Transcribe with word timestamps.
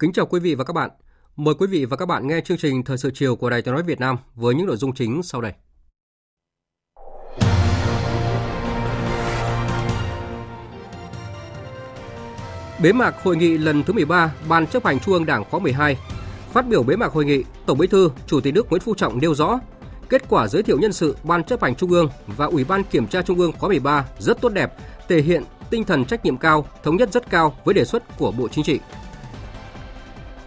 Kính 0.00 0.12
chào 0.12 0.26
quý 0.26 0.40
vị 0.40 0.54
và 0.54 0.64
các 0.64 0.72
bạn. 0.72 0.90
Mời 1.36 1.54
quý 1.54 1.66
vị 1.66 1.84
và 1.84 1.96
các 1.96 2.06
bạn 2.06 2.26
nghe 2.26 2.40
chương 2.40 2.56
trình 2.56 2.84
Thời 2.84 2.98
sự 2.98 3.10
chiều 3.14 3.36
của 3.36 3.50
Đài 3.50 3.62
Tiếng 3.62 3.74
nói 3.74 3.82
Việt 3.82 4.00
Nam 4.00 4.16
với 4.34 4.54
những 4.54 4.66
nội 4.66 4.76
dung 4.76 4.94
chính 4.94 5.22
sau 5.22 5.40
đây. 5.40 5.52
Bế 12.82 12.92
mạc 12.92 13.22
hội 13.22 13.36
nghị 13.36 13.58
lần 13.58 13.82
thứ 13.82 13.92
13 13.92 14.34
Ban 14.48 14.66
chấp 14.66 14.84
hành 14.84 15.00
Trung 15.00 15.14
ương 15.14 15.26
Đảng 15.26 15.44
khóa 15.44 15.60
12. 15.60 15.96
Phát 16.52 16.68
biểu 16.68 16.82
bế 16.82 16.96
mạc 16.96 17.12
hội 17.12 17.24
nghị, 17.24 17.44
Tổng 17.66 17.78
Bí 17.78 17.86
thư, 17.86 18.10
Chủ 18.26 18.40
tịch 18.40 18.54
nước 18.54 18.70
Nguyễn 18.70 18.82
Phú 18.82 18.94
Trọng 18.94 19.18
nêu 19.20 19.34
rõ, 19.34 19.60
kết 20.08 20.22
quả 20.28 20.48
giới 20.48 20.62
thiệu 20.62 20.78
nhân 20.78 20.92
sự 20.92 21.16
Ban 21.24 21.44
chấp 21.44 21.62
hành 21.62 21.74
Trung 21.74 21.90
ương 21.90 22.08
và 22.26 22.46
Ủy 22.46 22.64
ban 22.64 22.84
Kiểm 22.84 23.06
tra 23.06 23.22
Trung 23.22 23.38
ương 23.38 23.52
khóa 23.52 23.68
13 23.68 24.06
rất 24.18 24.40
tốt 24.40 24.48
đẹp, 24.48 24.72
thể 25.08 25.22
hiện 25.22 25.42
tinh 25.70 25.84
thần 25.84 26.04
trách 26.04 26.24
nhiệm 26.24 26.36
cao, 26.36 26.66
thống 26.82 26.96
nhất 26.96 27.12
rất 27.12 27.30
cao 27.30 27.54
với 27.64 27.74
đề 27.74 27.84
xuất 27.84 28.18
của 28.18 28.32
Bộ 28.32 28.48
Chính 28.48 28.64
trị. 28.64 28.80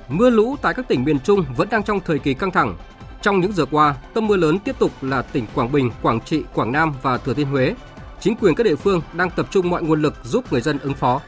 Mưa 0.09 0.29
lũ 0.29 0.55
tại 0.61 0.73
các 0.73 0.87
tỉnh 0.87 1.03
miền 1.03 1.19
Trung 1.19 1.45
vẫn 1.55 1.67
đang 1.71 1.83
trong 1.83 1.99
thời 1.99 2.19
kỳ 2.19 2.33
căng 2.33 2.51
thẳng. 2.51 2.77
Trong 3.21 3.39
những 3.39 3.53
giờ 3.53 3.65
qua, 3.71 3.95
tâm 4.13 4.27
mưa 4.27 4.37
lớn 4.37 4.59
tiếp 4.59 4.79
tục 4.79 4.91
là 5.01 5.21
tỉnh 5.21 5.45
Quảng 5.55 5.71
Bình, 5.71 5.91
Quảng 6.01 6.19
Trị, 6.21 6.43
Quảng 6.53 6.71
Nam 6.71 6.93
và 7.01 7.17
Thừa 7.17 7.33
Thiên 7.33 7.47
Huế. 7.47 7.75
Chính 8.19 8.35
quyền 8.35 8.55
các 8.55 8.63
địa 8.63 8.75
phương 8.75 9.01
đang 9.13 9.29
tập 9.29 9.47
trung 9.49 9.69
mọi 9.69 9.83
nguồn 9.83 10.01
lực 10.01 10.13
giúp 10.23 10.51
người 10.51 10.61
dân 10.61 10.79
ứng 10.79 10.93
phó. 10.93 11.21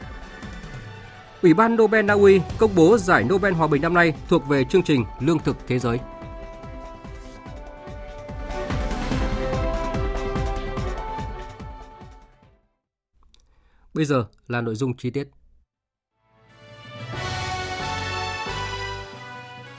Ủy 1.42 1.54
ban 1.54 1.76
Nobel 1.76 2.04
Na 2.04 2.14
Uy 2.14 2.40
công 2.58 2.74
bố 2.74 2.98
giải 2.98 3.24
Nobel 3.24 3.52
Hòa 3.52 3.66
bình 3.66 3.82
năm 3.82 3.94
nay 3.94 4.14
thuộc 4.28 4.48
về 4.48 4.64
chương 4.64 4.82
trình 4.82 5.04
Lương 5.20 5.38
thực 5.38 5.56
Thế 5.66 5.78
giới. 5.78 5.98
Bây 13.94 14.04
giờ 14.04 14.24
là 14.48 14.60
nội 14.60 14.74
dung 14.74 14.96
chi 14.96 15.10
tiết. 15.10 15.28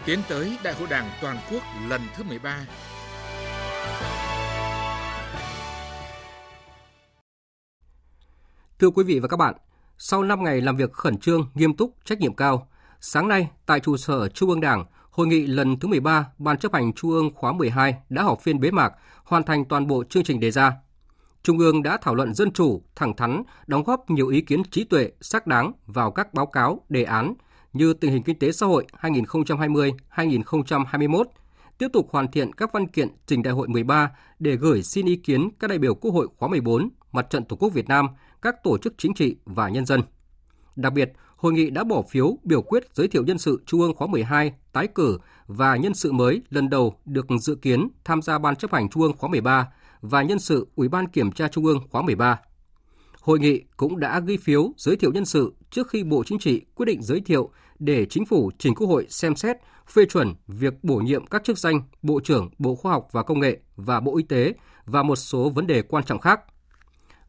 Tiến 0.08 0.19
tới 0.30 0.58
Đại 0.63 0.73
hội 0.73 0.88
Đảng 0.89 1.09
toàn 1.22 1.38
quốc 1.52 1.61
lần 1.89 2.02
thứ 2.16 2.23
13. 2.23 2.66
Thưa 8.80 8.89
quý 8.89 9.03
vị 9.03 9.19
và 9.19 9.28
các 9.28 9.38
bạn, 9.38 9.55
sau 9.97 10.23
5 10.23 10.44
ngày 10.44 10.61
làm 10.61 10.78
việc 10.78 10.94
khẩn 10.94 11.17
trương, 11.17 11.50
nghiêm 11.53 11.73
túc, 11.73 11.95
trách 12.05 12.19
nhiệm 12.19 12.33
cao, 12.33 12.67
sáng 13.00 13.28
nay 13.28 13.50
tại 13.66 13.80
trụ 13.80 13.97
sở 13.97 14.30
Trung 14.30 14.50
ương 14.50 14.61
Đảng, 14.61 14.85
hội 15.09 15.28
nghị 15.28 15.45
lần 15.47 15.80
thứ 15.80 15.88
13 15.88 16.28
Ban 16.38 16.57
chấp 16.57 16.73
hành 16.73 16.94
Trung 16.94 17.12
ương 17.12 17.29
khóa 17.35 17.51
12 17.51 17.96
đã 18.09 18.23
họp 18.23 18.41
phiên 18.41 18.59
bế 18.59 18.72
mạc, 18.72 18.94
hoàn 19.23 19.44
thành 19.44 19.66
toàn 19.66 19.88
bộ 19.88 20.03
chương 20.09 20.23
trình 20.23 20.40
đề 20.40 20.51
ra. 20.51 20.73
Trung 21.44 21.59
ương 21.59 21.84
đã 21.84 21.97
thảo 22.01 22.16
luận 22.16 22.34
dân 22.34 22.51
chủ, 22.51 22.84
thẳng 22.96 23.16
thắn, 23.16 23.44
đóng 23.67 23.84
góp 23.84 24.09
nhiều 24.09 24.28
ý 24.28 24.41
kiến 24.41 24.63
trí 24.72 24.84
tuệ, 24.84 25.12
xác 25.22 25.47
đáng 25.47 25.72
vào 25.85 26.12
các 26.12 26.34
báo 26.34 26.46
cáo, 26.46 26.81
đề 26.90 27.03
án, 27.03 27.34
như 27.78 27.94
tình 27.94 28.12
hình 28.12 28.24
kinh 28.24 28.40
tế 28.40 28.52
xã 28.52 28.66
hội 28.66 28.86
2020-2021, 29.02 31.24
tiếp 31.78 31.88
tục 31.94 32.08
hoàn 32.12 32.32
thiện 32.32 32.54
các 32.54 32.74
văn 32.74 32.88
kiện 32.88 33.10
trình 33.26 33.44
đại 33.44 33.54
hội 33.54 33.68
13 33.68 34.12
để 34.40 34.56
gửi 34.56 34.84
xin 34.84 35.06
ý 35.06 35.16
kiến 35.16 35.50
các 35.60 35.68
đại 35.68 35.80
biểu 35.80 35.96
Quốc 35.96 36.12
hội 36.12 36.28
khóa 36.38 36.50
14, 36.50 36.90
Mặt 37.12 37.28
trận 37.30 37.46
Tổ 37.46 37.56
quốc 37.56 37.74
Việt 37.74 37.88
Nam, 37.88 38.08
các 38.42 38.64
tổ 38.64 38.78
chức 38.78 38.94
chính 38.98 39.14
trị 39.14 39.36
và 39.46 39.70
nhân 39.70 39.86
dân. 39.86 40.02
Đặc 40.76 40.94
biệt, 40.94 41.14
hội 41.36 41.54
nghị 41.54 41.70
đã 41.70 41.84
bỏ 41.84 42.02
phiếu 42.10 42.38
biểu 42.44 42.62
quyết 42.62 42.84
giới 42.94 43.08
thiệu 43.08 43.24
nhân 43.24 43.38
sự 43.38 43.64
Trung 43.66 43.82
ương 43.82 43.96
khóa 43.96 44.08
12 44.08 44.54
tái 44.74 44.88
cử 44.88 45.18
và 45.48 45.76
nhân 45.76 45.94
sự 45.94 46.12
mới 46.12 46.42
lần 46.50 46.70
đầu 46.70 46.96
được 47.06 47.26
dự 47.42 47.56
kiến 47.56 47.90
tham 48.04 48.22
gia 48.22 48.38
Ban 48.38 48.56
chấp 48.56 48.74
hành 48.74 48.90
Trung 48.90 49.04
ương 49.04 49.18
khóa 49.18 49.30
13 49.30 49.68
và 50.02 50.22
nhân 50.22 50.40
sự 50.40 50.68
Ủy 50.76 50.88
ban 50.88 51.08
Kiểm 51.08 51.32
tra 51.32 51.48
Trung 51.48 51.66
ương 51.66 51.80
khóa 51.90 52.02
13. 52.02 52.40
Hội 53.22 53.40
nghị 53.40 53.64
cũng 53.78 54.00
đã 54.00 54.20
ghi 54.20 54.38
phiếu 54.38 54.74
giới 54.78 54.96
thiệu 54.96 55.12
nhân 55.12 55.26
sự 55.26 55.54
trước 55.70 55.90
khi 55.90 56.04
Bộ 56.04 56.24
Chính 56.24 56.40
trị 56.40 56.62
quyết 56.76 56.86
định 56.86 57.04
giới 57.04 57.22
thiệu 57.22 57.52
để 57.80 58.06
chính 58.06 58.26
phủ 58.26 58.52
trình 58.58 58.76
Quốc 58.76 58.88
hội 58.88 59.06
xem 59.10 59.36
xét 59.36 59.58
phê 59.88 60.06
chuẩn 60.06 60.36
việc 60.48 60.84
bổ 60.84 60.96
nhiệm 60.96 61.26
các 61.26 61.44
chức 61.44 61.58
danh 61.58 61.82
Bộ 62.02 62.20
trưởng 62.24 62.50
Bộ 62.60 62.76
Khoa 62.76 62.92
học 62.92 63.08
và 63.12 63.24
Công 63.24 63.40
nghệ 63.40 63.60
và 63.76 64.00
Bộ 64.00 64.18
Y 64.18 64.24
tế 64.24 64.54
và 64.86 65.04
một 65.04 65.16
số 65.16 65.50
vấn 65.50 65.68
đề 65.68 65.82
quan 65.82 66.04
trọng 66.04 66.20
khác. 66.20 66.42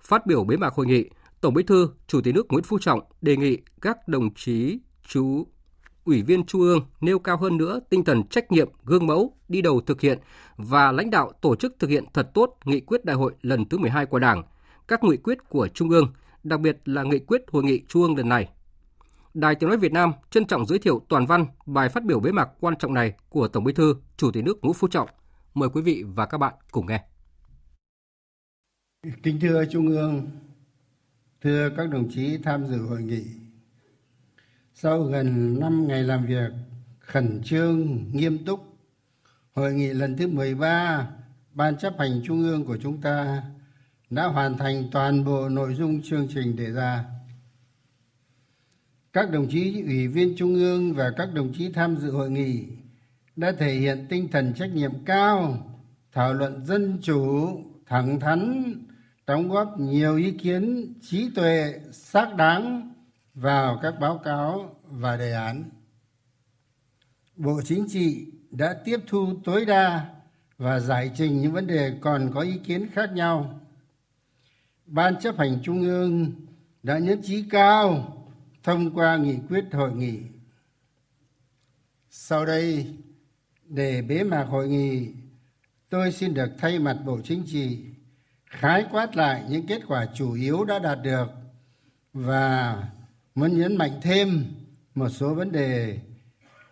Phát 0.01 0.27
biểu 0.27 0.45
bế 0.45 0.57
mạc 0.57 0.75
hội 0.75 0.87
nghị, 0.87 1.05
Tổng 1.41 1.55
Bí 1.55 1.63
thư, 1.63 1.91
Chủ 2.07 2.21
tịch 2.21 2.35
nước 2.35 2.47
Nguyễn 2.49 2.65
Phú 2.65 2.79
Trọng 2.79 3.01
đề 3.21 3.37
nghị 3.37 3.59
các 3.81 4.09
đồng 4.09 4.35
chí 4.35 4.79
chú 5.09 5.47
ủy 6.05 6.23
viên 6.23 6.47
Trung 6.47 6.61
ương 6.61 6.81
nêu 7.01 7.19
cao 7.19 7.37
hơn 7.37 7.57
nữa 7.57 7.81
tinh 7.91 8.05
thần 8.05 8.29
trách 8.29 8.53
nhiệm, 8.53 8.69
gương 8.85 9.07
mẫu, 9.07 9.33
đi 9.49 9.63
đầu 9.63 9.81
thực 9.81 10.01
hiện 10.01 10.19
và 10.57 10.93
lãnh 10.93 11.11
đạo 11.11 11.33
tổ 11.41 11.57
chức 11.57 11.77
thực 11.79 11.91
hiện 11.91 12.05
thật 12.15 12.31
tốt 12.35 12.57
nghị 12.65 12.81
quyết 12.81 13.05
đại 13.05 13.17
hội 13.17 13.33
lần 13.43 13.69
thứ 13.69 13.79
12 13.79 14.07
của 14.07 14.19
Đảng, 14.19 14.43
các 14.89 15.05
nghị 15.05 15.17
quyết 15.17 15.39
của 15.49 15.69
Trung 15.69 15.91
ương, 15.91 16.13
đặc 16.43 16.61
biệt 16.61 16.79
là 16.85 17.03
nghị 17.03 17.19
quyết 17.19 17.43
hội 17.49 17.65
nghị 17.65 17.83
Trung 17.89 18.03
ương 18.03 18.17
lần 18.17 18.29
này. 18.29 18.49
Đài 19.35 19.55
Tiếng 19.55 19.69
nói 19.69 19.79
Việt 19.79 19.93
Nam 19.93 20.13
trân 20.31 20.45
trọng 20.45 20.67
giới 20.67 20.79
thiệu 20.79 21.03
toàn 21.09 21.27
văn 21.27 21.47
bài 21.67 21.89
phát 21.89 22.05
biểu 22.05 22.21
bế 22.21 22.33
mạc 22.33 22.49
quan 22.61 22.75
trọng 22.79 22.95
này 22.95 23.13
của 23.29 23.49
Tổng 23.49 23.65
Bí 23.65 23.73
thư, 23.73 23.95
Chủ 24.17 24.31
tịch 24.31 24.45
nước 24.45 24.59
Nguyễn 24.63 24.75
Phú 24.75 24.89
Trọng. 24.89 25.09
Mời 25.55 25.69
quý 25.69 25.83
vị 25.83 26.05
và 26.07 26.27
các 26.27 26.39
bạn 26.39 26.55
cùng 26.71 26.87
nghe. 26.87 27.05
Kính 29.23 29.41
thưa 29.41 29.65
Trung 29.65 29.89
ương, 29.89 30.31
thưa 31.43 31.71
các 31.77 31.91
đồng 31.91 32.11
chí 32.11 32.39
tham 32.43 32.67
dự 32.67 32.79
hội 32.79 33.03
nghị. 33.03 33.25
Sau 34.75 35.03
gần 35.03 35.61
5 35.61 35.87
ngày 35.89 36.03
làm 36.03 36.27
việc 36.27 36.51
khẩn 36.99 37.41
trương, 37.45 38.05
nghiêm 38.13 38.45
túc, 38.45 38.61
hội 39.55 39.73
nghị 39.73 39.89
lần 39.89 40.17
thứ 40.17 40.27
13 40.27 41.09
Ban 41.59 41.79
chấp 41.79 41.95
hành 41.99 42.23
Trung 42.25 42.43
ương 42.43 42.65
của 42.65 42.77
chúng 42.83 43.01
ta 43.01 43.43
đã 44.11 44.27
hoàn 44.27 44.59
thành 44.59 44.89
toàn 44.93 45.25
bộ 45.25 45.49
nội 45.49 45.75
dung 45.75 46.03
chương 46.03 46.29
trình 46.35 46.57
đề 46.57 46.71
ra 46.73 47.05
các 49.13 49.31
đồng 49.31 49.49
chí 49.49 49.83
ủy 49.83 50.09
viên 50.09 50.35
trung 50.37 50.55
ương 50.55 50.95
và 50.95 51.11
các 51.17 51.29
đồng 51.35 51.53
chí 51.53 51.73
tham 51.73 51.97
dự 51.97 52.11
hội 52.11 52.31
nghị 52.31 52.65
đã 53.37 53.53
thể 53.59 53.73
hiện 53.73 54.07
tinh 54.09 54.29
thần 54.29 54.55
trách 54.55 54.71
nhiệm 54.75 55.05
cao, 55.05 55.59
thảo 56.13 56.35
luận 56.35 56.67
dân 56.67 56.99
chủ, 57.03 57.49
thẳng 57.87 58.21
thắn, 58.21 58.73
đóng 59.27 59.49
góp 59.49 59.81
nhiều 59.81 60.17
ý 60.17 60.31
kiến 60.31 60.95
trí 61.03 61.31
tuệ, 61.35 61.75
xác 61.93 62.35
đáng 62.37 62.93
vào 63.35 63.79
các 63.83 63.95
báo 64.01 64.19
cáo 64.19 64.77
và 64.85 65.17
đề 65.17 65.33
án. 65.33 65.65
Bộ 67.37 67.61
chính 67.65 67.87
trị 67.89 68.27
đã 68.51 68.75
tiếp 68.85 69.01
thu 69.07 69.35
tối 69.45 69.65
đa 69.65 70.07
và 70.59 70.81
giải 70.81 71.11
trình 71.17 71.41
những 71.41 71.53
vấn 71.53 71.67
đề 71.67 71.93
còn 72.01 72.31
có 72.35 72.41
ý 72.41 72.59
kiến 72.59 72.89
khác 72.93 73.13
nhau. 73.13 73.61
Ban 74.87 75.21
chấp 75.21 75.39
hành 75.39 75.59
trung 75.63 75.83
ương 75.83 76.33
đã 76.83 76.99
nhất 76.99 77.19
trí 77.23 77.45
cao 77.51 78.15
thông 78.63 78.95
qua 78.95 79.17
nghị 79.17 79.37
quyết 79.49 79.65
hội 79.73 79.93
nghị. 79.93 80.21
Sau 82.11 82.47
đây, 82.47 82.95
để 83.65 84.03
bế 84.03 84.25
mạc 84.25 84.45
hội 84.45 84.69
nghị, 84.69 85.13
tôi 85.89 86.13
xin 86.13 86.35
được 86.35 86.51
thay 86.59 86.79
mặt 86.79 86.99
bộ 87.05 87.21
chính 87.25 87.43
trị 87.47 87.79
khái 88.51 88.85
quát 88.91 89.17
lại 89.17 89.45
những 89.49 89.67
kết 89.67 89.83
quả 89.87 90.07
chủ 90.15 90.33
yếu 90.33 90.65
đã 90.65 90.79
đạt 90.79 90.99
được 91.03 91.27
và 92.13 92.77
muốn 93.35 93.59
nhấn 93.59 93.77
mạnh 93.77 94.01
thêm 94.03 94.45
một 94.95 95.09
số 95.09 95.35
vấn 95.35 95.53
đề 95.53 95.99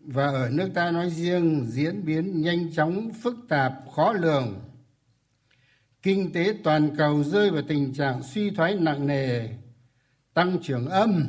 và 0.00 0.26
ở 0.26 0.50
nước 0.50 0.70
ta 0.74 0.90
nói 0.90 1.10
riêng 1.10 1.66
diễn 1.68 2.04
biến 2.04 2.42
nhanh 2.42 2.72
chóng 2.72 3.10
phức 3.22 3.36
tạp 3.48 3.72
khó 3.94 4.12
lường 4.12 4.54
kinh 6.04 6.32
tế 6.32 6.54
toàn 6.64 6.96
cầu 6.96 7.24
rơi 7.24 7.50
vào 7.50 7.62
tình 7.62 7.94
trạng 7.94 8.22
suy 8.22 8.50
thoái 8.50 8.74
nặng 8.74 9.06
nề, 9.06 9.48
tăng 10.34 10.58
trưởng 10.62 10.86
âm, 10.86 11.26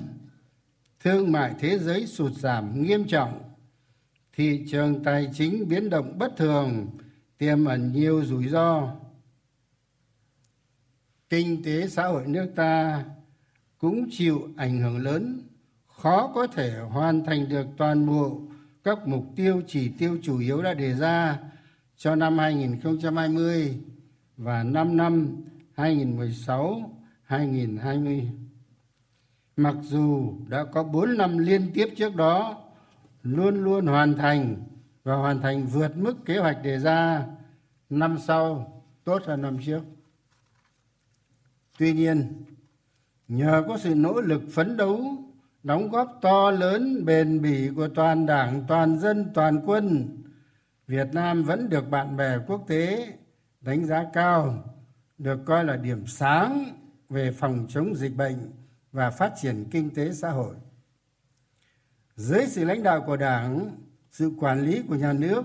thương 1.00 1.32
mại 1.32 1.54
thế 1.60 1.80
giới 1.80 2.08
sụt 2.08 2.32
giảm 2.32 2.84
nghiêm 2.84 3.08
trọng, 3.08 3.42
thị 4.34 4.66
trường 4.72 5.04
tài 5.04 5.30
chính 5.34 5.70
biến 5.70 5.90
động 5.90 6.18
bất 6.18 6.38
thường, 6.38 6.88
tiềm 7.38 7.66
ẩn 7.66 7.94
nhiều 7.94 8.26
rủi 8.26 8.48
ro. 8.48 8.96
Kinh 11.30 11.64
tế 11.64 11.88
xã 11.88 12.08
hội 12.08 12.28
nước 12.28 12.52
ta 12.56 13.06
cũng 13.78 14.08
chịu 14.12 14.50
ảnh 14.58 14.80
hưởng 14.80 14.98
lớn, 14.98 15.42
khó 15.88 16.32
có 16.36 16.48
thể 16.48 16.80
hoàn 16.80 17.26
thành 17.26 17.50
được 17.50 17.68
toàn 17.78 18.08
bộ 18.08 18.42
các 18.84 19.08
mục 19.08 19.26
tiêu 19.36 19.62
chỉ 19.68 19.90
tiêu 20.00 20.18
chủ 20.24 20.40
yếu 20.40 20.62
đã 20.62 20.74
đề 20.74 20.94
ra 20.94 21.40
cho 21.98 22.16
năm 22.16 22.38
2020 22.38 23.80
và 24.38 24.64
5 24.64 24.98
năm 24.98 25.44
2016-2020. 25.76 28.28
Mặc 29.58 29.76
dù 29.82 30.34
đã 30.48 30.64
có 30.64 30.84
4 30.84 31.18
năm 31.18 31.38
liên 31.38 31.72
tiếp 31.74 31.88
trước 31.98 32.16
đó 32.16 32.58
luôn 33.24 33.64
luôn 33.64 33.86
hoàn 33.86 34.18
thành 34.18 34.56
và 35.04 35.16
hoàn 35.16 35.42
thành 35.42 35.66
vượt 35.66 35.98
mức 35.98 36.26
kế 36.26 36.38
hoạch 36.38 36.64
đề 36.64 36.80
ra, 36.80 37.26
năm 37.90 38.18
sau 38.28 38.72
tốt 39.04 39.22
hơn 39.26 39.42
năm 39.42 39.58
trước. 39.66 39.82
Tuy 41.80 41.94
nhiên, 41.94 42.44
nhờ 43.28 43.64
có 43.68 43.78
sự 43.78 43.96
nỗ 43.96 44.22
lực 44.22 44.42
phấn 44.52 44.78
đấu 44.78 45.06
đóng 45.64 45.90
góp 45.90 46.20
to 46.22 46.52
lớn 46.52 47.06
bền 47.06 47.42
bỉ 47.42 47.70
của 47.76 47.88
toàn 47.88 48.26
đảng 48.26 48.64
toàn 48.68 49.00
dân 49.00 49.32
toàn 49.34 49.62
quân 49.66 50.08
việt 50.88 51.08
nam 51.14 51.44
vẫn 51.44 51.70
được 51.70 51.90
bạn 51.90 52.18
bè 52.18 52.38
quốc 52.48 52.66
tế 52.68 53.14
đánh 53.66 53.86
giá 53.86 54.06
cao, 54.14 54.64
được 55.18 55.40
coi 55.46 55.66
là 55.66 55.78
điểm 55.78 56.08
sáng 56.08 56.66
về 57.10 57.32
phòng 57.32 57.66
chống 57.70 57.96
dịch 57.96 58.16
bệnh 58.16 58.52
và 58.92 59.10
phát 59.10 59.34
triển 59.42 59.66
kinh 59.72 59.90
tế 59.90 60.14
xã 60.14 60.30
hội. 60.30 60.56
Dưới 62.16 62.46
sự 62.48 62.64
lãnh 62.66 62.84
đạo 62.84 63.04
của 63.06 63.18
đảng, 63.18 63.72
sự 64.12 64.32
quản 64.40 64.62
lý 64.62 64.82
của 64.90 64.96
nhà 64.96 65.14
nước, 65.14 65.44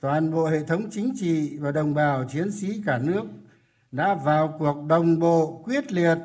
toàn 0.00 0.30
bộ 0.30 0.46
hệ 0.46 0.64
thống 0.64 0.90
chính 0.90 1.12
trị 1.16 1.58
và 1.58 1.72
đồng 1.72 1.94
bào 1.94 2.24
chiến 2.24 2.52
sĩ 2.52 2.82
cả 2.86 2.98
nước 2.98 3.24
đã 3.92 4.14
vào 4.14 4.56
cuộc 4.58 4.84
đồng 4.88 5.18
bộ, 5.18 5.62
quyết 5.64 5.92
liệt, 5.92 6.18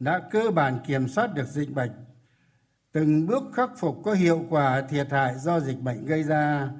đã 0.00 0.18
cơ 0.30 0.50
bản 0.50 0.78
kiểm 0.86 1.08
soát 1.08 1.34
được 1.34 1.46
dịch 1.46 1.72
bệnh, 1.74 1.92
từng 2.92 3.26
bước 3.26 3.42
khắc 3.54 3.70
phục 3.78 3.96
có 4.04 4.12
hiệu 4.12 4.44
quả 4.50 4.80
thiệt 4.80 5.10
hại 5.10 5.38
do 5.38 5.60
dịch 5.60 5.80
bệnh 5.80 6.04
gây 6.04 6.22
ra 6.22 6.70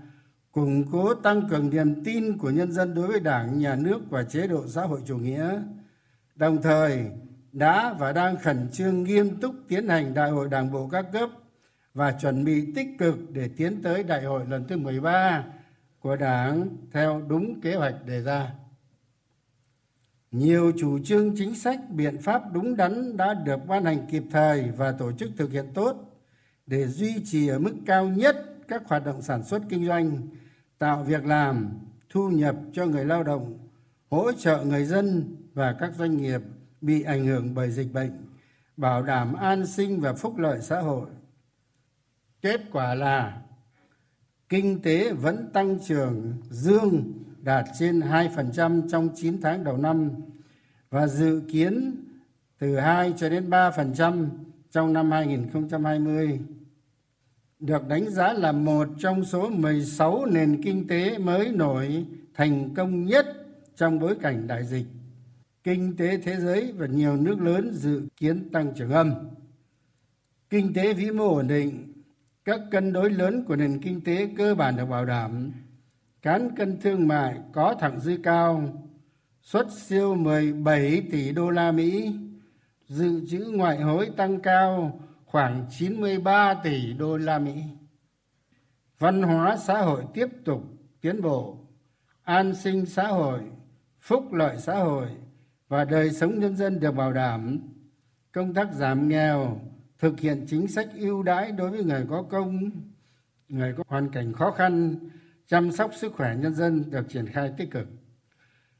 củng 0.54 0.84
cố 0.92 1.14
tăng 1.14 1.48
cường 1.48 1.70
niềm 1.70 2.04
tin 2.04 2.38
của 2.38 2.50
nhân 2.50 2.72
dân 2.72 2.94
đối 2.94 3.06
với 3.06 3.20
đảng, 3.20 3.58
nhà 3.58 3.76
nước 3.76 4.00
và 4.10 4.24
chế 4.24 4.46
độ 4.46 4.66
xã 4.68 4.82
hội 4.82 5.00
chủ 5.06 5.16
nghĩa. 5.16 5.62
Đồng 6.34 6.62
thời, 6.62 7.06
đã 7.52 7.94
và 7.98 8.12
đang 8.12 8.36
khẩn 8.36 8.68
trương 8.72 9.04
nghiêm 9.04 9.40
túc 9.40 9.54
tiến 9.68 9.88
hành 9.88 10.14
đại 10.14 10.30
hội 10.30 10.48
đảng 10.48 10.72
bộ 10.72 10.88
các 10.92 11.06
cấp 11.12 11.30
và 11.94 12.12
chuẩn 12.12 12.44
bị 12.44 12.72
tích 12.74 12.88
cực 12.98 13.14
để 13.30 13.50
tiến 13.56 13.82
tới 13.82 14.02
đại 14.02 14.24
hội 14.24 14.46
lần 14.48 14.66
thứ 14.66 14.76
13 14.76 15.44
của 16.00 16.16
đảng 16.16 16.68
theo 16.92 17.22
đúng 17.28 17.60
kế 17.60 17.74
hoạch 17.74 18.06
đề 18.06 18.22
ra. 18.22 18.50
Nhiều 20.30 20.72
chủ 20.78 20.98
trương 20.98 21.36
chính 21.36 21.54
sách, 21.54 21.80
biện 21.90 22.18
pháp 22.22 22.42
đúng 22.52 22.76
đắn 22.76 23.16
đã 23.16 23.34
được 23.34 23.66
ban 23.68 23.84
hành 23.84 24.06
kịp 24.10 24.22
thời 24.30 24.70
và 24.76 24.92
tổ 24.92 25.12
chức 25.12 25.30
thực 25.36 25.52
hiện 25.52 25.66
tốt 25.74 25.96
để 26.66 26.86
duy 26.86 27.14
trì 27.24 27.48
ở 27.48 27.58
mức 27.58 27.74
cao 27.86 28.08
nhất 28.08 28.36
các 28.68 28.82
hoạt 28.86 29.04
động 29.04 29.22
sản 29.22 29.44
xuất 29.44 29.62
kinh 29.68 29.86
doanh 29.86 30.20
tạo 30.84 31.02
việc 31.02 31.26
làm, 31.26 31.70
thu 32.10 32.28
nhập 32.30 32.56
cho 32.72 32.86
người 32.86 33.04
lao 33.04 33.22
động, 33.22 33.58
hỗ 34.10 34.32
trợ 34.32 34.64
người 34.64 34.84
dân 34.84 35.36
và 35.54 35.76
các 35.80 35.94
doanh 35.94 36.16
nghiệp 36.16 36.40
bị 36.80 37.02
ảnh 37.02 37.26
hưởng 37.26 37.54
bởi 37.54 37.70
dịch 37.70 37.92
bệnh, 37.92 38.10
bảo 38.76 39.02
đảm 39.02 39.34
an 39.34 39.66
sinh 39.66 40.00
và 40.00 40.12
phúc 40.12 40.38
lợi 40.38 40.58
xã 40.62 40.80
hội. 40.80 41.06
Kết 42.42 42.60
quả 42.72 42.94
là, 42.94 43.42
kinh 44.48 44.82
tế 44.82 45.12
vẫn 45.12 45.50
tăng 45.52 45.78
trưởng, 45.78 46.32
dương 46.50 47.12
đạt 47.38 47.64
trên 47.78 48.00
2% 48.00 48.88
trong 48.88 49.08
9 49.14 49.40
tháng 49.42 49.64
đầu 49.64 49.76
năm 49.76 50.10
và 50.90 51.06
dự 51.06 51.42
kiến 51.52 51.96
từ 52.58 52.76
2 52.76 53.14
cho 53.16 53.28
đến 53.28 53.50
3% 53.50 54.28
trong 54.70 54.92
năm 54.92 55.10
2020 55.10 56.40
được 57.60 57.88
đánh 57.88 58.10
giá 58.10 58.32
là 58.32 58.52
một 58.52 58.88
trong 58.98 59.24
số 59.24 59.50
16 59.50 60.26
nền 60.26 60.62
kinh 60.62 60.88
tế 60.88 61.18
mới 61.18 61.52
nổi 61.52 62.06
thành 62.34 62.74
công 62.74 63.04
nhất 63.04 63.26
trong 63.76 63.98
bối 63.98 64.16
cảnh 64.22 64.46
đại 64.46 64.64
dịch. 64.64 64.86
Kinh 65.64 65.96
tế 65.96 66.16
thế 66.16 66.36
giới 66.36 66.72
và 66.72 66.86
nhiều 66.86 67.16
nước 67.16 67.40
lớn 67.40 67.70
dự 67.72 68.02
kiến 68.16 68.50
tăng 68.52 68.72
trưởng 68.74 68.90
âm. 68.90 69.14
Kinh 70.50 70.74
tế 70.74 70.92
vĩ 70.92 71.10
mô 71.10 71.34
ổn 71.34 71.48
định, 71.48 71.92
các 72.44 72.60
cân 72.70 72.92
đối 72.92 73.10
lớn 73.10 73.44
của 73.44 73.56
nền 73.56 73.80
kinh 73.82 74.00
tế 74.04 74.28
cơ 74.36 74.54
bản 74.54 74.76
được 74.76 74.86
bảo 74.86 75.04
đảm, 75.04 75.52
cán 76.22 76.56
cân 76.56 76.80
thương 76.80 77.08
mại 77.08 77.38
có 77.52 77.74
thẳng 77.80 78.00
dư 78.00 78.16
cao, 78.22 78.72
xuất 79.42 79.66
siêu 79.72 80.14
17 80.14 81.02
tỷ 81.12 81.32
đô 81.32 81.50
la 81.50 81.72
Mỹ, 81.72 82.14
dự 82.86 83.26
trữ 83.26 83.38
ngoại 83.38 83.80
hối 83.80 84.10
tăng 84.16 84.40
cao 84.40 85.00
khoảng 85.34 85.66
93 85.70 86.54
tỷ 86.54 86.92
đô 86.92 87.16
la 87.16 87.38
Mỹ. 87.38 87.62
Văn 88.98 89.22
hóa 89.22 89.56
xã 89.56 89.80
hội 89.80 90.04
tiếp 90.14 90.26
tục 90.44 90.62
tiến 91.00 91.22
bộ, 91.22 91.58
an 92.22 92.54
sinh 92.54 92.86
xã 92.86 93.06
hội, 93.06 93.40
phúc 94.00 94.32
lợi 94.32 94.56
xã 94.58 94.74
hội 94.74 95.08
và 95.68 95.84
đời 95.84 96.10
sống 96.10 96.38
nhân 96.38 96.56
dân 96.56 96.80
được 96.80 96.92
bảo 96.92 97.12
đảm. 97.12 97.58
Công 98.32 98.54
tác 98.54 98.72
giảm 98.72 99.08
nghèo, 99.08 99.60
thực 99.98 100.20
hiện 100.20 100.46
chính 100.48 100.68
sách 100.68 100.88
ưu 100.94 101.22
đãi 101.22 101.52
đối 101.52 101.70
với 101.70 101.84
người 101.84 102.06
có 102.10 102.22
công, 102.22 102.70
người 103.48 103.74
có 103.76 103.84
hoàn 103.86 104.10
cảnh 104.10 104.32
khó 104.32 104.50
khăn, 104.50 104.94
chăm 105.46 105.72
sóc 105.72 105.90
sức 105.94 106.12
khỏe 106.12 106.36
nhân 106.36 106.54
dân 106.54 106.90
được 106.90 107.08
triển 107.08 107.26
khai 107.26 107.52
tích 107.58 107.70
cực 107.70 107.88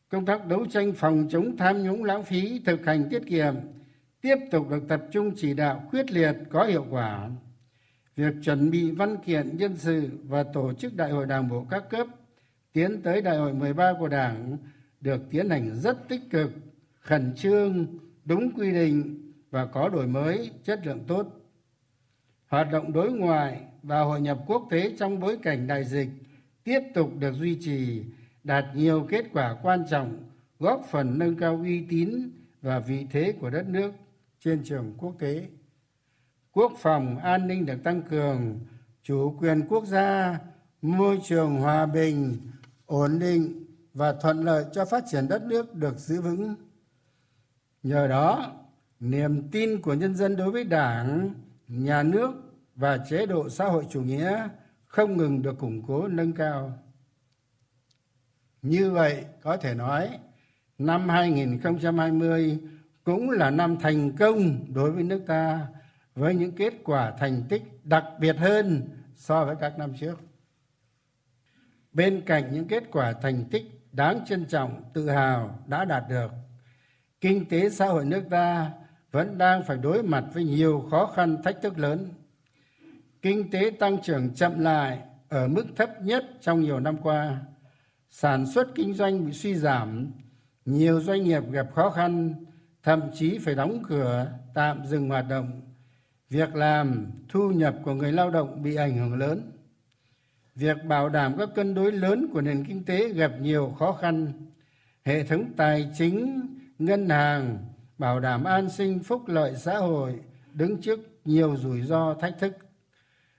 công 0.08 0.26
tác 0.26 0.46
đấu 0.46 0.66
tranh 0.70 0.92
phòng 0.92 1.26
chống 1.30 1.56
tham 1.56 1.82
nhũng 1.82 2.04
lãng 2.04 2.24
phí 2.24 2.60
thực 2.64 2.86
hành 2.86 3.08
tiết 3.10 3.22
kiệm 3.26 3.54
tiếp 4.24 4.36
tục 4.50 4.70
được 4.70 4.88
tập 4.88 5.02
trung 5.10 5.32
chỉ 5.36 5.54
đạo 5.54 5.88
quyết 5.90 6.10
liệt, 6.10 6.32
có 6.50 6.64
hiệu 6.64 6.86
quả. 6.90 7.30
Việc 8.16 8.34
chuẩn 8.42 8.70
bị 8.70 8.90
văn 8.90 9.16
kiện, 9.26 9.56
nhân 9.56 9.76
sự 9.76 10.08
và 10.22 10.42
tổ 10.42 10.72
chức 10.72 10.96
đại 10.96 11.10
hội 11.10 11.26
đảng 11.26 11.48
bộ 11.48 11.66
các 11.70 11.90
cấp 11.90 12.06
tiến 12.72 13.02
tới 13.02 13.22
đại 13.22 13.36
hội 13.36 13.52
13 13.52 13.92
của 13.98 14.08
đảng 14.08 14.56
được 15.00 15.20
tiến 15.30 15.50
hành 15.50 15.70
rất 15.74 16.08
tích 16.08 16.20
cực, 16.30 16.50
khẩn 17.00 17.34
trương, 17.36 17.86
đúng 18.24 18.50
quy 18.54 18.72
định 18.72 19.32
và 19.50 19.66
có 19.66 19.88
đổi 19.88 20.06
mới 20.06 20.50
chất 20.64 20.86
lượng 20.86 21.04
tốt. 21.06 21.26
Hoạt 22.46 22.68
động 22.72 22.92
đối 22.92 23.12
ngoại 23.12 23.60
và 23.82 24.00
hội 24.00 24.20
nhập 24.20 24.38
quốc 24.46 24.66
tế 24.70 24.92
trong 24.98 25.20
bối 25.20 25.38
cảnh 25.42 25.66
đại 25.66 25.84
dịch 25.84 26.08
tiếp 26.64 26.80
tục 26.94 27.10
được 27.18 27.34
duy 27.34 27.58
trì, 27.60 28.02
đạt 28.44 28.64
nhiều 28.74 29.06
kết 29.10 29.24
quả 29.32 29.56
quan 29.62 29.84
trọng, 29.90 30.16
góp 30.58 30.86
phần 30.90 31.18
nâng 31.18 31.36
cao 31.36 31.60
uy 31.62 31.84
tín 31.88 32.30
và 32.62 32.78
vị 32.78 33.06
thế 33.10 33.34
của 33.40 33.50
đất 33.50 33.68
nước 33.68 33.92
trên 34.44 34.64
trường 34.64 34.94
quốc 34.98 35.14
tế. 35.18 35.48
Quốc 36.52 36.72
phòng 36.78 37.18
an 37.18 37.46
ninh 37.46 37.66
được 37.66 37.84
tăng 37.84 38.02
cường. 38.02 38.60
Chủ 39.02 39.36
quyền 39.40 39.66
quốc 39.68 39.86
gia. 39.86 40.38
Môi 40.82 41.20
trường 41.24 41.60
hòa 41.60 41.86
bình, 41.86 42.36
ổn 42.86 43.18
định 43.18 43.64
và 43.94 44.12
thuận 44.12 44.44
lợi 44.44 44.64
cho 44.72 44.84
phát 44.84 45.04
triển 45.10 45.28
đất 45.28 45.42
nước 45.42 45.74
được 45.74 45.98
giữ 45.98 46.20
vững. 46.20 46.54
Nhờ 47.82 48.08
đó, 48.08 48.52
niềm 49.00 49.48
tin 49.52 49.80
của 49.82 49.94
nhân 49.94 50.14
dân 50.14 50.36
đối 50.36 50.50
với 50.50 50.64
đảng, 50.64 51.34
nhà 51.68 52.02
nước 52.02 52.32
và 52.74 52.98
chế 53.10 53.26
độ 53.26 53.48
xã 53.48 53.64
hội 53.64 53.86
chủ 53.90 54.02
nghĩa 54.02 54.48
không 54.86 55.16
ngừng 55.16 55.42
được 55.42 55.58
củng 55.58 55.82
cố, 55.86 56.08
nâng 56.08 56.32
cao. 56.32 56.78
Như 58.62 58.90
vậy, 58.90 59.24
có 59.42 59.56
thể 59.56 59.74
nói, 59.74 60.18
năm 60.78 61.08
2020 61.08 62.58
cũng 63.04 63.30
là 63.30 63.50
năm 63.50 63.76
thành 63.80 64.16
công 64.16 64.74
đối 64.74 64.90
với 64.90 65.02
nước 65.02 65.22
ta 65.26 65.66
với 66.14 66.34
những 66.34 66.52
kết 66.52 66.74
quả 66.84 67.12
thành 67.18 67.42
tích 67.48 67.62
đặc 67.84 68.04
biệt 68.18 68.36
hơn 68.36 68.88
so 69.14 69.44
với 69.44 69.56
các 69.60 69.78
năm 69.78 69.92
trước. 70.00 70.20
Bên 71.92 72.22
cạnh 72.26 72.52
những 72.52 72.68
kết 72.68 72.84
quả 72.90 73.12
thành 73.12 73.44
tích 73.50 73.64
đáng 73.92 74.24
trân 74.26 74.44
trọng, 74.44 74.82
tự 74.92 75.10
hào 75.10 75.58
đã 75.66 75.84
đạt 75.84 76.04
được, 76.08 76.30
kinh 77.20 77.48
tế 77.48 77.70
xã 77.70 77.86
hội 77.86 78.04
nước 78.04 78.22
ta 78.30 78.70
vẫn 79.10 79.38
đang 79.38 79.62
phải 79.62 79.76
đối 79.76 80.02
mặt 80.02 80.24
với 80.34 80.44
nhiều 80.44 80.88
khó 80.90 81.06
khăn 81.06 81.42
thách 81.42 81.62
thức 81.62 81.78
lớn. 81.78 82.08
Kinh 83.22 83.50
tế 83.50 83.70
tăng 83.78 84.02
trưởng 84.02 84.34
chậm 84.34 84.60
lại 84.60 84.98
ở 85.28 85.48
mức 85.48 85.64
thấp 85.76 85.90
nhất 86.02 86.24
trong 86.40 86.60
nhiều 86.60 86.80
năm 86.80 86.96
qua 87.02 87.40
sản 88.10 88.46
xuất 88.46 88.68
kinh 88.74 88.94
doanh 88.94 89.26
bị 89.26 89.32
suy 89.32 89.54
giảm 89.54 90.12
nhiều 90.64 91.00
doanh 91.00 91.24
nghiệp 91.24 91.50
gặp 91.50 91.66
khó 91.74 91.90
khăn 91.90 92.34
thậm 92.84 93.10
chí 93.14 93.38
phải 93.38 93.54
đóng 93.54 93.82
cửa, 93.88 94.26
tạm 94.54 94.86
dừng 94.86 95.08
hoạt 95.08 95.28
động. 95.28 95.60
Việc 96.30 96.54
làm, 96.54 97.10
thu 97.28 97.50
nhập 97.50 97.74
của 97.84 97.94
người 97.94 98.12
lao 98.12 98.30
động 98.30 98.62
bị 98.62 98.74
ảnh 98.74 98.96
hưởng 98.96 99.14
lớn. 99.14 99.52
Việc 100.54 100.76
bảo 100.84 101.08
đảm 101.08 101.34
các 101.38 101.48
cân 101.54 101.74
đối 101.74 101.92
lớn 101.92 102.26
của 102.32 102.40
nền 102.40 102.64
kinh 102.64 102.84
tế 102.84 103.08
gặp 103.08 103.32
nhiều 103.40 103.74
khó 103.78 103.92
khăn. 103.92 104.32
Hệ 105.04 105.24
thống 105.24 105.52
tài 105.56 105.90
chính, 105.98 106.46
ngân 106.78 107.08
hàng, 107.08 107.58
bảo 107.98 108.20
đảm 108.20 108.44
an 108.44 108.70
sinh, 108.70 108.98
phúc 108.98 109.22
lợi 109.26 109.54
xã 109.56 109.78
hội 109.78 110.20
đứng 110.52 110.80
trước 110.80 111.00
nhiều 111.24 111.56
rủi 111.56 111.82
ro, 111.82 112.14
thách 112.14 112.34
thức. 112.38 112.56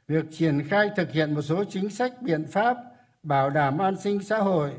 Việc 0.07 0.25
triển 0.31 0.67
khai 0.67 0.89
thực 0.95 1.11
hiện 1.11 1.33
một 1.33 1.41
số 1.41 1.63
chính 1.63 1.89
sách, 1.89 2.21
biện 2.21 2.45
pháp 2.45 2.77
bảo 3.23 3.49
đảm 3.49 3.77
an 3.77 3.95
sinh 3.99 4.23
xã 4.23 4.37
hội, 4.37 4.71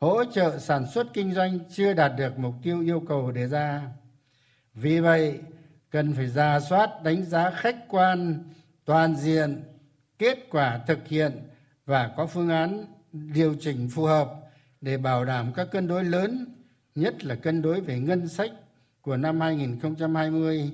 hỗ 0.00 0.24
trợ 0.24 0.58
sản 0.58 0.86
xuất 0.86 1.06
kinh 1.14 1.34
doanh 1.34 1.58
chưa 1.70 1.94
đạt 1.94 2.12
được 2.16 2.38
mục 2.38 2.54
tiêu 2.62 2.80
yêu 2.80 3.02
cầu 3.08 3.30
đề 3.32 3.46
ra 3.46 3.82
vì 4.74 5.00
vậy, 5.00 5.38
cần 5.90 6.14
phải 6.14 6.26
ra 6.26 6.60
soát 6.60 7.02
đánh 7.02 7.24
giá 7.24 7.50
khách 7.50 7.76
quan, 7.88 8.44
toàn 8.84 9.16
diện, 9.16 9.62
kết 10.18 10.38
quả 10.50 10.80
thực 10.86 11.08
hiện 11.08 11.32
và 11.86 12.10
có 12.16 12.26
phương 12.26 12.48
án 12.48 12.84
điều 13.12 13.54
chỉnh 13.60 13.88
phù 13.92 14.04
hợp 14.04 14.32
để 14.80 14.96
bảo 14.96 15.24
đảm 15.24 15.52
các 15.56 15.68
cân 15.70 15.88
đối 15.88 16.04
lớn, 16.04 16.46
nhất 16.94 17.24
là 17.24 17.34
cân 17.34 17.62
đối 17.62 17.80
về 17.80 17.98
ngân 17.98 18.28
sách 18.28 18.50
của 19.00 19.16
năm 19.16 19.40
2020 19.40 20.70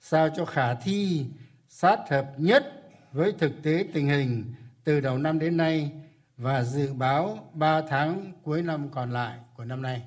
sao 0.00 0.28
cho 0.36 0.44
khả 0.44 0.74
thi, 0.74 1.26
sát 1.68 1.98
hợp 2.10 2.32
nhất 2.36 2.82
với 3.12 3.32
thực 3.38 3.52
tế 3.62 3.86
tình 3.92 4.06
hình 4.08 4.54
từ 4.84 5.00
đầu 5.00 5.18
năm 5.18 5.38
đến 5.38 5.56
nay 5.56 5.92
và 6.36 6.62
dự 6.62 6.92
báo 6.92 7.50
3 7.52 7.82
tháng 7.88 8.32
cuối 8.42 8.62
năm 8.62 8.88
còn 8.88 9.10
lại 9.10 9.38
của 9.56 9.64
năm 9.64 9.82
nay. 9.82 10.02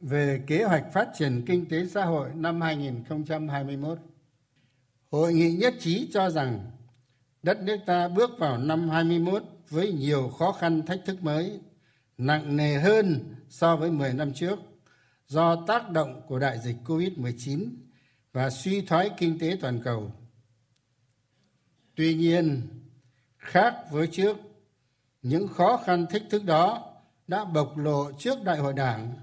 Về 0.00 0.42
kế 0.46 0.64
hoạch 0.64 0.84
phát 0.92 1.08
triển 1.14 1.44
kinh 1.46 1.68
tế 1.68 1.86
xã 1.86 2.04
hội 2.04 2.30
năm 2.34 2.60
2021, 2.60 3.98
Hội 5.10 5.32
nghị 5.34 5.56
nhất 5.56 5.74
trí 5.80 6.08
cho 6.12 6.30
rằng 6.30 6.70
đất 7.42 7.62
nước 7.62 7.76
ta 7.86 8.08
bước 8.08 8.30
vào 8.38 8.58
năm 8.58 8.88
21 8.88 9.42
với 9.68 9.92
nhiều 9.92 10.28
khó 10.28 10.52
khăn 10.52 10.86
thách 10.86 11.00
thức 11.04 11.22
mới, 11.22 11.60
nặng 12.18 12.56
nề 12.56 12.74
hơn 12.78 13.34
so 13.48 13.76
với 13.76 13.90
10 13.90 14.12
năm 14.12 14.32
trước 14.32 14.58
do 15.26 15.64
tác 15.66 15.90
động 15.90 16.22
của 16.26 16.38
đại 16.38 16.58
dịch 16.58 16.76
Covid-19 16.84 17.68
và 18.32 18.50
suy 18.50 18.80
thoái 18.80 19.10
kinh 19.18 19.38
tế 19.38 19.56
toàn 19.60 19.80
cầu. 19.84 20.12
Tuy 21.94 22.14
nhiên, 22.14 22.62
khác 23.38 23.74
với 23.90 24.06
trước, 24.06 24.36
những 25.22 25.48
khó 25.48 25.76
khăn 25.86 26.06
thách 26.10 26.22
thức 26.30 26.44
đó 26.44 26.94
đã 27.26 27.44
bộc 27.44 27.76
lộ 27.76 28.12
trước 28.12 28.44
đại 28.44 28.58
hội 28.58 28.72
đảng. 28.72 29.14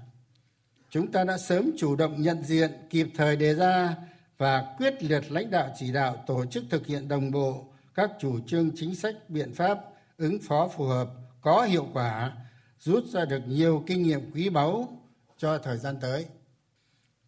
Chúng 0.96 1.12
ta 1.12 1.24
đã 1.24 1.38
sớm 1.38 1.70
chủ 1.76 1.96
động 1.96 2.22
nhận 2.22 2.42
diện, 2.42 2.70
kịp 2.90 3.08
thời 3.16 3.36
đề 3.36 3.54
ra 3.54 3.96
và 4.38 4.74
quyết 4.78 5.02
liệt 5.02 5.32
lãnh 5.32 5.50
đạo 5.50 5.70
chỉ 5.78 5.92
đạo 5.92 6.24
tổ 6.26 6.46
chức 6.46 6.64
thực 6.70 6.86
hiện 6.86 7.08
đồng 7.08 7.30
bộ 7.30 7.64
các 7.94 8.10
chủ 8.20 8.40
trương 8.46 8.70
chính 8.76 8.94
sách 8.94 9.14
biện 9.28 9.54
pháp 9.54 9.78
ứng 10.16 10.38
phó 10.38 10.68
phù 10.68 10.84
hợp 10.84 11.08
có 11.40 11.62
hiệu 11.62 11.86
quả 11.92 12.32
rút 12.80 13.04
ra 13.04 13.24
được 13.24 13.40
nhiều 13.46 13.84
kinh 13.86 14.02
nghiệm 14.02 14.30
quý 14.34 14.48
báu 14.48 14.98
cho 15.38 15.58
thời 15.58 15.76
gian 15.76 15.96
tới. 16.00 16.26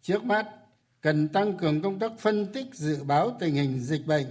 Trước 0.01 0.23
mắt 0.23 0.47
cần 1.01 1.27
tăng 1.27 1.57
cường 1.57 1.81
công 1.81 1.99
tác 1.99 2.11
phân 2.19 2.53
tích 2.53 2.67
dự 2.73 3.03
báo 3.03 3.37
tình 3.39 3.53
hình 3.53 3.79
dịch 3.79 4.07
bệnh 4.07 4.27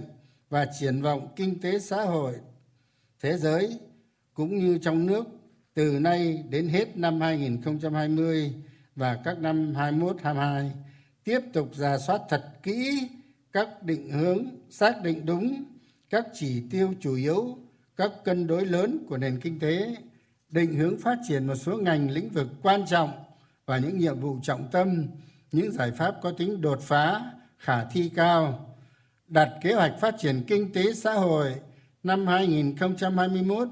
và 0.49 0.67
triển 0.79 1.01
vọng 1.01 1.27
kinh 1.35 1.61
tế 1.61 1.79
xã 1.79 2.03
hội 2.03 2.33
thế 3.21 3.37
giới 3.37 3.79
cũng 4.33 4.57
như 4.57 4.77
trong 4.77 5.05
nước 5.05 5.23
từ 5.73 5.99
nay 5.99 6.43
đến 6.49 6.69
hết 6.69 6.97
năm 6.97 7.21
2020 7.21 8.53
và 8.99 9.15
các 9.23 9.39
năm 9.39 9.75
21 9.75 10.17
22 10.23 10.71
tiếp 11.23 11.39
tục 11.53 11.75
ra 11.75 11.97
soát 11.97 12.21
thật 12.29 12.43
kỹ 12.63 13.09
các 13.51 13.83
định 13.83 14.11
hướng, 14.11 14.45
xác 14.69 15.03
định 15.03 15.25
đúng 15.25 15.63
các 16.09 16.25
chỉ 16.33 16.63
tiêu 16.71 16.93
chủ 17.01 17.15
yếu, 17.15 17.57
các 17.97 18.11
cân 18.23 18.47
đối 18.47 18.65
lớn 18.65 19.05
của 19.09 19.17
nền 19.17 19.39
kinh 19.39 19.59
tế, 19.59 19.95
định 20.49 20.73
hướng 20.73 20.99
phát 20.99 21.17
triển 21.27 21.47
một 21.47 21.55
số 21.55 21.77
ngành 21.77 22.11
lĩnh 22.11 22.29
vực 22.29 22.47
quan 22.61 22.85
trọng 22.87 23.11
và 23.65 23.77
những 23.77 23.97
nhiệm 23.97 24.19
vụ 24.19 24.37
trọng 24.43 24.67
tâm, 24.71 25.05
những 25.51 25.71
giải 25.71 25.91
pháp 25.91 26.15
có 26.21 26.31
tính 26.31 26.61
đột 26.61 26.81
phá, 26.81 27.31
khả 27.57 27.83
thi 27.83 28.11
cao. 28.15 28.75
Đặt 29.27 29.49
kế 29.61 29.73
hoạch 29.73 29.93
phát 29.99 30.15
triển 30.19 30.43
kinh 30.47 30.73
tế 30.73 30.93
xã 30.93 31.13
hội 31.13 31.55
năm 32.03 32.27
2021 32.27 33.67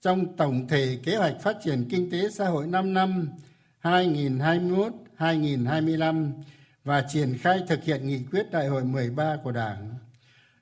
trong 0.00 0.36
tổng 0.36 0.68
thể 0.68 0.98
kế 1.04 1.16
hoạch 1.16 1.40
phát 1.40 1.56
triển 1.64 1.88
kinh 1.90 2.10
tế 2.10 2.30
xã 2.30 2.48
hội 2.48 2.66
5 2.66 2.94
năm 2.94 3.28
2021-2025 3.82 6.32
và 6.84 7.04
triển 7.12 7.38
khai 7.38 7.62
thực 7.68 7.84
hiện 7.84 8.06
nghị 8.06 8.20
quyết 8.30 8.50
đại 8.50 8.68
hội 8.68 8.84
13 8.84 9.36
của 9.44 9.52
Đảng. 9.52 9.94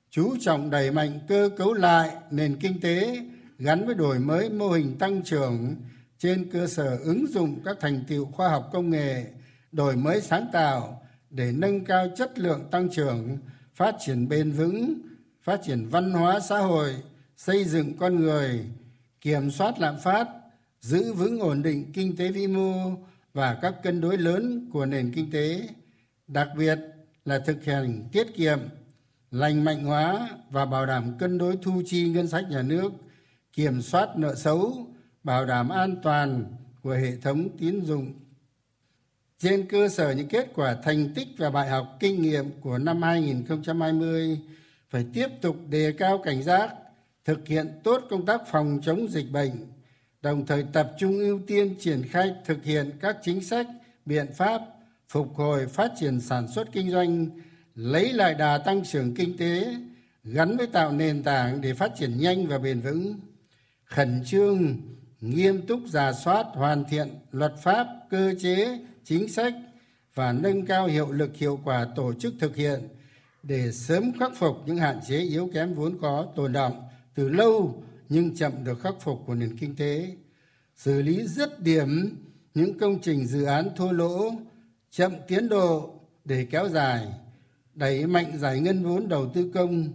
Chú 0.09 0.35
trọng 0.41 0.69
đẩy 0.69 0.91
mạnh 0.91 1.19
cơ 1.27 1.49
cấu 1.57 1.73
lại 1.73 2.11
nền 2.31 2.57
kinh 2.59 2.81
tế 2.81 3.21
gắn 3.57 3.85
với 3.85 3.95
đổi 3.95 4.19
mới 4.19 4.49
mô 4.49 4.69
hình 4.69 4.97
tăng 4.97 5.23
trưởng 5.23 5.75
trên 6.17 6.51
cơ 6.51 6.67
sở 6.67 6.97
ứng 6.97 7.27
dụng 7.27 7.61
các 7.65 7.77
thành 7.79 8.03
tiệu 8.07 8.25
khoa 8.25 8.49
học 8.49 8.69
công 8.73 8.89
nghệ, 8.89 9.25
đổi 9.71 9.95
mới 9.95 10.21
sáng 10.21 10.45
tạo 10.53 11.01
để 11.29 11.51
nâng 11.51 11.85
cao 11.85 12.07
chất 12.17 12.39
lượng 12.39 12.67
tăng 12.71 12.89
trưởng, 12.89 13.37
phát 13.75 13.95
triển 13.99 14.29
bền 14.29 14.51
vững, 14.51 15.01
phát 15.43 15.59
triển 15.63 15.87
văn 15.89 16.11
hóa 16.11 16.39
xã 16.39 16.57
hội, 16.57 16.95
xây 17.37 17.63
dựng 17.63 17.97
con 17.97 18.19
người, 18.19 18.65
kiểm 19.21 19.51
soát 19.51 19.79
lạm 19.79 19.99
phát, 19.99 20.27
giữ 20.81 21.13
vững 21.13 21.39
ổn 21.39 21.61
định 21.61 21.91
kinh 21.93 22.15
tế 22.15 22.31
vĩ 22.31 22.47
mô 22.47 22.95
và 23.33 23.57
các 23.61 23.75
cân 23.83 24.01
đối 24.01 24.17
lớn 24.17 24.69
của 24.73 24.85
nền 24.85 25.11
kinh 25.15 25.31
tế, 25.31 25.67
đặc 26.27 26.49
biệt 26.57 26.79
là 27.25 27.39
thực 27.39 27.63
hiện 27.63 28.03
tiết 28.11 28.35
kiệm, 28.35 28.59
lành 29.31 29.63
mạnh 29.63 29.83
hóa 29.85 30.29
và 30.49 30.65
bảo 30.65 30.85
đảm 30.85 31.17
cân 31.19 31.37
đối 31.37 31.57
thu 31.61 31.81
chi 31.85 32.09
ngân 32.09 32.27
sách 32.27 32.45
nhà 32.49 32.61
nước, 32.61 32.91
kiểm 33.53 33.81
soát 33.81 34.09
nợ 34.17 34.35
xấu, 34.35 34.87
bảo 35.23 35.45
đảm 35.45 35.69
an 35.69 35.95
toàn 36.03 36.45
của 36.81 36.93
hệ 36.93 37.15
thống 37.15 37.49
tín 37.57 37.85
dụng. 37.85 38.13
Trên 39.39 39.67
cơ 39.67 39.87
sở 39.87 40.11
những 40.11 40.27
kết 40.27 40.51
quả 40.55 40.75
thành 40.83 41.13
tích 41.13 41.27
và 41.37 41.49
bài 41.49 41.69
học 41.69 41.97
kinh 41.99 42.21
nghiệm 42.21 42.45
của 42.61 42.77
năm 42.77 43.01
2020 43.01 44.39
phải 44.89 45.05
tiếp 45.13 45.27
tục 45.41 45.55
đề 45.69 45.93
cao 45.97 46.17
cảnh 46.17 46.43
giác, 46.43 46.73
thực 47.25 47.47
hiện 47.47 47.67
tốt 47.83 48.03
công 48.09 48.25
tác 48.25 48.41
phòng 48.47 48.79
chống 48.83 49.07
dịch 49.09 49.31
bệnh 49.31 49.51
đồng 50.21 50.45
thời 50.45 50.63
tập 50.73 50.91
trung 50.99 51.19
ưu 51.19 51.39
tiên 51.47 51.75
triển 51.79 52.03
khai 52.09 52.33
thực 52.45 52.63
hiện 52.63 52.91
các 53.01 53.17
chính 53.23 53.43
sách, 53.43 53.67
biện 54.05 54.27
pháp 54.33 54.61
phục 55.09 55.35
hồi 55.35 55.67
phát 55.67 55.91
triển 55.99 56.21
sản 56.21 56.47
xuất 56.47 56.71
kinh 56.71 56.91
doanh, 56.91 57.25
lấy 57.75 58.13
lại 58.13 58.33
đà 58.33 58.57
tăng 58.57 58.83
trưởng 58.83 59.15
kinh 59.15 59.37
tế, 59.37 59.75
gắn 60.23 60.57
với 60.57 60.67
tạo 60.67 60.91
nền 60.91 61.23
tảng 61.23 61.61
để 61.61 61.73
phát 61.73 61.91
triển 61.99 62.19
nhanh 62.19 62.47
và 62.47 62.57
bền 62.57 62.81
vững, 62.81 63.19
khẩn 63.85 64.23
trương, 64.25 64.77
nghiêm 65.21 65.61
túc 65.67 65.79
giả 65.87 66.13
soát, 66.13 66.45
hoàn 66.53 66.83
thiện 66.83 67.07
luật 67.31 67.53
pháp, 67.63 67.87
cơ 68.09 68.33
chế, 68.41 68.79
chính 69.03 69.29
sách 69.29 69.53
và 70.13 70.33
nâng 70.33 70.65
cao 70.65 70.87
hiệu 70.87 71.11
lực 71.11 71.35
hiệu 71.35 71.59
quả 71.63 71.87
tổ 71.95 72.13
chức 72.13 72.33
thực 72.39 72.55
hiện 72.55 72.79
để 73.43 73.71
sớm 73.71 74.11
khắc 74.19 74.31
phục 74.35 74.57
những 74.65 74.77
hạn 74.77 74.99
chế 75.07 75.17
yếu 75.17 75.49
kém 75.53 75.73
vốn 75.73 75.97
có 76.01 76.27
tồn 76.35 76.53
động 76.53 76.83
từ 77.15 77.29
lâu 77.29 77.83
nhưng 78.13 78.35
chậm 78.35 78.63
được 78.63 78.81
khắc 78.81 78.95
phục 79.01 79.23
của 79.25 79.35
nền 79.35 79.57
kinh 79.57 79.75
tế, 79.75 80.15
xử 80.75 81.01
lý 81.01 81.27
dứt 81.27 81.59
điểm 81.59 82.17
những 82.53 82.79
công 82.79 83.01
trình 83.01 83.25
dự 83.25 83.43
án 83.43 83.69
thua 83.75 83.91
lỗ, 83.91 84.31
chậm 84.89 85.11
tiến 85.27 85.49
độ 85.49 85.93
để 86.25 86.47
kéo 86.51 86.69
dài, 86.69 87.07
đẩy 87.73 88.07
mạnh 88.07 88.37
giải 88.37 88.59
ngân 88.59 88.83
vốn 88.83 89.09
đầu 89.09 89.31
tư 89.33 89.51
công, 89.53 89.91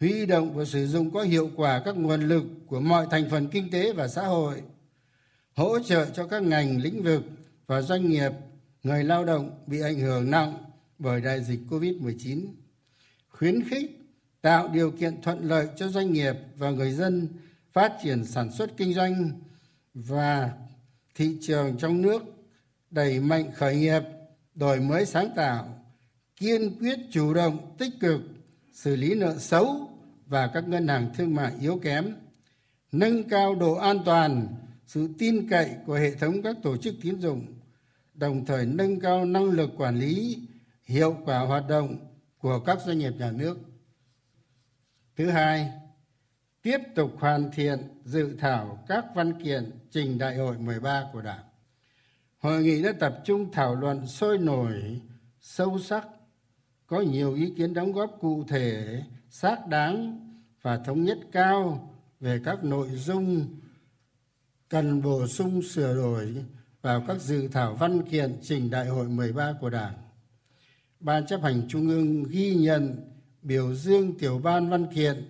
huy 0.00 0.26
động 0.26 0.56
và 0.56 0.64
sử 0.64 0.86
dụng 0.86 1.10
có 1.10 1.22
hiệu 1.22 1.50
quả 1.56 1.82
các 1.84 1.96
nguồn 1.96 2.20
lực 2.20 2.44
của 2.66 2.80
mọi 2.80 3.06
thành 3.10 3.30
phần 3.30 3.48
kinh 3.48 3.70
tế 3.70 3.92
và 3.92 4.08
xã 4.08 4.22
hội, 4.22 4.62
hỗ 5.54 5.78
trợ 5.78 6.06
cho 6.10 6.26
các 6.26 6.42
ngành 6.42 6.80
lĩnh 6.80 7.02
vực 7.02 7.22
và 7.66 7.82
doanh 7.82 8.10
nghiệp, 8.10 8.32
người 8.82 9.04
lao 9.04 9.24
động 9.24 9.64
bị 9.66 9.80
ảnh 9.80 9.98
hưởng 9.98 10.30
nặng 10.30 10.64
bởi 10.98 11.20
đại 11.20 11.44
dịch 11.44 11.60
covid 11.70 11.96
19 11.96 12.46
khuyến 13.28 13.68
khích 13.68 13.98
tạo 14.40 14.68
điều 14.68 14.90
kiện 14.90 15.22
thuận 15.22 15.48
lợi 15.48 15.68
cho 15.76 15.88
doanh 15.88 16.12
nghiệp 16.12 16.34
và 16.56 16.70
người 16.70 16.92
dân 16.92 17.28
phát 17.72 17.92
triển 18.02 18.24
sản 18.24 18.52
xuất 18.52 18.76
kinh 18.76 18.94
doanh 18.94 19.40
và 19.94 20.52
thị 21.14 21.38
trường 21.40 21.76
trong 21.78 22.02
nước, 22.02 22.22
đẩy 22.90 23.20
mạnh 23.20 23.50
khởi 23.54 23.76
nghiệp, 23.76 24.02
đổi 24.54 24.80
mới 24.80 25.06
sáng 25.06 25.28
tạo, 25.36 25.84
kiên 26.36 26.78
quyết 26.78 26.98
chủ 27.10 27.34
động, 27.34 27.74
tích 27.78 27.92
cực 28.00 28.20
xử 28.72 28.96
lý 28.96 29.14
nợ 29.14 29.38
xấu 29.38 29.88
và 30.26 30.46
các 30.46 30.68
ngân 30.68 30.88
hàng 30.88 31.10
thương 31.14 31.34
mại 31.34 31.52
yếu 31.60 31.78
kém, 31.82 32.14
nâng 32.92 33.28
cao 33.28 33.54
độ 33.54 33.74
an 33.74 33.98
toàn, 34.04 34.46
sự 34.86 35.08
tin 35.18 35.48
cậy 35.48 35.70
của 35.86 35.94
hệ 35.94 36.14
thống 36.14 36.42
các 36.42 36.56
tổ 36.62 36.76
chức 36.76 36.94
tín 37.02 37.20
dụng, 37.20 37.46
đồng 38.14 38.44
thời 38.44 38.66
nâng 38.66 39.00
cao 39.00 39.24
năng 39.24 39.44
lực 39.44 39.70
quản 39.76 39.98
lý, 39.98 40.38
hiệu 40.84 41.16
quả 41.24 41.38
hoạt 41.38 41.68
động 41.68 41.96
của 42.38 42.60
các 42.60 42.78
doanh 42.86 42.98
nghiệp 42.98 43.12
nhà 43.18 43.30
nước. 43.30 43.58
Thứ 45.16 45.30
hai 45.30 45.72
tiếp 46.62 46.78
tục 46.94 47.12
hoàn 47.18 47.50
thiện 47.50 47.78
dự 48.04 48.36
thảo 48.38 48.84
các 48.88 49.04
văn 49.14 49.42
kiện 49.42 49.70
trình 49.90 50.18
đại 50.18 50.36
hội 50.36 50.58
13 50.58 51.04
của 51.12 51.20
Đảng. 51.22 51.44
Hội 52.38 52.62
nghị 52.62 52.82
đã 52.82 52.92
tập 53.00 53.18
trung 53.24 53.52
thảo 53.52 53.74
luận 53.74 54.06
sôi 54.06 54.38
nổi, 54.38 55.00
sâu 55.40 55.78
sắc 55.78 56.06
có 56.86 57.00
nhiều 57.00 57.34
ý 57.34 57.52
kiến 57.56 57.74
đóng 57.74 57.92
góp 57.92 58.18
cụ 58.20 58.44
thể 58.48 59.02
xác 59.30 59.66
đáng 59.68 60.18
và 60.62 60.78
thống 60.78 61.04
nhất 61.04 61.18
cao 61.32 61.88
về 62.20 62.40
các 62.44 62.64
nội 62.64 62.88
dung 62.90 63.46
cần 64.68 65.02
bổ 65.02 65.26
sung 65.26 65.62
sửa 65.62 65.94
đổi 65.94 66.44
vào 66.82 67.04
các 67.08 67.20
dự 67.20 67.48
thảo 67.48 67.74
văn 67.74 68.02
kiện 68.02 68.38
trình 68.42 68.70
đại 68.70 68.86
hội 68.86 69.08
13 69.08 69.52
của 69.60 69.70
Đảng. 69.70 69.94
Ban 71.00 71.26
chấp 71.26 71.42
hành 71.42 71.62
Trung 71.68 71.88
ương 71.88 72.22
ghi 72.22 72.54
nhận 72.54 73.10
biểu 73.42 73.74
dương 73.74 74.18
tiểu 74.18 74.38
ban 74.38 74.70
văn 74.70 74.86
kiện, 74.94 75.24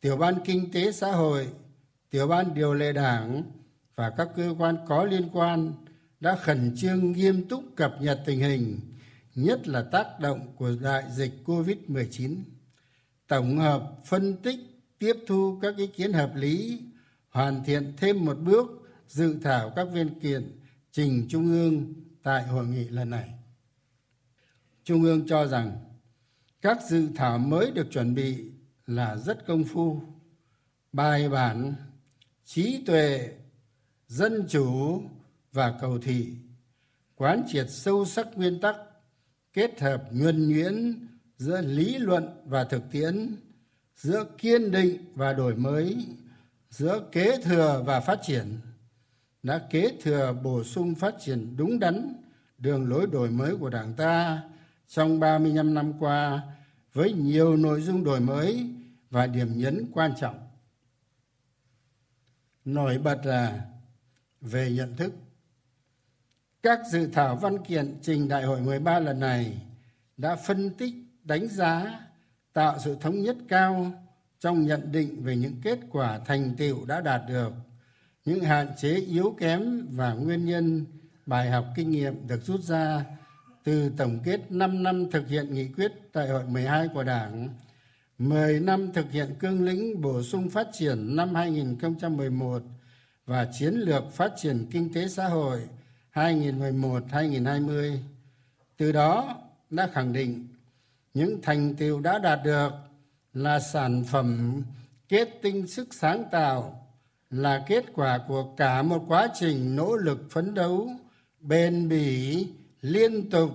tiểu 0.00 0.16
ban 0.16 0.34
kinh 0.44 0.72
tế 0.72 0.92
xã 0.92 1.12
hội, 1.12 1.48
tiểu 2.10 2.28
ban 2.28 2.54
điều 2.54 2.74
lệ 2.74 2.92
đảng 2.92 3.42
và 3.96 4.10
các 4.10 4.28
cơ 4.36 4.54
quan 4.58 4.76
có 4.88 5.04
liên 5.04 5.28
quan 5.32 5.72
đã 6.20 6.36
khẩn 6.36 6.74
trương 6.76 7.12
nghiêm 7.12 7.48
túc 7.48 7.64
cập 7.76 7.96
nhật 8.00 8.22
tình 8.26 8.40
hình, 8.40 8.80
nhất 9.34 9.68
là 9.68 9.82
tác 9.82 10.20
động 10.20 10.54
của 10.56 10.72
đại 10.80 11.04
dịch 11.12 11.32
COVID-19, 11.44 12.36
tổng 13.28 13.58
hợp, 13.58 13.92
phân 14.04 14.36
tích, 14.36 14.58
tiếp 14.98 15.16
thu 15.26 15.58
các 15.62 15.76
ý 15.76 15.86
kiến 15.86 16.12
hợp 16.12 16.32
lý, 16.34 16.80
hoàn 17.30 17.64
thiện 17.64 17.92
thêm 17.96 18.24
một 18.24 18.38
bước 18.38 18.66
dự 19.08 19.38
thảo 19.42 19.72
các 19.76 19.88
viên 19.92 20.20
kiện 20.20 20.60
trình 20.92 21.26
Trung 21.28 21.46
ương 21.46 21.94
tại 22.22 22.42
hội 22.42 22.66
nghị 22.66 22.88
lần 22.88 23.10
này. 23.10 23.30
Trung 24.84 25.02
ương 25.02 25.28
cho 25.28 25.46
rằng 25.46 25.76
các 26.62 26.78
dự 26.88 27.08
thảo 27.16 27.38
mới 27.38 27.70
được 27.70 27.86
chuẩn 27.90 28.14
bị 28.14 28.50
là 28.86 29.16
rất 29.16 29.46
công 29.46 29.64
phu, 29.64 30.00
bài 30.92 31.28
bản, 31.28 31.74
trí 32.44 32.82
tuệ, 32.86 33.30
dân 34.08 34.46
chủ 34.48 35.02
và 35.52 35.78
cầu 35.80 35.98
thị, 35.98 36.28
quán 37.16 37.42
triệt 37.48 37.66
sâu 37.68 38.04
sắc 38.04 38.26
nguyên 38.34 38.60
tắc, 38.60 38.76
kết 39.52 39.80
hợp 39.80 40.04
nhuần 40.10 40.48
nhuyễn 40.48 41.06
giữa 41.36 41.60
lý 41.60 41.98
luận 41.98 42.28
và 42.44 42.64
thực 42.64 42.82
tiễn, 42.90 43.36
giữa 43.96 44.24
kiên 44.38 44.70
định 44.70 44.96
và 45.14 45.32
đổi 45.32 45.54
mới, 45.54 46.06
giữa 46.70 47.08
kế 47.12 47.42
thừa 47.42 47.82
và 47.86 48.00
phát 48.00 48.18
triển. 48.22 48.60
Đã 49.42 49.58
kế 49.70 49.92
thừa 50.02 50.32
bổ 50.42 50.64
sung 50.64 50.94
phát 50.94 51.14
triển 51.20 51.56
đúng 51.56 51.78
đắn 51.78 52.22
đường 52.58 52.88
lối 52.88 53.06
đổi 53.06 53.30
mới 53.30 53.56
của 53.56 53.70
Đảng 53.70 53.94
ta 53.94 54.42
trong 54.88 55.20
35 55.20 55.74
năm 55.74 55.92
qua 56.00 56.42
với 56.92 57.12
nhiều 57.12 57.56
nội 57.56 57.80
dung 57.80 58.04
đổi 58.04 58.20
mới 58.20 58.70
và 59.10 59.26
điểm 59.26 59.58
nhấn 59.58 59.90
quan 59.92 60.12
trọng. 60.20 60.48
Nổi 62.64 62.98
bật 62.98 63.26
là 63.26 63.66
về 64.40 64.70
nhận 64.70 64.96
thức. 64.96 65.12
Các 66.62 66.80
dự 66.90 67.06
thảo 67.06 67.36
văn 67.36 67.64
kiện 67.64 67.98
trình 68.02 68.28
đại 68.28 68.42
hội 68.42 68.60
13 68.60 68.98
lần 68.98 69.20
này 69.20 69.62
đã 70.16 70.36
phân 70.36 70.70
tích, 70.70 70.94
đánh 71.24 71.48
giá, 71.48 72.00
tạo 72.52 72.78
sự 72.78 72.96
thống 73.00 73.22
nhất 73.22 73.36
cao 73.48 73.92
trong 74.40 74.66
nhận 74.66 74.92
định 74.92 75.22
về 75.22 75.36
những 75.36 75.60
kết 75.62 75.78
quả 75.90 76.18
thành 76.18 76.54
tựu 76.56 76.84
đã 76.84 77.00
đạt 77.00 77.22
được 77.28 77.52
những 78.24 78.40
hạn 78.40 78.68
chế 78.76 78.94
yếu 78.94 79.36
kém 79.38 79.86
và 79.90 80.12
nguyên 80.12 80.44
nhân 80.44 80.84
bài 81.26 81.50
học 81.50 81.66
kinh 81.76 81.90
nghiệm 81.90 82.28
được 82.28 82.44
rút 82.44 82.60
ra 82.60 83.04
từ 83.64 83.92
tổng 83.96 84.18
kết 84.24 84.40
5 84.50 84.82
năm 84.82 85.10
thực 85.10 85.28
hiện 85.28 85.54
nghị 85.54 85.68
quyết 85.68 85.92
đại 86.14 86.28
hội 86.28 86.44
12 86.44 86.88
của 86.88 87.02
Đảng, 87.02 87.48
10 88.18 88.60
năm 88.60 88.92
thực 88.92 89.12
hiện 89.12 89.34
cương 89.38 89.64
lĩnh 89.64 90.00
bổ 90.00 90.22
sung 90.22 90.48
phát 90.50 90.68
triển 90.72 91.16
năm 91.16 91.34
2011 91.34 92.62
và 93.26 93.48
chiến 93.58 93.74
lược 93.74 94.12
phát 94.12 94.32
triển 94.36 94.66
kinh 94.70 94.92
tế 94.92 95.08
xã 95.08 95.28
hội 95.28 95.60
2011-2020. 96.14 97.96
Từ 98.76 98.92
đó 98.92 99.36
đã 99.70 99.88
khẳng 99.92 100.12
định 100.12 100.48
những 101.14 101.42
thành 101.42 101.74
tựu 101.74 102.00
đã 102.00 102.18
đạt 102.18 102.40
được 102.44 102.70
là 103.34 103.60
sản 103.60 104.04
phẩm 104.04 104.62
kết 105.08 105.28
tinh 105.42 105.66
sức 105.66 105.94
sáng 105.94 106.24
tạo, 106.32 106.86
là 107.30 107.64
kết 107.66 107.84
quả 107.94 108.18
của 108.28 108.44
cả 108.56 108.82
một 108.82 109.04
quá 109.08 109.28
trình 109.34 109.76
nỗ 109.76 109.96
lực 109.96 110.30
phấn 110.30 110.54
đấu, 110.54 110.90
bền 111.40 111.88
bỉ, 111.88 112.46
liên 112.80 113.30
tục 113.30 113.50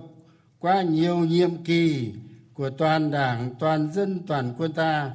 qua 0.58 0.82
nhiều 0.82 1.18
nhiệm 1.18 1.64
kỳ 1.64 2.12
của 2.54 2.70
toàn 2.70 3.10
đảng, 3.10 3.54
toàn 3.58 3.92
dân, 3.92 4.20
toàn 4.26 4.54
quân 4.58 4.72
ta, 4.72 5.10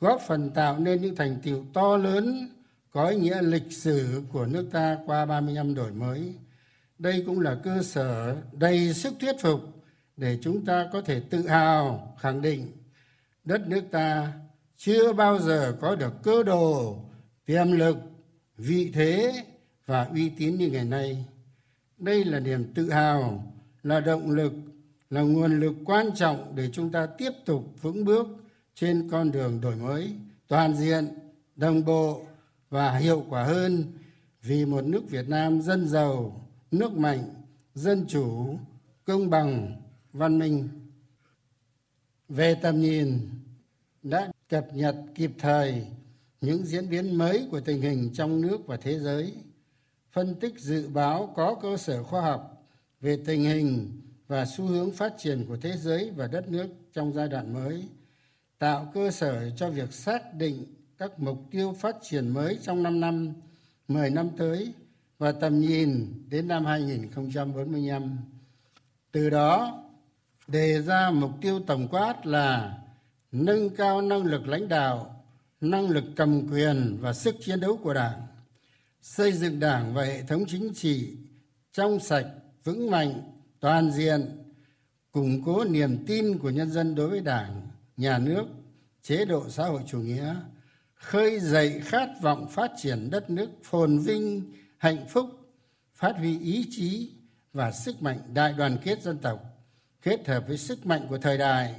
góp 0.00 0.20
phần 0.26 0.50
tạo 0.50 0.78
nên 0.78 1.02
những 1.02 1.16
thành 1.16 1.36
tiệu 1.42 1.64
to 1.74 1.96
lớn 1.96 2.48
có 2.90 3.08
ý 3.08 3.16
nghĩa 3.16 3.42
lịch 3.42 3.72
sử 3.72 4.22
của 4.32 4.46
nước 4.46 4.68
ta 4.72 4.98
qua 5.06 5.26
35 5.26 5.74
đổi 5.74 5.92
mới. 5.92 6.34
Đây 6.98 7.22
cũng 7.26 7.40
là 7.40 7.56
cơ 7.64 7.82
sở 7.82 8.36
đầy 8.52 8.94
sức 8.94 9.14
thuyết 9.20 9.36
phục 9.40 9.60
để 10.16 10.38
chúng 10.42 10.64
ta 10.64 10.88
có 10.92 11.00
thể 11.02 11.20
tự 11.20 11.48
hào 11.48 12.16
khẳng 12.20 12.42
định 12.42 12.72
đất 13.44 13.68
nước 13.68 13.82
ta 13.90 14.32
chưa 14.76 15.12
bao 15.12 15.38
giờ 15.38 15.76
có 15.80 15.96
được 15.96 16.12
cơ 16.22 16.42
đồ, 16.42 16.96
tiềm 17.46 17.72
lực, 17.72 17.96
vị 18.56 18.90
thế 18.94 19.44
và 19.86 20.04
uy 20.04 20.28
tín 20.28 20.56
như 20.56 20.70
ngày 20.70 20.84
nay 20.84 21.24
đây 22.00 22.24
là 22.24 22.40
niềm 22.40 22.74
tự 22.74 22.90
hào, 22.90 23.52
là 23.82 24.00
động 24.00 24.30
lực 24.30 24.52
là 25.10 25.20
nguồn 25.20 25.60
lực 25.60 25.74
quan 25.84 26.06
trọng 26.14 26.52
để 26.56 26.68
chúng 26.72 26.92
ta 26.92 27.06
tiếp 27.06 27.30
tục 27.44 27.64
vững 27.82 28.04
bước 28.04 28.26
trên 28.74 29.08
con 29.10 29.30
đường 29.30 29.60
đổi 29.60 29.76
mới, 29.76 30.12
toàn 30.48 30.76
diện, 30.76 31.08
đồng 31.56 31.84
bộ 31.84 32.22
và 32.70 32.96
hiệu 32.96 33.24
quả 33.28 33.44
hơn 33.44 33.84
vì 34.42 34.64
một 34.64 34.84
nước 34.84 35.10
việt 35.10 35.28
nam 35.28 35.62
dân 35.62 35.88
giàu, 35.88 36.46
nước 36.70 36.92
mạnh, 36.92 37.34
dân 37.74 38.04
chủ, 38.08 38.56
công 39.04 39.30
bằng, 39.30 39.80
văn 40.12 40.38
minh. 40.38 40.68
Về 42.28 42.54
tầm 42.54 42.80
nhìn, 42.80 43.28
đã 44.02 44.32
cập 44.48 44.66
nhật 44.74 44.96
kịp 45.14 45.30
thời 45.38 45.86
những 46.40 46.64
diễn 46.64 46.90
biến 46.90 47.18
mới 47.18 47.48
của 47.50 47.60
tình 47.60 47.82
hình 47.82 48.10
trong 48.14 48.40
nước 48.40 48.66
và 48.66 48.76
thế 48.76 48.98
giới, 48.98 49.32
phân 50.12 50.34
tích 50.34 50.60
dự 50.60 50.88
báo 50.88 51.32
có 51.36 51.54
cơ 51.62 51.76
sở 51.76 52.02
khoa 52.02 52.20
học 52.20 52.64
về 53.00 53.18
tình 53.26 53.44
hình 53.44 54.00
và 54.30 54.46
xu 54.46 54.66
hướng 54.66 54.92
phát 54.92 55.14
triển 55.18 55.46
của 55.48 55.56
thế 55.56 55.76
giới 55.76 56.10
và 56.16 56.26
đất 56.26 56.48
nước 56.48 56.68
trong 56.92 57.12
giai 57.12 57.28
đoạn 57.28 57.52
mới 57.54 57.84
tạo 58.58 58.90
cơ 58.94 59.10
sở 59.10 59.50
cho 59.56 59.70
việc 59.70 59.92
xác 59.92 60.34
định 60.34 60.64
các 60.98 61.18
mục 61.18 61.38
tiêu 61.50 61.76
phát 61.80 61.96
triển 62.02 62.28
mới 62.28 62.58
trong 62.62 62.82
5 62.82 63.00
năm, 63.00 63.32
10 63.88 64.10
năm 64.10 64.28
tới 64.38 64.72
và 65.18 65.32
tầm 65.32 65.60
nhìn 65.60 66.14
đến 66.28 66.48
năm 66.48 66.64
2045. 66.64 68.18
Từ 69.12 69.30
đó 69.30 69.82
đề 70.48 70.82
ra 70.82 71.10
mục 71.10 71.30
tiêu 71.40 71.60
tổng 71.66 71.88
quát 71.88 72.26
là 72.26 72.78
nâng 73.32 73.70
cao 73.70 74.02
năng 74.02 74.24
lực 74.24 74.48
lãnh 74.48 74.68
đạo 74.68 75.24
năng 75.60 75.90
lực 75.90 76.04
cầm 76.16 76.48
quyền 76.48 76.98
và 77.00 77.12
sức 77.12 77.36
chiến 77.40 77.60
đấu 77.60 77.76
của 77.82 77.94
đảng 77.94 78.26
xây 79.02 79.32
dựng 79.32 79.60
đảng 79.60 79.94
và 79.94 80.04
hệ 80.04 80.22
thống 80.22 80.44
chính 80.48 80.74
trị 80.74 81.16
trong 81.72 82.00
sạch 82.00 82.26
vững 82.64 82.90
mạnh 82.90 83.39
toàn 83.60 83.90
diện, 83.90 84.26
củng 85.12 85.44
cố 85.44 85.64
niềm 85.64 86.04
tin 86.06 86.38
của 86.38 86.50
nhân 86.50 86.70
dân 86.70 86.94
đối 86.94 87.08
với 87.08 87.20
đảng, 87.20 87.68
nhà 87.96 88.18
nước, 88.18 88.44
chế 89.02 89.24
độ 89.24 89.48
xã 89.48 89.64
hội 89.64 89.82
chủ 89.86 89.98
nghĩa, 89.98 90.34
khơi 90.94 91.40
dậy 91.40 91.80
khát 91.84 92.08
vọng 92.22 92.48
phát 92.50 92.70
triển 92.76 93.10
đất 93.10 93.30
nước 93.30 93.50
phồn 93.62 93.98
vinh, 93.98 94.52
hạnh 94.78 95.06
phúc, 95.08 95.26
phát 95.94 96.16
huy 96.16 96.38
ý 96.38 96.66
chí 96.70 97.10
và 97.52 97.72
sức 97.72 98.02
mạnh 98.02 98.18
đại 98.34 98.52
đoàn 98.52 98.76
kết 98.84 99.02
dân 99.02 99.18
tộc, 99.18 99.42
kết 100.02 100.28
hợp 100.28 100.44
với 100.48 100.58
sức 100.58 100.86
mạnh 100.86 101.06
của 101.08 101.18
thời 101.18 101.38
đại, 101.38 101.74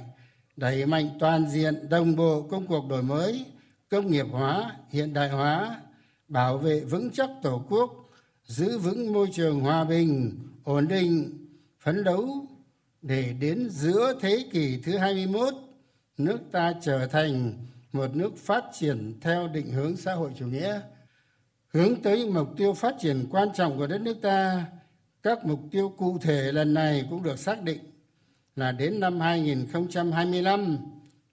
đẩy 0.56 0.86
mạnh 0.86 1.10
toàn 1.20 1.48
diện, 1.48 1.88
đồng 1.88 2.16
bộ 2.16 2.42
công 2.42 2.66
cuộc 2.66 2.88
đổi 2.88 3.02
mới, 3.02 3.46
công 3.90 4.10
nghiệp 4.10 4.26
hóa, 4.30 4.76
hiện 4.90 5.14
đại 5.14 5.28
hóa, 5.28 5.80
bảo 6.28 6.58
vệ 6.58 6.80
vững 6.80 7.10
chắc 7.10 7.30
tổ 7.42 7.64
quốc, 7.68 8.10
giữ 8.44 8.78
vững 8.78 9.12
môi 9.12 9.28
trường 9.32 9.60
hòa 9.60 9.84
bình, 9.84 10.38
ổn 10.64 10.88
định 10.88 11.41
phấn 11.82 12.04
đấu 12.04 12.46
để 13.02 13.34
đến 13.40 13.70
giữa 13.70 14.18
thế 14.20 14.44
kỷ 14.52 14.80
thứ 14.82 14.96
21 14.96 15.54
nước 16.18 16.38
ta 16.52 16.74
trở 16.82 17.06
thành 17.06 17.52
một 17.92 18.16
nước 18.16 18.36
phát 18.36 18.64
triển 18.72 19.18
theo 19.20 19.48
định 19.48 19.72
hướng 19.72 19.96
xã 19.96 20.14
hội 20.14 20.30
chủ 20.38 20.46
nghĩa, 20.46 20.80
hướng 21.68 22.02
tới 22.02 22.26
mục 22.26 22.48
tiêu 22.56 22.74
phát 22.74 22.94
triển 23.00 23.26
quan 23.30 23.48
trọng 23.54 23.78
của 23.78 23.86
đất 23.86 24.00
nước 24.00 24.16
ta. 24.22 24.66
Các 25.22 25.44
mục 25.44 25.60
tiêu 25.70 25.94
cụ 25.98 26.18
thể 26.18 26.52
lần 26.52 26.74
này 26.74 27.06
cũng 27.10 27.22
được 27.22 27.38
xác 27.38 27.62
định 27.62 27.80
là 28.56 28.72
đến 28.72 29.00
năm 29.00 29.20
2025 29.20 30.78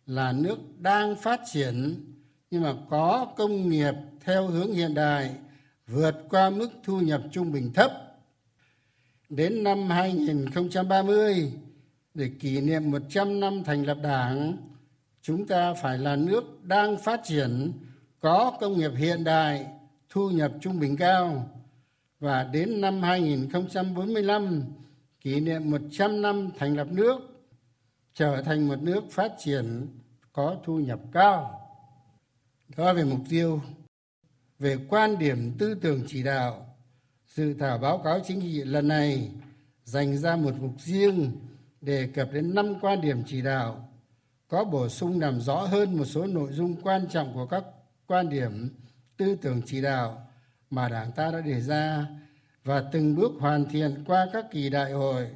là 0.05 0.31
nước 0.31 0.57
đang 0.77 1.15
phát 1.15 1.41
triển 1.51 2.05
nhưng 2.51 2.61
mà 2.61 2.73
có 2.89 3.33
công 3.37 3.69
nghiệp 3.69 3.93
theo 4.23 4.47
hướng 4.47 4.73
hiện 4.73 4.93
đại 4.93 5.35
vượt 5.87 6.15
qua 6.29 6.49
mức 6.49 6.69
thu 6.83 6.99
nhập 6.99 7.21
trung 7.31 7.51
bình 7.51 7.73
thấp 7.73 8.08
đến 9.29 9.63
năm 9.63 9.89
2030 9.89 11.53
để 12.13 12.29
kỷ 12.39 12.61
niệm 12.61 12.91
100 12.91 13.39
năm 13.39 13.63
thành 13.63 13.83
lập 13.83 13.97
Đảng, 14.03 14.57
chúng 15.21 15.47
ta 15.47 15.73
phải 15.73 15.97
là 15.97 16.15
nước 16.15 16.63
đang 16.63 16.97
phát 16.97 17.21
triển, 17.23 17.71
có 18.19 18.57
công 18.59 18.77
nghiệp 18.77 18.91
hiện 18.97 19.23
đại, 19.23 19.65
thu 20.09 20.29
nhập 20.29 20.51
trung 20.61 20.79
bình 20.79 20.97
cao. 20.97 21.49
Và 22.19 22.43
đến 22.43 22.81
năm 22.81 23.01
2045 23.01 24.63
kỷ 25.21 25.39
niệm 25.39 25.71
100 25.71 26.21
năm 26.21 26.49
thành 26.57 26.75
lập 26.75 26.87
nước, 26.91 27.19
trở 28.13 28.41
thành 28.41 28.67
một 28.67 28.81
nước 28.81 29.03
phát 29.11 29.33
triển 29.39 29.87
có 30.33 30.57
thu 30.63 30.79
nhập 30.79 30.99
cao. 31.11 31.61
Đó 32.77 32.93
về 32.93 33.03
mục 33.03 33.19
tiêu, 33.29 33.61
về 34.59 34.77
quan 34.89 35.19
điểm 35.19 35.51
tư 35.59 35.75
tưởng 35.81 36.03
chỉ 36.07 36.23
đạo 36.23 36.68
dự 37.39 37.53
thảo 37.53 37.77
báo 37.77 37.97
cáo 38.03 38.19
chính 38.27 38.41
trị 38.41 38.63
lần 38.63 38.87
này 38.87 39.31
dành 39.83 40.17
ra 40.17 40.35
một 40.35 40.53
mục 40.59 40.71
riêng 40.79 41.31
đề 41.81 42.07
cập 42.07 42.31
đến 42.33 42.55
năm 42.55 42.79
quan 42.81 43.01
điểm 43.01 43.23
chỉ 43.25 43.41
đạo, 43.41 43.89
có 44.47 44.63
bổ 44.63 44.89
sung 44.89 45.19
làm 45.19 45.41
rõ 45.41 45.55
hơn 45.55 45.97
một 45.97 46.05
số 46.05 46.27
nội 46.27 46.51
dung 46.51 46.81
quan 46.81 47.07
trọng 47.07 47.33
của 47.33 47.45
các 47.45 47.63
quan 48.07 48.29
điểm 48.29 48.69
tư 49.17 49.37
tưởng 49.41 49.61
chỉ 49.65 49.81
đạo 49.81 50.27
mà 50.69 50.89
đảng 50.89 51.11
ta 51.11 51.31
đã 51.31 51.41
đề 51.41 51.61
ra 51.61 52.07
và 52.63 52.83
từng 52.91 53.15
bước 53.15 53.31
hoàn 53.39 53.65
thiện 53.65 54.03
qua 54.07 54.27
các 54.33 54.45
kỳ 54.51 54.69
đại 54.69 54.91
hội. 54.91 55.27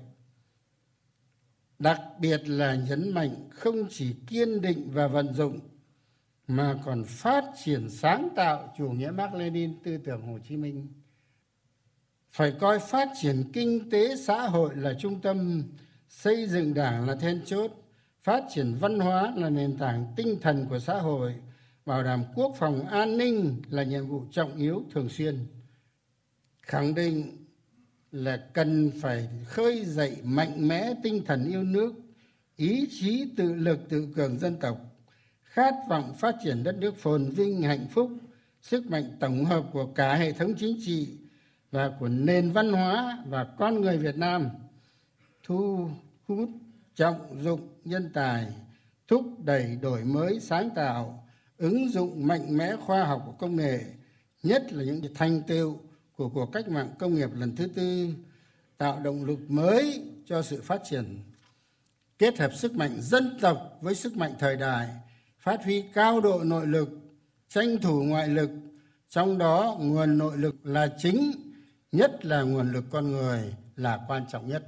Đặc 1.80 2.02
biệt 2.20 2.42
là 2.46 2.76
nhấn 2.76 3.14
mạnh 3.14 3.50
không 3.50 3.88
chỉ 3.90 4.14
kiên 4.28 4.62
định 4.62 4.92
và 4.92 5.08
vận 5.08 5.34
dụng, 5.34 5.60
mà 6.48 6.80
còn 6.86 7.04
phát 7.04 7.44
triển 7.64 7.90
sáng 7.90 8.30
tạo 8.36 8.74
chủ 8.78 8.90
nghĩa 8.90 9.12
Mark 9.12 9.34
Lenin 9.34 9.84
tư 9.84 9.98
tưởng 9.98 10.22
Hồ 10.22 10.40
Chí 10.48 10.58
Minh 10.58 11.03
phải 12.34 12.52
coi 12.52 12.80
phát 12.80 13.10
triển 13.22 13.44
kinh 13.54 13.90
tế 13.90 14.16
xã 14.16 14.42
hội 14.42 14.76
là 14.76 14.94
trung 15.00 15.22
tâm, 15.22 15.64
xây 16.10 16.48
dựng 16.48 16.74
đảng 16.74 17.08
là 17.08 17.16
then 17.16 17.42
chốt, 17.46 17.72
phát 18.22 18.44
triển 18.54 18.76
văn 18.80 19.00
hóa 19.00 19.34
là 19.36 19.50
nền 19.50 19.78
tảng 19.78 20.14
tinh 20.16 20.40
thần 20.42 20.66
của 20.70 20.80
xã 20.80 21.00
hội, 21.00 21.36
bảo 21.86 22.04
đảm 22.04 22.24
quốc 22.36 22.56
phòng 22.60 22.88
an 22.88 23.18
ninh 23.18 23.62
là 23.70 23.84
nhiệm 23.84 24.08
vụ 24.08 24.24
trọng 24.32 24.58
yếu 24.58 24.84
thường 24.94 25.10
xuyên. 25.10 25.46
Khẳng 26.62 26.96
định 26.96 27.46
là 28.12 28.38
cần 28.54 28.92
phải 29.02 29.30
khơi 29.46 29.86
dậy 29.86 30.18
mạnh 30.24 30.68
mẽ 30.68 30.94
tinh 31.04 31.24
thần 31.26 31.50
yêu 31.52 31.64
nước, 31.64 31.94
ý 32.56 32.88
chí 32.92 33.28
tự 33.38 33.54
lực 33.54 33.80
tự 33.90 34.08
cường 34.16 34.40
dân 34.40 34.56
tộc, 34.56 34.78
khát 35.44 35.74
vọng 35.90 36.14
phát 36.20 36.36
triển 36.44 36.64
đất 36.64 36.76
nước 36.78 36.98
phồn 36.98 37.30
vinh 37.30 37.62
hạnh 37.62 37.88
phúc, 37.92 38.12
sức 38.62 38.86
mạnh 38.86 39.18
tổng 39.20 39.46
hợp 39.46 39.66
của 39.74 39.86
cả 39.86 40.16
hệ 40.16 40.32
thống 40.32 40.54
chính 40.58 40.78
trị 40.86 41.08
và 41.74 41.92
của 42.00 42.08
nền 42.08 42.52
văn 42.52 42.74
hóa 42.74 43.18
và 43.30 43.44
con 43.58 43.82
người 43.82 43.98
Việt 43.98 44.18
Nam, 44.18 44.50
thu 45.44 45.90
hút 46.28 46.50
trọng 46.96 47.44
dụng 47.44 47.68
nhân 47.86 48.12
tài, 48.14 48.48
thúc 49.08 49.24
đẩy 49.44 49.78
đổi 49.82 50.04
mới 50.04 50.40
sáng 50.40 50.70
tạo, 50.76 51.28
ứng 51.58 51.90
dụng 51.90 52.28
mạnh 52.28 52.58
mẽ 52.58 52.76
khoa 52.76 53.04
học 53.04 53.24
và 53.28 53.34
công 53.40 53.56
nghệ, 53.56 53.80
nhất 54.44 54.74
là 54.74 54.84
những 54.84 55.02
thành 55.16 55.42
tựu 55.48 55.78
của 56.18 56.30
cuộc 56.30 56.46
cách 56.46 56.70
mạng 56.70 56.90
công 57.00 57.16
nghiệp 57.16 57.30
lần 57.34 57.56
thứ 57.56 57.68
tư, 57.68 58.14
tạo 58.78 59.00
động 59.00 59.26
lực 59.26 59.40
mới 59.52 60.02
cho 60.26 60.42
sự 60.42 60.62
phát 60.62 60.82
triển, 60.84 61.20
kết 62.20 62.40
hợp 62.40 62.54
sức 62.54 62.76
mạnh 62.76 63.02
dân 63.02 63.38
tộc 63.42 63.78
với 63.82 63.96
sức 63.96 64.18
mạnh 64.18 64.34
thời 64.40 64.56
đại, 64.56 64.90
phát 65.40 65.64
huy 65.64 65.84
cao 65.94 66.22
độ 66.22 66.44
nội 66.44 66.68
lực, 66.68 66.90
tranh 67.50 67.78
thủ 67.82 68.04
ngoại 68.04 68.28
lực, 68.28 68.50
trong 69.10 69.38
đó 69.38 69.78
nguồn 69.80 70.18
nội 70.18 70.38
lực 70.38 70.66
là 70.66 70.88
chính 70.98 71.53
nhất 71.94 72.26
là 72.26 72.42
nguồn 72.42 72.72
lực 72.72 72.84
con 72.90 73.12
người 73.12 73.54
là 73.76 74.00
quan 74.08 74.26
trọng 74.32 74.50
nhất. 74.50 74.64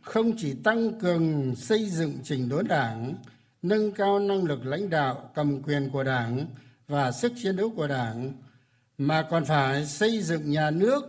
Không 0.00 0.36
chỉ 0.36 0.54
tăng 0.64 1.00
cường 1.00 1.54
xây 1.56 1.90
dựng 1.90 2.18
trình 2.24 2.48
đốn 2.48 2.68
đảng, 2.68 3.14
nâng 3.62 3.92
cao 3.92 4.18
năng 4.18 4.44
lực 4.44 4.66
lãnh 4.66 4.90
đạo 4.90 5.30
cầm 5.34 5.62
quyền 5.62 5.90
của 5.90 6.04
đảng 6.04 6.46
và 6.88 7.12
sức 7.12 7.32
chiến 7.42 7.56
đấu 7.56 7.72
của 7.76 7.86
đảng, 7.86 8.32
mà 8.98 9.26
còn 9.30 9.44
phải 9.44 9.86
xây 9.86 10.22
dựng 10.22 10.50
nhà 10.50 10.70
nước 10.70 11.04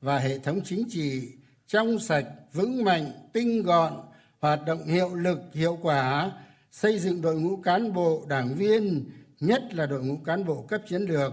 và 0.00 0.18
hệ 0.18 0.38
thống 0.38 0.60
chính 0.64 0.88
trị 0.90 1.28
trong 1.66 1.98
sạch, 1.98 2.26
vững 2.52 2.84
mạnh, 2.84 3.12
tinh 3.32 3.62
gọn, 3.62 3.92
hoạt 4.40 4.60
động 4.66 4.86
hiệu 4.86 5.14
lực, 5.14 5.38
hiệu 5.52 5.78
quả, 5.82 6.32
xây 6.70 6.98
dựng 6.98 7.22
đội 7.22 7.40
ngũ 7.40 7.56
cán 7.56 7.92
bộ, 7.92 8.24
đảng 8.28 8.54
viên, 8.54 9.04
nhất 9.40 9.62
là 9.74 9.86
đội 9.86 10.04
ngũ 10.04 10.16
cán 10.24 10.44
bộ 10.44 10.62
cấp 10.68 10.80
chiến 10.88 11.02
lược 11.02 11.32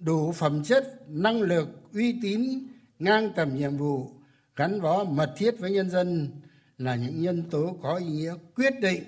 đủ 0.00 0.32
phẩm 0.32 0.64
chất, 0.64 1.08
năng 1.08 1.42
lực, 1.42 1.68
uy 1.94 2.18
tín, 2.22 2.66
ngang 2.98 3.32
tầm 3.36 3.56
nhiệm 3.56 3.76
vụ, 3.76 4.10
gắn 4.56 4.80
bó 4.80 5.04
mật 5.04 5.34
thiết 5.36 5.58
với 5.58 5.70
nhân 5.70 5.90
dân 5.90 6.30
là 6.78 6.96
những 6.96 7.22
nhân 7.22 7.50
tố 7.50 7.76
có 7.82 7.96
ý 7.96 8.06
nghĩa 8.06 8.34
quyết 8.54 8.72
định 8.80 9.02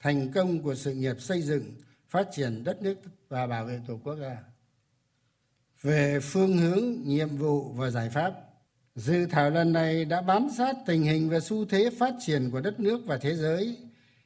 thành 0.00 0.32
công 0.32 0.62
của 0.62 0.74
sự 0.74 0.94
nghiệp 0.94 1.20
xây 1.20 1.42
dựng, 1.42 1.64
phát 2.08 2.28
triển 2.32 2.64
đất 2.64 2.82
nước 2.82 2.94
và 3.28 3.46
bảo 3.46 3.64
vệ 3.64 3.80
tổ 3.86 4.00
quốc 4.04 4.16
ta. 4.20 4.36
Về 5.82 6.20
phương 6.22 6.58
hướng, 6.58 7.02
nhiệm 7.04 7.36
vụ 7.36 7.72
và 7.72 7.90
giải 7.90 8.10
pháp, 8.10 8.32
dự 8.94 9.26
thảo 9.26 9.50
lần 9.50 9.72
này 9.72 10.04
đã 10.04 10.22
bám 10.22 10.48
sát 10.58 10.76
tình 10.86 11.02
hình 11.02 11.30
và 11.30 11.40
xu 11.40 11.64
thế 11.64 11.90
phát 11.98 12.14
triển 12.26 12.50
của 12.50 12.60
đất 12.60 12.80
nước 12.80 13.00
và 13.06 13.18
thế 13.18 13.34
giới, 13.34 13.76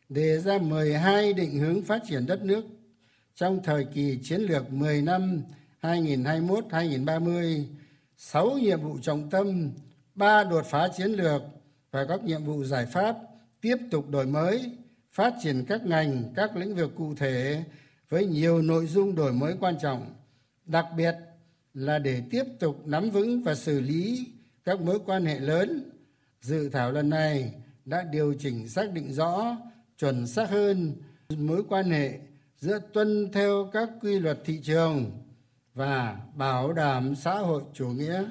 đề 0.09 0.39
ra 0.39 0.59
12 0.59 1.33
định 1.33 1.59
hướng 1.59 1.83
phát 1.83 2.03
triển 2.09 2.27
đất 2.27 2.45
nước. 2.45 2.65
Trong 3.35 3.61
thời 3.65 3.85
kỳ 3.85 4.19
chiến 4.23 4.41
lược 4.41 4.73
10 4.73 5.03
năm 5.03 5.43
2021-2030, 5.83 7.64
6 8.16 8.51
nhiệm 8.51 8.81
vụ 8.81 8.99
trọng 9.03 9.31
tâm, 9.31 9.71
3 10.14 10.45
đột 10.45 10.66
phá 10.66 10.88
chiến 10.97 11.11
lược 11.11 11.43
và 11.90 12.05
các 12.09 12.25
nhiệm 12.25 12.45
vụ 12.45 12.64
giải 12.64 12.87
pháp 12.87 13.16
tiếp 13.61 13.77
tục 13.90 14.11
đổi 14.11 14.27
mới, 14.27 14.71
phát 15.12 15.35
triển 15.43 15.64
các 15.69 15.87
ngành, 15.87 16.33
các 16.37 16.57
lĩnh 16.57 16.75
vực 16.75 16.93
cụ 16.97 17.14
thể 17.14 17.64
với 18.09 18.27
nhiều 18.27 18.62
nội 18.62 18.87
dung 18.87 19.14
đổi 19.14 19.33
mới 19.33 19.55
quan 19.61 19.75
trọng, 19.83 20.14
đặc 20.66 20.87
biệt 20.97 21.14
là 21.75 21.99
để 21.99 22.23
tiếp 22.31 22.45
tục 22.59 22.87
nắm 22.87 23.11
vững 23.11 23.43
và 23.43 23.55
xử 23.55 23.81
lý 23.81 24.27
các 24.64 24.81
mối 24.81 24.99
quan 25.07 25.25
hệ 25.25 25.40
lớn. 25.40 25.90
Dự 26.40 26.69
thảo 26.69 26.93
lần 26.93 27.11
này 27.11 27.53
đã 27.85 28.03
điều 28.03 28.35
chỉnh 28.38 28.69
xác 28.69 28.93
định 28.93 29.12
rõ, 29.12 29.57
chuẩn 29.99 30.27
xác 30.27 30.51
hơn 30.51 30.93
mối 31.38 31.62
quan 31.69 31.90
hệ 31.90 32.19
giữa 32.59 32.79
tuân 32.93 33.33
theo 33.33 33.71
các 33.73 33.88
quy 34.03 34.19
luật 34.19 34.38
thị 34.45 34.61
trường 34.62 35.11
và 35.81 36.16
bảo 36.35 36.73
đảm 36.73 37.14
xã 37.14 37.35
hội 37.35 37.62
chủ 37.73 37.88
nghĩa 37.88 38.25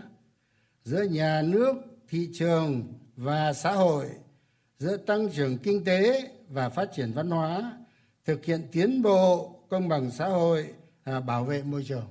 giữa 0.83 1.03
nhà 1.03 1.41
nước 1.41 1.73
thị 2.09 2.29
trường 2.33 2.93
và 3.15 3.53
xã 3.53 3.71
hội 3.71 4.05
giữa 4.79 4.97
tăng 4.97 5.29
trưởng 5.29 5.57
kinh 5.57 5.83
tế 5.83 6.29
và 6.49 6.69
phát 6.69 6.89
triển 6.95 7.11
văn 7.11 7.29
hóa 7.29 7.77
thực 8.25 8.45
hiện 8.45 8.67
tiến 8.71 9.01
bộ 9.01 9.55
công 9.69 9.87
bằng 9.87 10.11
xã 10.11 10.27
hội 10.27 10.73
à, 11.03 11.19
bảo 11.19 11.43
vệ 11.43 11.63
môi 11.63 11.83
trường. 11.87 12.07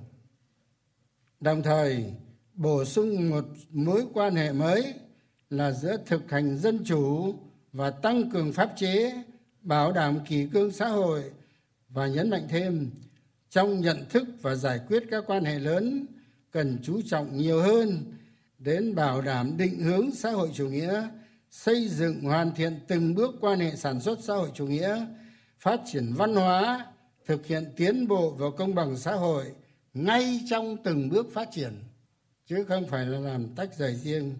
Đồng 1.39 1.63
thời 1.63 2.13
bổ 2.53 2.85
sung 2.85 3.29
một 3.29 3.45
mối 3.69 4.05
quan 4.13 4.35
hệ 4.35 4.51
mới 4.51 4.93
là 5.49 5.71
giữa 5.71 5.97
thực 6.05 6.31
hành 6.31 6.57
dân 6.57 6.83
chủ 6.85 7.33
và 7.73 7.89
tăng 7.89 8.31
cường 8.31 8.53
pháp 8.53 8.73
chế 8.75 9.23
bảo 9.61 9.91
đảm 9.91 10.19
kỷ 10.27 10.47
cương 10.53 10.71
xã 10.71 10.87
hội. 10.87 11.23
Và 11.89 12.07
nhấn 12.07 12.29
mạnh 12.29 12.47
thêm 12.49 12.91
trong 13.49 13.81
nhận 13.81 14.05
thức 14.09 14.27
và 14.41 14.55
giải 14.55 14.79
quyết 14.87 15.03
các 15.11 15.23
quan 15.27 15.45
hệ 15.45 15.59
lớn, 15.59 16.05
cần 16.51 16.77
chú 16.83 17.01
trọng 17.05 17.37
nhiều 17.37 17.61
hơn 17.61 18.13
đến 18.59 18.95
bảo 18.95 19.21
đảm 19.21 19.57
định 19.57 19.79
hướng 19.79 20.11
xã 20.11 20.31
hội 20.31 20.49
chủ 20.53 20.69
nghĩa, 20.69 21.07
xây 21.49 21.87
dựng 21.87 22.21
hoàn 22.21 22.55
thiện 22.55 22.79
từng 22.87 23.15
bước 23.15 23.35
quan 23.41 23.59
hệ 23.59 23.75
sản 23.75 23.99
xuất 24.01 24.19
xã 24.21 24.33
hội 24.33 24.49
chủ 24.53 24.67
nghĩa, 24.67 25.05
phát 25.59 25.79
triển 25.91 26.13
văn 26.13 26.35
hóa, 26.35 26.85
thực 27.25 27.45
hiện 27.45 27.73
tiến 27.75 28.07
bộ 28.07 28.29
và 28.29 28.47
công 28.57 28.75
bằng 28.75 28.97
xã 28.97 29.13
hội 29.13 29.45
ngay 29.93 30.39
trong 30.49 30.77
từng 30.83 31.09
bước 31.09 31.27
phát 31.33 31.49
triển. 31.51 31.73
Chứ 32.47 32.65
không 32.67 32.87
phải 32.87 33.05
là 33.05 33.19
làm 33.19 33.55
tách 33.55 33.77
rời 33.77 33.95
riêng. 33.95 34.35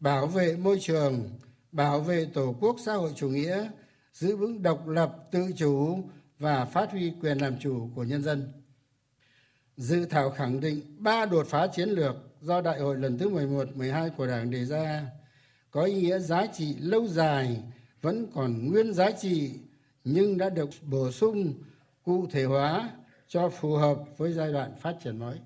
Bảo 0.00 0.26
vệ 0.26 0.56
môi 0.56 0.78
trường, 0.80 1.30
bảo 1.72 2.00
vệ 2.00 2.26
tổ 2.34 2.54
quốc 2.60 2.76
xã 2.84 2.94
hội 2.94 3.12
chủ 3.16 3.28
nghĩa, 3.28 3.68
giữ 4.12 4.36
vững 4.36 4.62
độc 4.62 4.88
lập 4.88 5.16
tự 5.30 5.52
chủ 5.56 6.04
và 6.44 6.64
phát 6.64 6.90
huy 6.90 7.12
quyền 7.20 7.38
làm 7.38 7.58
chủ 7.58 7.88
của 7.94 8.04
nhân 8.04 8.22
dân. 8.22 8.52
Dự 9.76 10.04
thảo 10.04 10.30
khẳng 10.30 10.60
định 10.60 10.80
ba 10.98 11.26
đột 11.26 11.46
phá 11.46 11.66
chiến 11.66 11.88
lược 11.88 12.16
do 12.40 12.60
đại 12.60 12.80
hội 12.80 12.96
lần 12.96 13.18
thứ 13.18 13.28
11, 13.28 13.76
12 13.76 14.10
của 14.10 14.26
Đảng 14.26 14.50
đề 14.50 14.64
ra 14.64 15.06
có 15.70 15.82
ý 15.82 15.94
nghĩa 15.94 16.18
giá 16.18 16.46
trị 16.46 16.74
lâu 16.78 17.06
dài 17.06 17.62
vẫn 18.02 18.26
còn 18.34 18.70
nguyên 18.70 18.94
giá 18.94 19.10
trị 19.10 19.52
nhưng 20.04 20.38
đã 20.38 20.50
được 20.50 20.70
bổ 20.82 21.10
sung 21.10 21.54
cụ 22.02 22.26
thể 22.30 22.44
hóa 22.44 22.90
cho 23.28 23.48
phù 23.48 23.76
hợp 23.76 23.98
với 24.16 24.32
giai 24.32 24.52
đoạn 24.52 24.74
phát 24.80 24.96
triển 25.04 25.18
mới. 25.18 25.38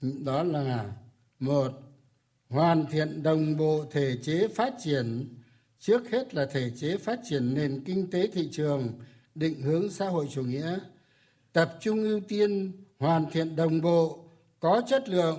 Đó 0.00 0.42
là 0.42 0.92
một 1.38 1.72
hoàn 2.48 2.86
thiện 2.86 3.22
đồng 3.22 3.56
bộ 3.56 3.84
thể 3.90 4.16
chế 4.22 4.48
phát 4.48 4.74
triển. 4.84 5.34
Trước 5.78 6.10
hết 6.10 6.34
là 6.34 6.46
thể 6.46 6.70
chế 6.76 6.96
phát 6.96 7.20
triển 7.24 7.54
nền 7.54 7.82
kinh 7.84 8.10
tế 8.10 8.26
thị 8.26 8.48
trường 8.52 8.92
định 9.40 9.62
hướng 9.62 9.90
xã 9.90 10.06
hội 10.06 10.28
chủ 10.30 10.42
nghĩa, 10.42 10.78
tập 11.52 11.76
trung 11.80 12.02
ưu 12.02 12.20
tiên 12.20 12.72
hoàn 12.98 13.30
thiện 13.30 13.56
đồng 13.56 13.80
bộ, 13.80 14.24
có 14.60 14.82
chất 14.88 15.08
lượng 15.08 15.38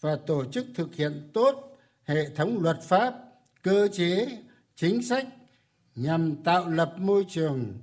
và 0.00 0.16
tổ 0.26 0.44
chức 0.44 0.66
thực 0.74 0.94
hiện 0.94 1.30
tốt 1.34 1.78
hệ 2.04 2.28
thống 2.36 2.62
luật 2.62 2.82
pháp, 2.82 3.14
cơ 3.62 3.88
chế, 3.92 4.38
chính 4.76 5.02
sách 5.02 5.26
nhằm 5.94 6.36
tạo 6.36 6.68
lập 6.68 6.94
môi 6.98 7.24
trường 7.28 7.74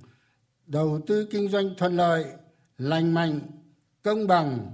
đầu 0.68 1.02
tư 1.08 1.28
kinh 1.32 1.50
doanh 1.50 1.76
thuận 1.78 1.98
lợi, 1.98 2.26
lành 2.78 3.14
mạnh, 3.14 3.40
công 4.04 4.28
bằng, 4.28 4.72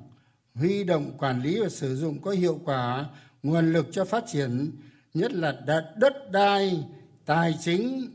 huy 0.53 0.83
động 0.83 1.17
quản 1.17 1.41
lý 1.41 1.59
và 1.59 1.69
sử 1.69 1.95
dụng 1.95 2.21
có 2.21 2.31
hiệu 2.31 2.59
quả 2.65 3.05
nguồn 3.43 3.73
lực 3.73 3.85
cho 3.91 4.05
phát 4.05 4.23
triển, 4.27 4.71
nhất 5.13 5.33
là 5.33 5.61
đất 5.97 6.31
đai, 6.31 6.83
tài 7.25 7.55
chính 7.61 8.09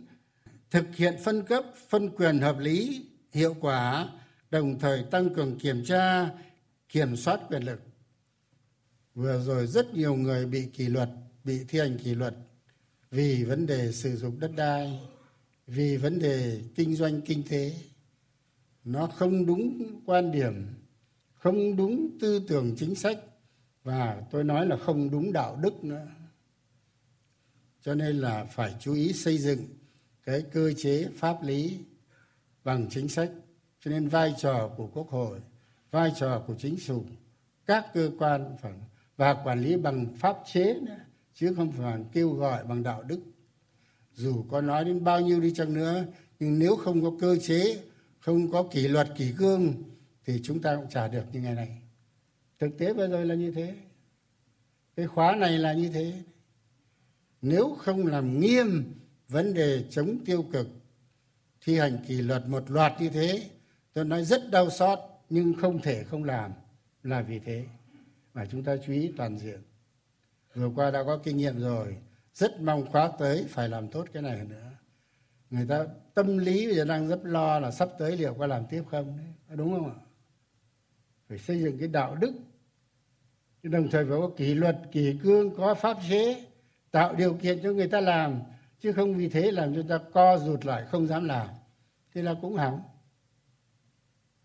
thực 0.70 0.96
hiện 0.96 1.14
phân 1.24 1.42
cấp, 1.42 1.64
phân 1.88 2.10
quyền 2.10 2.38
hợp 2.38 2.58
lý, 2.58 3.06
hiệu 3.32 3.56
quả, 3.60 4.08
đồng 4.50 4.78
thời 4.78 5.04
tăng 5.10 5.34
cường 5.34 5.58
kiểm 5.58 5.84
tra, 5.84 6.30
kiểm 6.88 7.16
soát 7.16 7.40
quyền 7.48 7.62
lực. 7.62 7.80
Vừa 9.14 9.42
rồi 9.44 9.66
rất 9.66 9.94
nhiều 9.94 10.16
người 10.16 10.46
bị 10.46 10.66
kỷ 10.66 10.88
luật, 10.88 11.08
bị 11.44 11.64
thi 11.68 11.78
hành 11.78 11.98
kỷ 11.98 12.14
luật 12.14 12.34
vì 13.10 13.44
vấn 13.44 13.66
đề 13.66 13.92
sử 13.92 14.16
dụng 14.16 14.40
đất 14.40 14.50
đai, 14.56 15.00
vì 15.66 15.96
vấn 15.96 16.18
đề 16.18 16.60
kinh 16.74 16.94
doanh 16.94 17.20
kinh 17.20 17.42
tế. 17.48 17.74
Nó 18.84 19.06
không 19.06 19.46
đúng 19.46 19.82
quan 20.06 20.32
điểm, 20.32 20.66
không 21.34 21.76
đúng 21.76 22.18
tư 22.20 22.44
tưởng 22.48 22.74
chính 22.78 22.94
sách 22.94 23.18
và 23.84 24.22
tôi 24.30 24.44
nói 24.44 24.66
là 24.66 24.76
không 24.76 25.10
đúng 25.10 25.32
đạo 25.32 25.56
đức 25.62 25.84
nữa. 25.84 26.06
Cho 27.82 27.94
nên 27.94 28.18
là 28.18 28.44
phải 28.44 28.74
chú 28.80 28.94
ý 28.94 29.12
xây 29.12 29.38
dựng 29.38 29.66
cái 30.28 30.42
cơ 30.52 30.72
chế 30.76 31.08
pháp 31.14 31.42
lý 31.42 31.78
bằng 32.64 32.86
chính 32.90 33.08
sách. 33.08 33.30
Cho 33.80 33.90
nên 33.90 34.08
vai 34.08 34.34
trò 34.38 34.70
của 34.76 34.86
quốc 34.86 35.08
hội, 35.08 35.38
vai 35.90 36.12
trò 36.18 36.44
của 36.46 36.54
chính 36.58 36.76
phủ, 36.76 37.04
các 37.66 37.86
cơ 37.94 38.10
quan 38.18 38.56
phải, 38.62 38.72
và 39.16 39.34
quản 39.34 39.62
lý 39.62 39.76
bằng 39.76 40.06
pháp 40.16 40.36
chế 40.52 40.74
nữa, 40.74 40.98
chứ 41.34 41.54
không 41.56 41.72
phải 41.72 42.00
kêu 42.12 42.30
gọi 42.30 42.64
bằng 42.64 42.82
đạo 42.82 43.02
đức. 43.02 43.20
Dù 44.14 44.44
có 44.50 44.60
nói 44.60 44.84
đến 44.84 45.04
bao 45.04 45.20
nhiêu 45.20 45.40
đi 45.40 45.54
chăng 45.54 45.74
nữa, 45.74 46.04
nhưng 46.40 46.58
nếu 46.58 46.76
không 46.76 47.02
có 47.02 47.12
cơ 47.20 47.36
chế, 47.36 47.82
không 48.18 48.50
có 48.50 48.62
kỷ 48.62 48.88
luật, 48.88 49.08
kỷ 49.16 49.32
cương, 49.38 49.74
thì 50.24 50.40
chúng 50.42 50.62
ta 50.62 50.76
cũng 50.76 50.88
trả 50.90 51.08
được 51.08 51.24
như 51.32 51.40
ngày 51.40 51.54
này 51.54 51.82
thực 52.58 52.78
tế 52.78 52.92
bây 52.92 53.08
giờ 53.08 53.24
là 53.24 53.34
như 53.34 53.50
thế. 53.50 53.74
Cái 54.96 55.06
khóa 55.06 55.36
này 55.36 55.58
là 55.58 55.72
như 55.72 55.88
thế. 55.88 56.12
Nếu 57.42 57.76
không 57.78 58.06
làm 58.06 58.40
nghiêm 58.40 58.94
vấn 59.28 59.54
đề 59.54 59.84
chống 59.90 60.18
tiêu 60.26 60.44
cực, 60.52 60.68
thi 61.60 61.78
hành 61.78 61.98
kỷ 62.06 62.22
luật 62.22 62.48
một 62.48 62.70
loạt 62.70 63.00
như 63.00 63.08
thế, 63.08 63.50
tôi 63.92 64.04
nói 64.04 64.24
rất 64.24 64.50
đau 64.50 64.70
xót, 64.70 64.98
nhưng 65.30 65.54
không 65.54 65.82
thể 65.82 66.04
không 66.04 66.24
làm 66.24 66.52
là 67.02 67.22
vì 67.22 67.38
thế. 67.38 67.64
Mà 68.34 68.46
chúng 68.50 68.64
ta 68.64 68.76
chú 68.86 68.92
ý 68.92 69.12
toàn 69.16 69.38
diện. 69.38 69.60
Vừa 70.54 70.70
qua 70.74 70.90
đã 70.90 71.04
có 71.04 71.18
kinh 71.18 71.36
nghiệm 71.36 71.60
rồi, 71.60 71.96
rất 72.34 72.60
mong 72.60 72.86
khóa 72.86 73.12
tới 73.18 73.44
phải 73.48 73.68
làm 73.68 73.88
tốt 73.88 74.06
cái 74.12 74.22
này 74.22 74.44
nữa. 74.44 74.70
Người 75.50 75.66
ta, 75.68 75.86
tâm 76.14 76.38
lý 76.38 76.66
bây 76.66 76.76
giờ 76.76 76.84
đang 76.84 77.08
rất 77.08 77.20
lo 77.22 77.60
là 77.60 77.70
sắp 77.70 77.88
tới 77.98 78.16
liệu 78.16 78.34
có 78.34 78.46
làm 78.46 78.66
tiếp 78.70 78.82
không 78.90 79.16
đấy 79.16 79.56
đúng 79.56 79.74
không 79.74 79.90
ạ? 79.90 79.96
Phải 81.28 81.38
xây 81.38 81.60
dựng 81.60 81.78
cái 81.78 81.88
đạo 81.88 82.14
đức. 82.14 82.32
Đồng 83.62 83.90
thời 83.90 84.04
phải 84.04 84.18
có 84.18 84.30
kỷ 84.36 84.54
luật, 84.54 84.78
kỷ 84.92 85.18
cương, 85.22 85.56
có 85.56 85.74
pháp 85.74 85.98
chế, 86.08 86.46
tạo 86.90 87.14
điều 87.14 87.34
kiện 87.34 87.62
cho 87.62 87.72
người 87.72 87.88
ta 87.88 88.00
làm 88.00 88.40
chứ 88.80 88.92
không 88.92 89.14
vì 89.14 89.28
thế 89.28 89.50
làm 89.50 89.74
chúng 89.74 89.88
ta 89.88 89.98
co 90.12 90.38
rụt 90.38 90.64
lại, 90.64 90.84
không 90.90 91.06
dám 91.06 91.24
làm. 91.24 91.48
Thế 92.14 92.22
là 92.22 92.34
cũng 92.40 92.56
hỏng. 92.56 92.82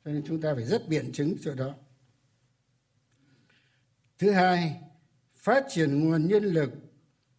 Cho 0.05 0.11
nên 0.11 0.23
chúng 0.27 0.41
ta 0.41 0.53
phải 0.55 0.63
rất 0.63 0.87
biện 0.87 1.11
chứng 1.13 1.35
chỗ 1.41 1.55
đó. 1.55 1.73
Thứ 4.19 4.31
hai, 4.31 4.81
phát 5.35 5.65
triển 5.69 5.99
nguồn 5.99 6.27
nhân 6.27 6.43
lực, 6.43 6.69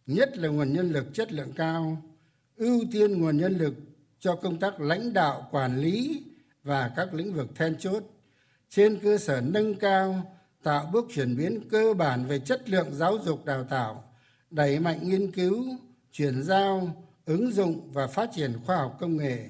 nhất 0.05 0.37
là 0.37 0.49
nguồn 0.49 0.73
nhân 0.73 0.89
lực 0.89 1.13
chất 1.13 1.31
lượng 1.31 1.51
cao, 1.55 2.01
ưu 2.55 2.83
tiên 2.91 3.21
nguồn 3.21 3.37
nhân 3.37 3.57
lực 3.57 3.73
cho 4.19 4.35
công 4.35 4.59
tác 4.59 4.79
lãnh 4.79 5.13
đạo, 5.13 5.47
quản 5.51 5.77
lý 5.77 6.23
và 6.63 6.93
các 6.95 7.13
lĩnh 7.13 7.33
vực 7.33 7.47
then 7.55 7.77
chốt. 7.79 8.03
Trên 8.69 8.99
cơ 9.03 9.17
sở 9.17 9.41
nâng 9.41 9.75
cao, 9.75 10.35
tạo 10.63 10.89
bước 10.93 11.05
chuyển 11.13 11.37
biến 11.37 11.69
cơ 11.69 11.93
bản 11.93 12.25
về 12.25 12.39
chất 12.39 12.69
lượng 12.69 12.93
giáo 12.93 13.17
dục 13.23 13.45
đào 13.45 13.63
tạo, 13.63 14.13
đẩy 14.49 14.79
mạnh 14.79 14.99
nghiên 15.01 15.31
cứu 15.31 15.65
chuyển 16.17 16.43
giao, 16.43 17.05
ứng 17.25 17.51
dụng 17.51 17.91
và 17.93 18.07
phát 18.07 18.29
triển 18.35 18.53
khoa 18.65 18.77
học 18.77 18.97
công 18.99 19.17
nghệ, 19.17 19.49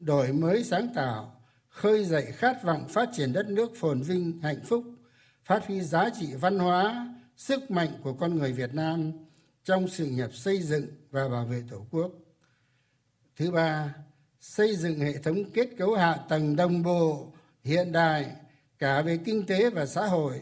đổi 0.00 0.32
mới 0.32 0.64
sáng 0.64 0.88
tạo, 0.94 1.42
khơi 1.68 2.04
dậy 2.04 2.26
khát 2.32 2.64
vọng 2.64 2.88
phát 2.88 3.08
triển 3.12 3.32
đất 3.32 3.46
nước 3.46 3.72
phồn 3.76 4.02
vinh, 4.02 4.40
hạnh 4.42 4.60
phúc, 4.64 4.84
phát 5.44 5.66
huy 5.66 5.80
giá 5.80 6.10
trị 6.20 6.34
văn 6.40 6.58
hóa, 6.58 7.14
sức 7.36 7.70
mạnh 7.70 7.88
của 8.02 8.12
con 8.12 8.38
người 8.38 8.52
việt 8.52 8.74
nam 8.74 9.12
trong 9.64 9.88
sự 9.88 10.06
nghiệp 10.06 10.34
xây 10.34 10.62
dựng 10.62 10.86
và 11.10 11.28
bảo 11.28 11.44
vệ 11.44 11.62
tổ 11.70 11.86
quốc. 11.90 12.12
Thứ 13.36 13.50
ba, 13.50 13.94
xây 14.40 14.76
dựng 14.76 14.98
hệ 15.00 15.12
thống 15.12 15.50
kết 15.50 15.68
cấu 15.78 15.94
hạ 15.94 16.18
tầng 16.28 16.56
đồng 16.56 16.82
bộ, 16.82 17.32
hiện 17.64 17.92
đại 17.92 18.36
cả 18.78 19.02
về 19.02 19.18
kinh 19.24 19.46
tế 19.46 19.70
và 19.70 19.86
xã 19.86 20.06
hội, 20.06 20.40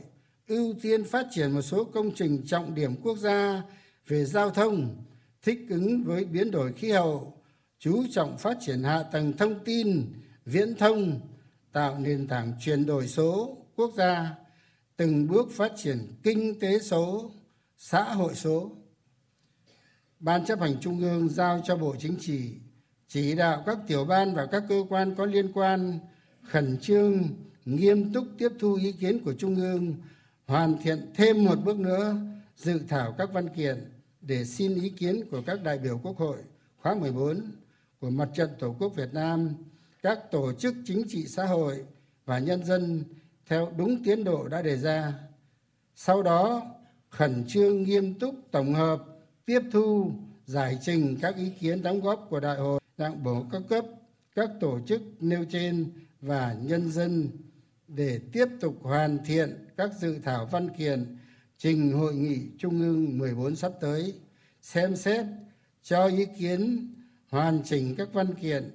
ưu 0.48 0.74
tiên 0.82 1.04
phát 1.04 1.26
triển 1.30 1.52
một 1.52 1.62
số 1.62 1.84
công 1.84 2.10
trình 2.14 2.42
trọng 2.46 2.74
điểm 2.74 2.96
quốc 3.02 3.18
gia 3.18 3.62
về 4.06 4.24
giao 4.24 4.50
thông 4.50 5.04
thích 5.42 5.58
ứng 5.68 6.04
với 6.04 6.24
biến 6.24 6.50
đổi 6.50 6.72
khí 6.72 6.90
hậu, 6.90 7.34
chú 7.78 8.04
trọng 8.10 8.38
phát 8.38 8.56
triển 8.60 8.82
hạ 8.82 9.02
tầng 9.02 9.32
thông 9.36 9.64
tin, 9.64 10.12
viễn 10.44 10.74
thông, 10.74 11.20
tạo 11.72 11.98
nền 11.98 12.26
tảng 12.26 12.52
chuyển 12.60 12.86
đổi 12.86 13.08
số 13.08 13.56
quốc 13.76 13.90
gia, 13.96 14.34
từng 14.96 15.28
bước 15.28 15.48
phát 15.52 15.72
triển 15.76 15.98
kinh 16.22 16.60
tế 16.60 16.78
số, 16.78 17.30
xã 17.78 18.02
hội 18.02 18.34
số. 18.34 18.70
Ban 20.20 20.44
chấp 20.44 20.60
hành 20.60 20.80
trung 20.80 21.00
ương 21.00 21.28
giao 21.28 21.62
cho 21.64 21.76
bộ 21.76 21.94
chính 21.98 22.16
trị 22.20 22.50
chỉ 23.08 23.34
đạo 23.34 23.62
các 23.66 23.78
tiểu 23.86 24.04
ban 24.04 24.34
và 24.34 24.46
các 24.46 24.62
cơ 24.68 24.84
quan 24.88 25.14
có 25.14 25.24
liên 25.26 25.52
quan 25.52 25.98
khẩn 26.42 26.78
trương, 26.78 27.22
nghiêm 27.64 28.12
túc 28.12 28.24
tiếp 28.38 28.48
thu 28.58 28.74
ý 28.74 28.92
kiến 28.92 29.24
của 29.24 29.32
trung 29.32 29.56
ương, 29.56 29.94
hoàn 30.46 30.76
thiện 30.82 31.12
thêm 31.14 31.44
một 31.44 31.58
bước 31.64 31.78
nữa 31.78 32.16
dự 32.56 32.80
thảo 32.88 33.14
các 33.18 33.32
văn 33.32 33.48
kiện 33.48 33.92
để 34.20 34.44
xin 34.44 34.74
ý 34.74 34.88
kiến 34.88 35.22
của 35.30 35.42
các 35.46 35.62
đại 35.62 35.78
biểu 35.78 36.00
quốc 36.02 36.16
hội 36.16 36.38
khóa 36.82 36.94
14 36.94 37.52
của 38.00 38.10
mặt 38.10 38.28
trận 38.34 38.50
tổ 38.58 38.76
quốc 38.78 38.88
Việt 38.96 39.14
Nam, 39.14 39.54
các 40.02 40.18
tổ 40.30 40.52
chức 40.52 40.74
chính 40.84 41.02
trị 41.08 41.26
xã 41.26 41.44
hội 41.44 41.84
và 42.24 42.38
nhân 42.38 42.64
dân 42.64 43.04
theo 43.46 43.72
đúng 43.76 44.04
tiến 44.04 44.24
độ 44.24 44.48
đã 44.48 44.62
đề 44.62 44.76
ra. 44.76 45.14
Sau 45.94 46.22
đó, 46.22 46.62
khẩn 47.08 47.44
trương 47.48 47.82
nghiêm 47.82 48.14
túc 48.14 48.34
tổng 48.50 48.74
hợp, 48.74 49.04
tiếp 49.46 49.60
thu, 49.72 50.12
giải 50.46 50.78
trình 50.82 51.18
các 51.22 51.36
ý 51.36 51.50
kiến 51.60 51.82
đóng 51.82 52.00
góp 52.00 52.26
của 52.30 52.40
đại 52.40 52.56
hội, 52.56 52.80
đảng 52.98 53.24
bộ 53.24 53.44
các 53.52 53.62
cấp, 53.68 53.84
các 54.34 54.50
tổ 54.60 54.80
chức 54.86 55.02
nêu 55.20 55.44
trên 55.50 55.90
và 56.20 56.56
nhân 56.62 56.90
dân 56.90 57.28
để 57.88 58.20
tiếp 58.32 58.46
tục 58.60 58.76
hoàn 58.82 59.18
thiện 59.24 59.66
các 59.76 59.90
dự 59.98 60.18
thảo 60.18 60.48
văn 60.50 60.68
kiện 60.76 61.16
trình 61.60 61.92
hội 61.92 62.14
nghị 62.14 62.40
trung 62.58 62.80
ương 62.80 63.18
14 63.18 63.56
sắp 63.56 63.72
tới, 63.80 64.14
xem 64.60 64.96
xét, 64.96 65.26
cho 65.82 66.06
ý 66.06 66.26
kiến, 66.38 66.94
hoàn 67.28 67.62
chỉnh 67.64 67.94
các 67.98 68.08
văn 68.12 68.34
kiện 68.34 68.70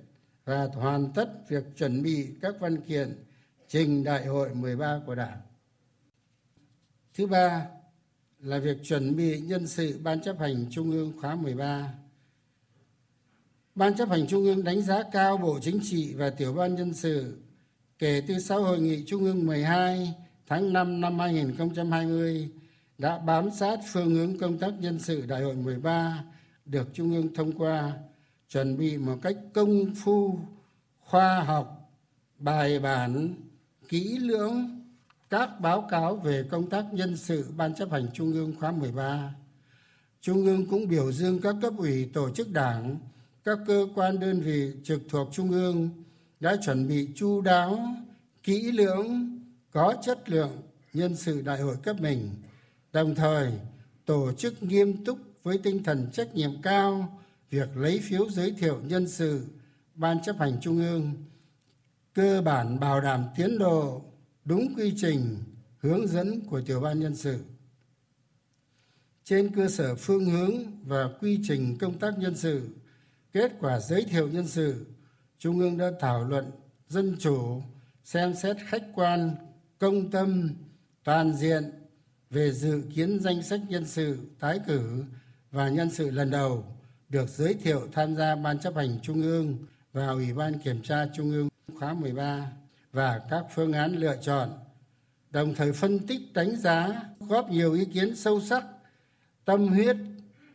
và 0.45 0.69
hoàn 0.73 1.11
tất 1.13 1.49
việc 1.49 1.63
chuẩn 1.77 2.03
bị 2.03 2.27
các 2.41 2.55
văn 2.59 2.81
kiện 2.81 3.23
trình 3.67 4.03
đại 4.03 4.25
hội 4.25 4.55
13 4.55 5.01
của 5.05 5.15
Đảng. 5.15 5.37
Thứ 7.13 7.27
ba 7.27 7.67
là 8.39 8.59
việc 8.59 8.77
chuẩn 8.83 9.15
bị 9.15 9.39
nhân 9.39 9.67
sự 9.67 9.99
Ban 10.03 10.21
chấp 10.21 10.39
hành 10.39 10.65
Trung 10.71 10.91
ương 10.91 11.13
khóa 11.21 11.35
13. 11.35 11.93
Ban 13.75 13.95
chấp 13.95 14.09
hành 14.09 14.27
Trung 14.27 14.43
ương 14.43 14.63
đánh 14.63 14.81
giá 14.81 15.03
cao 15.11 15.37
Bộ 15.37 15.59
Chính 15.61 15.79
trị 15.83 16.13
và 16.13 16.29
Tiểu 16.29 16.53
ban 16.53 16.75
nhân 16.75 16.93
sự 16.93 17.37
kể 17.99 18.21
từ 18.27 18.39
sau 18.39 18.63
hội 18.63 18.79
nghị 18.79 19.03
Trung 19.07 19.23
ương 19.23 19.45
12 19.45 20.13
tháng 20.47 20.73
5 20.73 21.01
năm 21.01 21.19
2020 21.19 22.49
đã 22.97 23.17
bám 23.17 23.51
sát 23.51 23.79
phương 23.93 24.15
hướng 24.15 24.37
công 24.37 24.57
tác 24.57 24.73
nhân 24.79 24.99
sự 24.99 25.25
đại 25.25 25.41
hội 25.41 25.55
13 25.55 26.23
được 26.65 26.87
Trung 26.93 27.13
ương 27.13 27.33
thông 27.33 27.51
qua, 27.51 27.93
chuẩn 28.49 28.77
bị 28.77 28.97
một 28.97 29.17
cách 29.21 29.37
công 29.53 29.95
phu, 29.95 30.39
khoa 30.99 31.43
học, 31.43 31.91
bài 32.39 32.79
bản, 32.79 33.33
kỹ 33.89 34.17
lưỡng 34.19 34.81
các 35.29 35.59
báo 35.59 35.87
cáo 35.91 36.15
về 36.15 36.43
công 36.51 36.69
tác 36.69 36.85
nhân 36.91 37.17
sự 37.17 37.45
Ban 37.57 37.75
chấp 37.75 37.91
hành 37.91 38.07
Trung 38.13 38.33
ương 38.33 38.53
khóa 38.59 38.71
13. 38.71 39.33
Trung 40.21 40.45
ương 40.45 40.65
cũng 40.69 40.87
biểu 40.87 41.11
dương 41.11 41.41
các 41.41 41.55
cấp 41.61 41.73
ủy 41.77 42.09
tổ 42.13 42.29
chức 42.29 42.51
đảng, 42.51 42.97
các 43.43 43.59
cơ 43.67 43.87
quan 43.95 44.19
đơn 44.19 44.41
vị 44.41 44.71
trực 44.83 45.01
thuộc 45.09 45.29
Trung 45.31 45.51
ương 45.51 45.89
đã 46.39 46.55
chuẩn 46.65 46.87
bị 46.87 47.07
chu 47.15 47.41
đáo, 47.41 47.79
kỹ 48.43 48.71
lưỡng, 48.71 49.39
có 49.71 49.95
chất 50.03 50.29
lượng 50.29 50.61
nhân 50.93 51.15
sự 51.15 51.41
đại 51.41 51.59
hội 51.61 51.75
cấp 51.83 52.01
mình, 52.01 52.29
đồng 52.95 53.15
thời, 53.15 53.51
tổ 54.05 54.31
chức 54.37 54.63
nghiêm 54.63 55.05
túc 55.05 55.19
với 55.43 55.57
tinh 55.57 55.83
thần 55.83 56.09
trách 56.13 56.35
nhiệm 56.35 56.61
cao 56.61 57.19
việc 57.49 57.77
lấy 57.77 57.99
phiếu 58.03 58.29
giới 58.29 58.51
thiệu 58.51 58.81
nhân 58.83 59.07
sự, 59.07 59.45
ban 59.95 60.21
chấp 60.23 60.35
hành 60.39 60.57
trung 60.61 60.79
ương, 60.79 61.13
cơ 62.13 62.41
bản 62.41 62.79
bảo 62.79 63.01
đảm 63.01 63.25
tiến 63.35 63.57
độ 63.57 64.01
đúng 64.45 64.73
quy 64.75 64.93
trình, 64.97 65.37
hướng 65.77 66.07
dẫn 66.07 66.41
của 66.49 66.61
tiểu 66.61 66.79
ban 66.79 66.99
nhân 66.99 67.15
sự. 67.15 67.39
Trên 69.23 69.55
cơ 69.55 69.67
sở 69.69 69.95
phương 69.95 70.25
hướng 70.25 70.53
và 70.83 71.09
quy 71.21 71.39
trình 71.47 71.77
công 71.77 71.99
tác 71.99 72.17
nhân 72.19 72.35
sự, 72.35 72.69
kết 73.33 73.51
quả 73.59 73.79
giới 73.79 74.03
thiệu 74.03 74.27
nhân 74.27 74.47
sự, 74.47 74.85
trung 75.39 75.59
ương 75.59 75.77
đã 75.77 75.91
thảo 75.99 76.23
luận 76.23 76.51
dân 76.89 77.15
chủ, 77.19 77.61
xem 78.03 78.33
xét 78.33 78.57
khách 78.67 78.83
quan, 78.93 79.35
công 79.79 80.11
tâm, 80.11 80.49
toàn 81.03 81.33
diện 81.33 81.71
về 82.35 82.51
dự 82.51 82.81
kiến 82.95 83.19
danh 83.19 83.43
sách 83.43 83.61
nhân 83.69 83.85
sự 83.85 84.17
tái 84.39 84.59
cử 84.67 85.03
và 85.51 85.69
nhân 85.69 85.89
sự 85.89 86.11
lần 86.11 86.31
đầu 86.31 86.65
được 87.09 87.29
giới 87.29 87.53
thiệu 87.53 87.87
tham 87.93 88.15
gia 88.15 88.35
Ban 88.35 88.59
chấp 88.59 88.75
hành 88.75 88.99
Trung 89.01 89.21
ương 89.21 89.57
và 89.93 90.07
Ủy 90.07 90.33
ban 90.33 90.59
Kiểm 90.59 90.81
tra 90.81 91.05
Trung 91.15 91.31
ương 91.31 91.49
khóa 91.79 91.93
13 91.93 92.51
và 92.91 93.21
các 93.29 93.45
phương 93.55 93.73
án 93.73 93.95
lựa 93.95 94.15
chọn, 94.21 94.49
đồng 95.29 95.55
thời 95.55 95.73
phân 95.73 95.99
tích 96.07 96.33
đánh 96.33 96.55
giá, 96.55 97.03
góp 97.19 97.49
nhiều 97.49 97.73
ý 97.73 97.85
kiến 97.85 98.15
sâu 98.15 98.41
sắc, 98.41 98.63
tâm 99.45 99.67
huyết, 99.67 99.95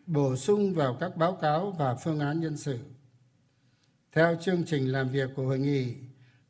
bổ 0.07 0.37
sung 0.37 0.75
vào 0.75 0.97
các 1.01 1.17
báo 1.17 1.33
cáo 1.33 1.71
và 1.71 1.95
phương 1.95 2.21
án 2.21 2.41
nhân 2.41 2.57
sự. 2.57 2.79
Theo 4.13 4.37
chương 4.41 4.65
trình 4.65 4.93
làm 4.93 5.09
việc 5.09 5.31
của 5.37 5.45
hội 5.45 5.59
nghị, 5.59 5.95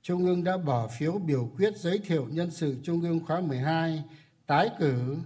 Trung 0.02 0.24
ương 0.24 0.44
đã 0.44 0.56
bỏ 0.56 0.88
phiếu 0.98 1.12
biểu 1.18 1.50
quyết 1.56 1.76
giới 1.76 1.98
thiệu 1.98 2.26
nhân 2.30 2.50
sự 2.50 2.76
Trung 2.82 3.00
ương 3.00 3.20
khóa 3.26 3.40
12 3.40 4.04
tái 4.50 4.70
cử 4.78 5.16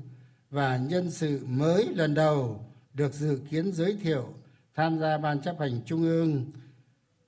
và 0.51 0.77
nhân 0.77 1.11
sự 1.11 1.47
mới 1.47 1.89
lần 1.95 2.15
đầu 2.15 2.61
được 2.95 3.15
dự 3.15 3.41
kiến 3.51 3.73
giới 3.73 3.97
thiệu 4.03 4.35
tham 4.75 4.99
gia 4.99 5.19
Ban 5.19 5.41
chấp 5.41 5.57
hành 5.61 5.81
Trung 5.87 6.03
ương, 6.03 6.45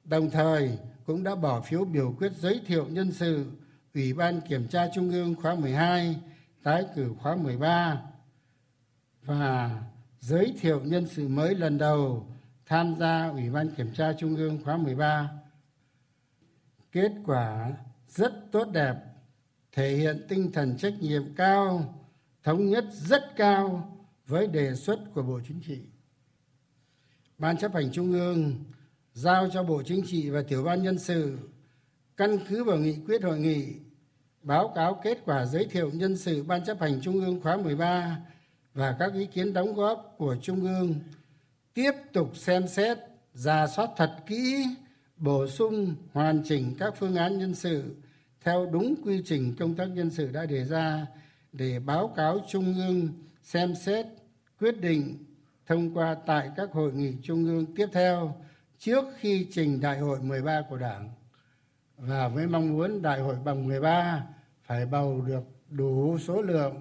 đồng 0.04 0.30
thời 0.30 0.78
cũng 1.06 1.24
đã 1.24 1.34
bỏ 1.34 1.60
phiếu 1.60 1.84
biểu 1.84 2.14
quyết 2.18 2.32
giới 2.32 2.60
thiệu 2.66 2.86
nhân 2.90 3.12
sự 3.12 3.46
Ủy 3.94 4.12
ban 4.12 4.40
Kiểm 4.40 4.68
tra 4.68 4.88
Trung 4.94 5.10
ương 5.10 5.34
khóa 5.34 5.54
12, 5.54 6.16
tái 6.62 6.84
cử 6.94 7.14
khóa 7.20 7.36
13 7.36 8.02
và 9.22 9.82
giới 10.20 10.54
thiệu 10.60 10.80
nhân 10.84 11.06
sự 11.08 11.28
mới 11.28 11.54
lần 11.54 11.78
đầu 11.78 12.26
tham 12.66 12.94
gia 12.98 13.28
Ủy 13.28 13.50
ban 13.50 13.70
Kiểm 13.70 13.94
tra 13.94 14.12
Trung 14.12 14.36
ương 14.36 14.58
khóa 14.64 14.76
13. 14.76 15.30
Kết 16.92 17.12
quả 17.26 17.72
rất 18.08 18.32
tốt 18.52 18.68
đẹp, 18.72 18.94
thể 19.76 19.96
hiện 19.96 20.26
tinh 20.28 20.52
thần 20.52 20.76
trách 20.76 20.94
nhiệm 21.00 21.34
cao, 21.34 21.94
thống 22.42 22.66
nhất 22.66 22.84
rất 22.92 23.36
cao 23.36 23.92
với 24.26 24.46
đề 24.46 24.74
xuất 24.74 24.98
của 25.14 25.22
Bộ 25.22 25.40
Chính 25.48 25.60
trị. 25.66 25.78
Ban 27.38 27.56
chấp 27.56 27.74
hành 27.74 27.92
Trung 27.92 28.12
ương 28.12 28.54
giao 29.12 29.48
cho 29.52 29.62
Bộ 29.62 29.82
Chính 29.82 30.02
trị 30.06 30.30
và 30.30 30.42
Tiểu 30.48 30.64
ban 30.64 30.82
Nhân 30.82 30.98
sự 30.98 31.38
căn 32.16 32.38
cứ 32.48 32.64
vào 32.64 32.76
nghị 32.76 32.96
quyết 33.06 33.22
hội 33.22 33.38
nghị 33.38 33.66
báo 34.42 34.72
cáo 34.74 35.00
kết 35.04 35.18
quả 35.24 35.46
giới 35.46 35.64
thiệu 35.64 35.90
nhân 35.94 36.16
sự 36.16 36.42
Ban 36.42 36.64
chấp 36.64 36.80
hành 36.80 37.00
Trung 37.00 37.24
ương 37.24 37.40
khóa 37.40 37.56
13 37.56 38.18
và 38.74 38.96
các 38.98 39.14
ý 39.14 39.26
kiến 39.26 39.52
đóng 39.52 39.74
góp 39.74 40.14
của 40.18 40.36
Trung 40.42 40.64
ương 40.64 40.94
tiếp 41.74 41.92
tục 42.12 42.36
xem 42.36 42.68
xét, 42.68 42.98
ra 43.34 43.66
soát 43.66 43.90
thật 43.96 44.16
kỹ, 44.26 44.64
bổ 45.16 45.46
sung, 45.46 45.94
hoàn 46.12 46.42
chỉnh 46.44 46.74
các 46.78 46.94
phương 46.98 47.16
án 47.16 47.38
nhân 47.38 47.54
sự 47.54 47.94
theo 48.46 48.66
đúng 48.72 48.94
quy 49.04 49.22
trình 49.24 49.54
công 49.58 49.74
tác 49.74 49.86
nhân 49.86 50.10
sự 50.10 50.30
đã 50.32 50.46
đề 50.46 50.64
ra 50.64 51.06
để 51.52 51.78
báo 51.78 52.12
cáo 52.16 52.38
Trung 52.48 52.74
ương 52.74 53.08
xem 53.42 53.74
xét, 53.74 54.06
quyết 54.60 54.80
định 54.80 55.24
thông 55.66 55.94
qua 55.94 56.16
tại 56.26 56.50
các 56.56 56.72
hội 56.72 56.92
nghị 56.92 57.14
trung 57.22 57.44
ương 57.44 57.74
tiếp 57.74 57.86
theo 57.92 58.36
trước 58.78 59.04
khi 59.18 59.46
trình 59.50 59.80
đại 59.80 59.98
hội 59.98 60.20
13 60.20 60.62
của 60.70 60.76
Đảng. 60.76 61.10
Và 61.96 62.28
với 62.28 62.46
mong 62.46 62.72
muốn 62.72 63.02
đại 63.02 63.20
hội 63.20 63.36
bằng 63.44 63.66
13 63.66 64.26
phải 64.62 64.86
bầu 64.86 65.20
được 65.20 65.44
đủ 65.68 66.18
số 66.18 66.42
lượng 66.42 66.80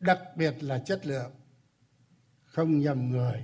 đặc 0.00 0.20
biệt 0.36 0.54
là 0.60 0.78
chất 0.78 1.06
lượng. 1.06 1.30
Không 2.44 2.80
nhầm 2.80 3.10
người 3.10 3.42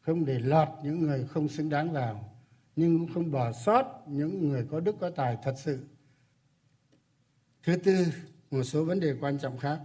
không 0.00 0.24
để 0.24 0.38
lọt 0.38 0.68
những 0.82 1.02
người 1.02 1.26
không 1.26 1.48
xứng 1.48 1.68
đáng 1.68 1.92
vào 1.92 2.34
nhưng 2.76 2.98
cũng 2.98 3.14
không 3.14 3.30
bỏ 3.30 3.52
sót 3.52 4.02
những 4.06 4.48
người 4.48 4.66
có 4.70 4.80
đức 4.80 4.96
có 5.00 5.10
tài 5.10 5.36
thật 5.42 5.54
sự 5.56 5.84
thứ 7.68 7.76
tư, 7.76 8.06
một 8.50 8.62
số 8.62 8.84
vấn 8.84 9.00
đề 9.00 9.14
quan 9.20 9.38
trọng 9.38 9.58
khác 9.58 9.80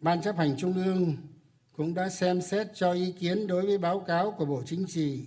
ban 0.00 0.22
chấp 0.22 0.36
hành 0.36 0.56
trung 0.56 0.74
ương 0.74 1.16
cũng 1.76 1.94
đã 1.94 2.08
xem 2.08 2.40
xét 2.42 2.66
cho 2.74 2.92
ý 2.92 3.12
kiến 3.12 3.46
đối 3.46 3.66
với 3.66 3.78
báo 3.78 4.00
cáo 4.00 4.30
của 4.30 4.44
bộ 4.44 4.62
chính 4.66 4.86
trị 4.88 5.26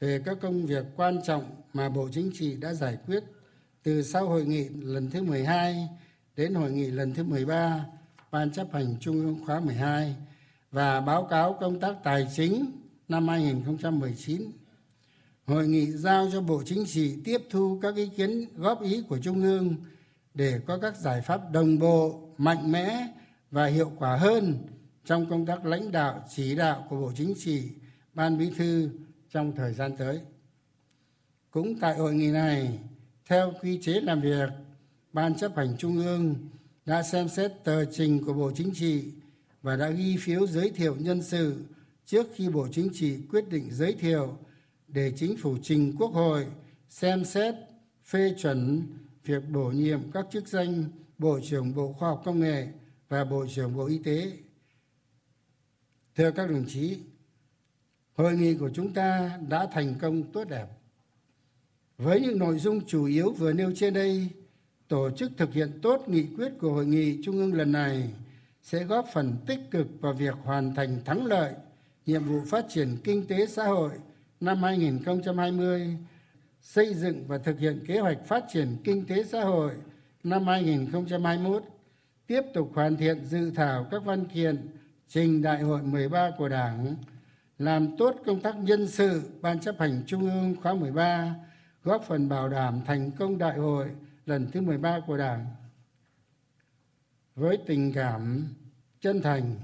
về 0.00 0.22
các 0.24 0.38
công 0.40 0.66
việc 0.66 0.84
quan 0.96 1.22
trọng 1.26 1.62
mà 1.72 1.88
bộ 1.88 2.08
chính 2.12 2.30
trị 2.34 2.54
đã 2.54 2.74
giải 2.74 2.98
quyết 3.06 3.24
từ 3.82 4.02
sau 4.02 4.28
hội 4.28 4.44
nghị 4.44 4.68
lần 4.68 5.10
thứ 5.10 5.22
12 5.22 5.88
đến 6.36 6.54
hội 6.54 6.70
nghị 6.70 6.90
lần 6.90 7.14
thứ 7.14 7.24
13 7.24 7.84
ban 8.30 8.50
chấp 8.50 8.72
hành 8.72 8.96
trung 9.00 9.20
ương 9.20 9.44
khóa 9.46 9.60
12 9.60 10.16
và 10.70 11.00
báo 11.00 11.26
cáo 11.30 11.56
công 11.60 11.80
tác 11.80 11.96
tài 12.04 12.28
chính 12.36 12.70
năm 13.08 13.28
2019. 13.28 14.50
Hội 15.46 15.68
nghị 15.68 15.86
giao 15.86 16.28
cho 16.32 16.40
Bộ 16.40 16.62
Chính 16.66 16.84
trị 16.86 17.16
tiếp 17.24 17.42
thu 17.50 17.78
các 17.82 17.96
ý 17.96 18.08
kiến 18.16 18.44
góp 18.56 18.82
ý 18.82 19.02
của 19.08 19.18
Trung 19.18 19.42
ương 19.42 19.76
để 20.36 20.60
có 20.66 20.78
các 20.78 20.96
giải 20.96 21.22
pháp 21.22 21.40
đồng 21.52 21.78
bộ, 21.78 22.28
mạnh 22.38 22.72
mẽ 22.72 23.08
và 23.50 23.66
hiệu 23.66 23.92
quả 23.98 24.16
hơn 24.16 24.58
trong 25.04 25.26
công 25.30 25.46
tác 25.46 25.66
lãnh 25.66 25.92
đạo 25.92 26.24
chỉ 26.34 26.54
đạo 26.54 26.86
của 26.90 27.00
Bộ 27.00 27.12
Chính 27.16 27.34
trị, 27.38 27.62
Ban 28.14 28.38
Bí 28.38 28.50
thư 28.56 28.90
trong 29.30 29.52
thời 29.56 29.74
gian 29.74 29.96
tới. 29.96 30.20
Cũng 31.50 31.80
tại 31.80 31.94
hội 31.94 32.14
nghị 32.14 32.30
này, 32.30 32.78
theo 33.28 33.52
quy 33.62 33.78
chế 33.82 33.92
làm 33.92 34.20
việc, 34.20 34.48
Ban 35.12 35.34
chấp 35.34 35.56
hành 35.56 35.76
Trung 35.78 35.96
ương 35.96 36.34
đã 36.86 37.02
xem 37.02 37.28
xét 37.28 37.52
tờ 37.64 37.84
trình 37.84 38.24
của 38.24 38.32
Bộ 38.32 38.50
Chính 38.54 38.70
trị 38.74 39.04
và 39.62 39.76
đã 39.76 39.90
ghi 39.90 40.16
phiếu 40.16 40.46
giới 40.46 40.70
thiệu 40.70 40.96
nhân 40.98 41.22
sự 41.22 41.64
trước 42.06 42.26
khi 42.34 42.48
Bộ 42.48 42.68
Chính 42.72 42.88
trị 42.92 43.18
quyết 43.30 43.48
định 43.48 43.68
giới 43.70 43.92
thiệu 43.92 44.36
để 44.88 45.12
chính 45.16 45.36
phủ 45.36 45.56
trình 45.62 45.96
Quốc 45.98 46.12
hội 46.12 46.46
xem 46.88 47.24
xét 47.24 47.54
phê 48.04 48.34
chuẩn 48.38 48.82
việc 49.26 49.42
bổ 49.52 49.70
nhiệm 49.70 50.10
các 50.12 50.26
chức 50.30 50.48
danh 50.48 50.84
Bộ 51.18 51.40
trưởng 51.42 51.74
Bộ 51.74 51.92
Khoa 51.92 52.08
học 52.08 52.22
Công 52.24 52.40
nghệ 52.40 52.68
và 53.08 53.24
Bộ 53.24 53.46
trưởng 53.54 53.76
Bộ 53.76 53.86
Y 53.86 53.98
tế. 53.98 54.32
Thưa 56.16 56.30
các 56.30 56.50
đồng 56.50 56.64
chí, 56.68 56.98
hội 58.14 58.36
nghị 58.36 58.54
của 58.54 58.70
chúng 58.74 58.92
ta 58.92 59.38
đã 59.48 59.68
thành 59.72 59.94
công 60.00 60.32
tốt 60.32 60.44
đẹp. 60.44 60.66
Với 61.98 62.20
những 62.20 62.38
nội 62.38 62.58
dung 62.58 62.86
chủ 62.86 63.04
yếu 63.04 63.32
vừa 63.32 63.52
nêu 63.52 63.72
trên 63.76 63.94
đây, 63.94 64.28
tổ 64.88 65.10
chức 65.10 65.32
thực 65.36 65.54
hiện 65.54 65.78
tốt 65.82 66.08
nghị 66.08 66.26
quyết 66.36 66.52
của 66.60 66.72
hội 66.72 66.86
nghị 66.86 67.22
trung 67.24 67.36
ương 67.36 67.54
lần 67.54 67.72
này 67.72 68.10
sẽ 68.62 68.84
góp 68.84 69.06
phần 69.14 69.36
tích 69.46 69.60
cực 69.70 69.86
vào 70.00 70.12
việc 70.12 70.34
hoàn 70.42 70.74
thành 70.74 71.04
thắng 71.04 71.26
lợi 71.26 71.52
nhiệm 72.06 72.24
vụ 72.24 72.40
phát 72.46 72.66
triển 72.68 72.96
kinh 73.04 73.26
tế 73.26 73.46
xã 73.46 73.64
hội 73.64 73.90
năm 74.40 74.62
2020, 74.62 75.96
xây 76.66 76.94
dựng 76.94 77.24
và 77.26 77.38
thực 77.38 77.58
hiện 77.58 77.84
kế 77.86 77.98
hoạch 78.00 78.18
phát 78.26 78.44
triển 78.52 78.76
kinh 78.84 79.06
tế 79.06 79.24
xã 79.24 79.44
hội 79.44 79.72
năm 80.22 80.46
2021, 80.46 81.62
tiếp 82.26 82.42
tục 82.54 82.70
hoàn 82.74 82.96
thiện 82.96 83.24
dự 83.24 83.50
thảo 83.50 83.86
các 83.90 84.04
văn 84.04 84.24
kiện 84.24 84.68
trình 85.08 85.42
đại 85.42 85.62
hội 85.62 85.82
13 85.82 86.30
của 86.38 86.48
Đảng, 86.48 86.96
làm 87.58 87.96
tốt 87.96 88.16
công 88.26 88.40
tác 88.40 88.56
nhân 88.56 88.88
sự 88.88 89.22
Ban 89.40 89.60
chấp 89.60 89.74
hành 89.78 90.02
Trung 90.06 90.30
ương 90.30 90.56
khóa 90.62 90.74
13, 90.74 91.34
góp 91.84 92.04
phần 92.08 92.28
bảo 92.28 92.48
đảm 92.48 92.80
thành 92.86 93.10
công 93.10 93.38
đại 93.38 93.58
hội 93.58 93.90
lần 94.26 94.50
thứ 94.52 94.60
13 94.60 95.00
của 95.06 95.16
Đảng. 95.16 95.46
Với 97.34 97.58
tình 97.66 97.92
cảm 97.92 98.44
chân 99.00 99.22
thành, 99.22 99.54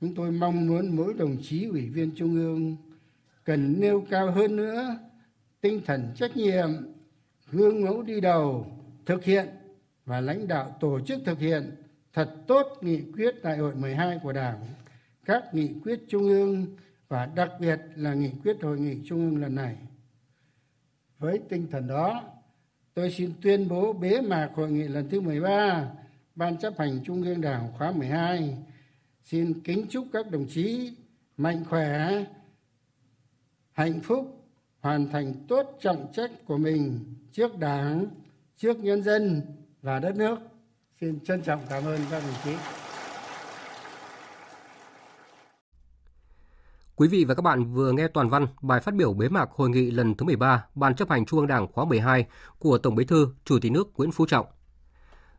chúng 0.00 0.14
tôi 0.14 0.30
mong 0.30 0.66
muốn 0.66 0.96
mỗi 0.96 1.14
đồng 1.14 1.36
chí 1.42 1.64
ủy 1.64 1.88
viên 1.88 2.10
Trung 2.16 2.34
ương 2.34 2.76
cần 3.44 3.80
nêu 3.80 4.06
cao 4.10 4.30
hơn 4.30 4.56
nữa 4.56 4.98
tinh 5.60 5.80
thần 5.86 6.08
trách 6.14 6.36
nhiệm, 6.36 6.68
gương 7.50 7.84
mẫu 7.84 8.02
đi 8.02 8.20
đầu, 8.20 8.66
thực 9.06 9.24
hiện 9.24 9.48
và 10.04 10.20
lãnh 10.20 10.48
đạo 10.48 10.76
tổ 10.80 11.00
chức 11.00 11.20
thực 11.24 11.38
hiện 11.38 11.70
thật 12.12 12.30
tốt 12.46 12.78
nghị 12.80 13.02
quyết 13.12 13.42
đại 13.42 13.58
hội 13.58 13.74
12 13.74 14.18
của 14.22 14.32
Đảng, 14.32 14.64
các 15.24 15.54
nghị 15.54 15.70
quyết 15.84 16.00
trung 16.08 16.28
ương 16.28 16.66
và 17.08 17.26
đặc 17.26 17.50
biệt 17.60 17.80
là 17.96 18.14
nghị 18.14 18.30
quyết 18.44 18.56
hội 18.62 18.78
nghị 18.78 18.96
trung 19.04 19.30
ương 19.30 19.42
lần 19.42 19.54
này. 19.54 19.76
Với 21.18 21.40
tinh 21.48 21.66
thần 21.70 21.86
đó, 21.86 22.22
tôi 22.94 23.10
xin 23.10 23.32
tuyên 23.42 23.68
bố 23.68 23.92
bế 23.92 24.20
mạc 24.20 24.50
hội 24.54 24.70
nghị 24.70 24.88
lần 24.88 25.08
thứ 25.10 25.20
13 25.20 25.90
Ban 26.38 26.58
chấp 26.58 26.78
hành 26.78 27.00
Trung 27.04 27.22
ương 27.22 27.40
Đảng 27.40 27.72
khóa 27.78 27.92
12. 27.92 28.58
Xin 29.24 29.60
kính 29.60 29.86
chúc 29.90 30.06
các 30.12 30.30
đồng 30.30 30.46
chí 30.48 30.92
mạnh 31.36 31.64
khỏe, 31.64 32.24
hạnh 33.72 34.00
phúc, 34.00 34.37
hoàn 34.80 35.08
thành 35.08 35.34
tốt 35.48 35.78
trọng 35.80 36.06
trách 36.12 36.30
của 36.46 36.58
mình 36.58 37.14
trước 37.32 37.58
Đảng, 37.58 38.06
trước 38.56 38.78
nhân 38.78 39.02
dân 39.02 39.42
và 39.82 39.98
đất 39.98 40.16
nước. 40.16 40.38
Xin 41.00 41.20
trân 41.20 41.42
trọng 41.42 41.60
cảm 41.70 41.84
ơn 41.84 42.00
các 42.10 42.22
đồng 42.22 42.34
chí. 42.44 42.50
Quý 46.96 47.08
vị 47.08 47.24
và 47.24 47.34
các 47.34 47.42
bạn 47.42 47.64
vừa 47.64 47.92
nghe 47.92 48.08
toàn 48.08 48.28
văn 48.28 48.46
bài 48.62 48.80
phát 48.80 48.94
biểu 48.94 49.12
bế 49.12 49.28
mạc 49.28 49.50
hội 49.50 49.70
nghị 49.70 49.90
lần 49.90 50.14
thứ 50.14 50.26
13 50.26 50.66
Ban 50.74 50.94
chấp 50.94 51.10
hành 51.10 51.26
Trung 51.26 51.40
ương 51.40 51.48
Đảng 51.48 51.72
khóa 51.72 51.84
12 51.84 52.26
của 52.58 52.78
Tổng 52.78 52.94
Bí 52.94 53.04
thư 53.04 53.28
Chủ 53.44 53.58
tịch 53.60 53.72
nước 53.72 53.88
Nguyễn 53.96 54.12
Phú 54.12 54.26
Trọng. 54.26 54.46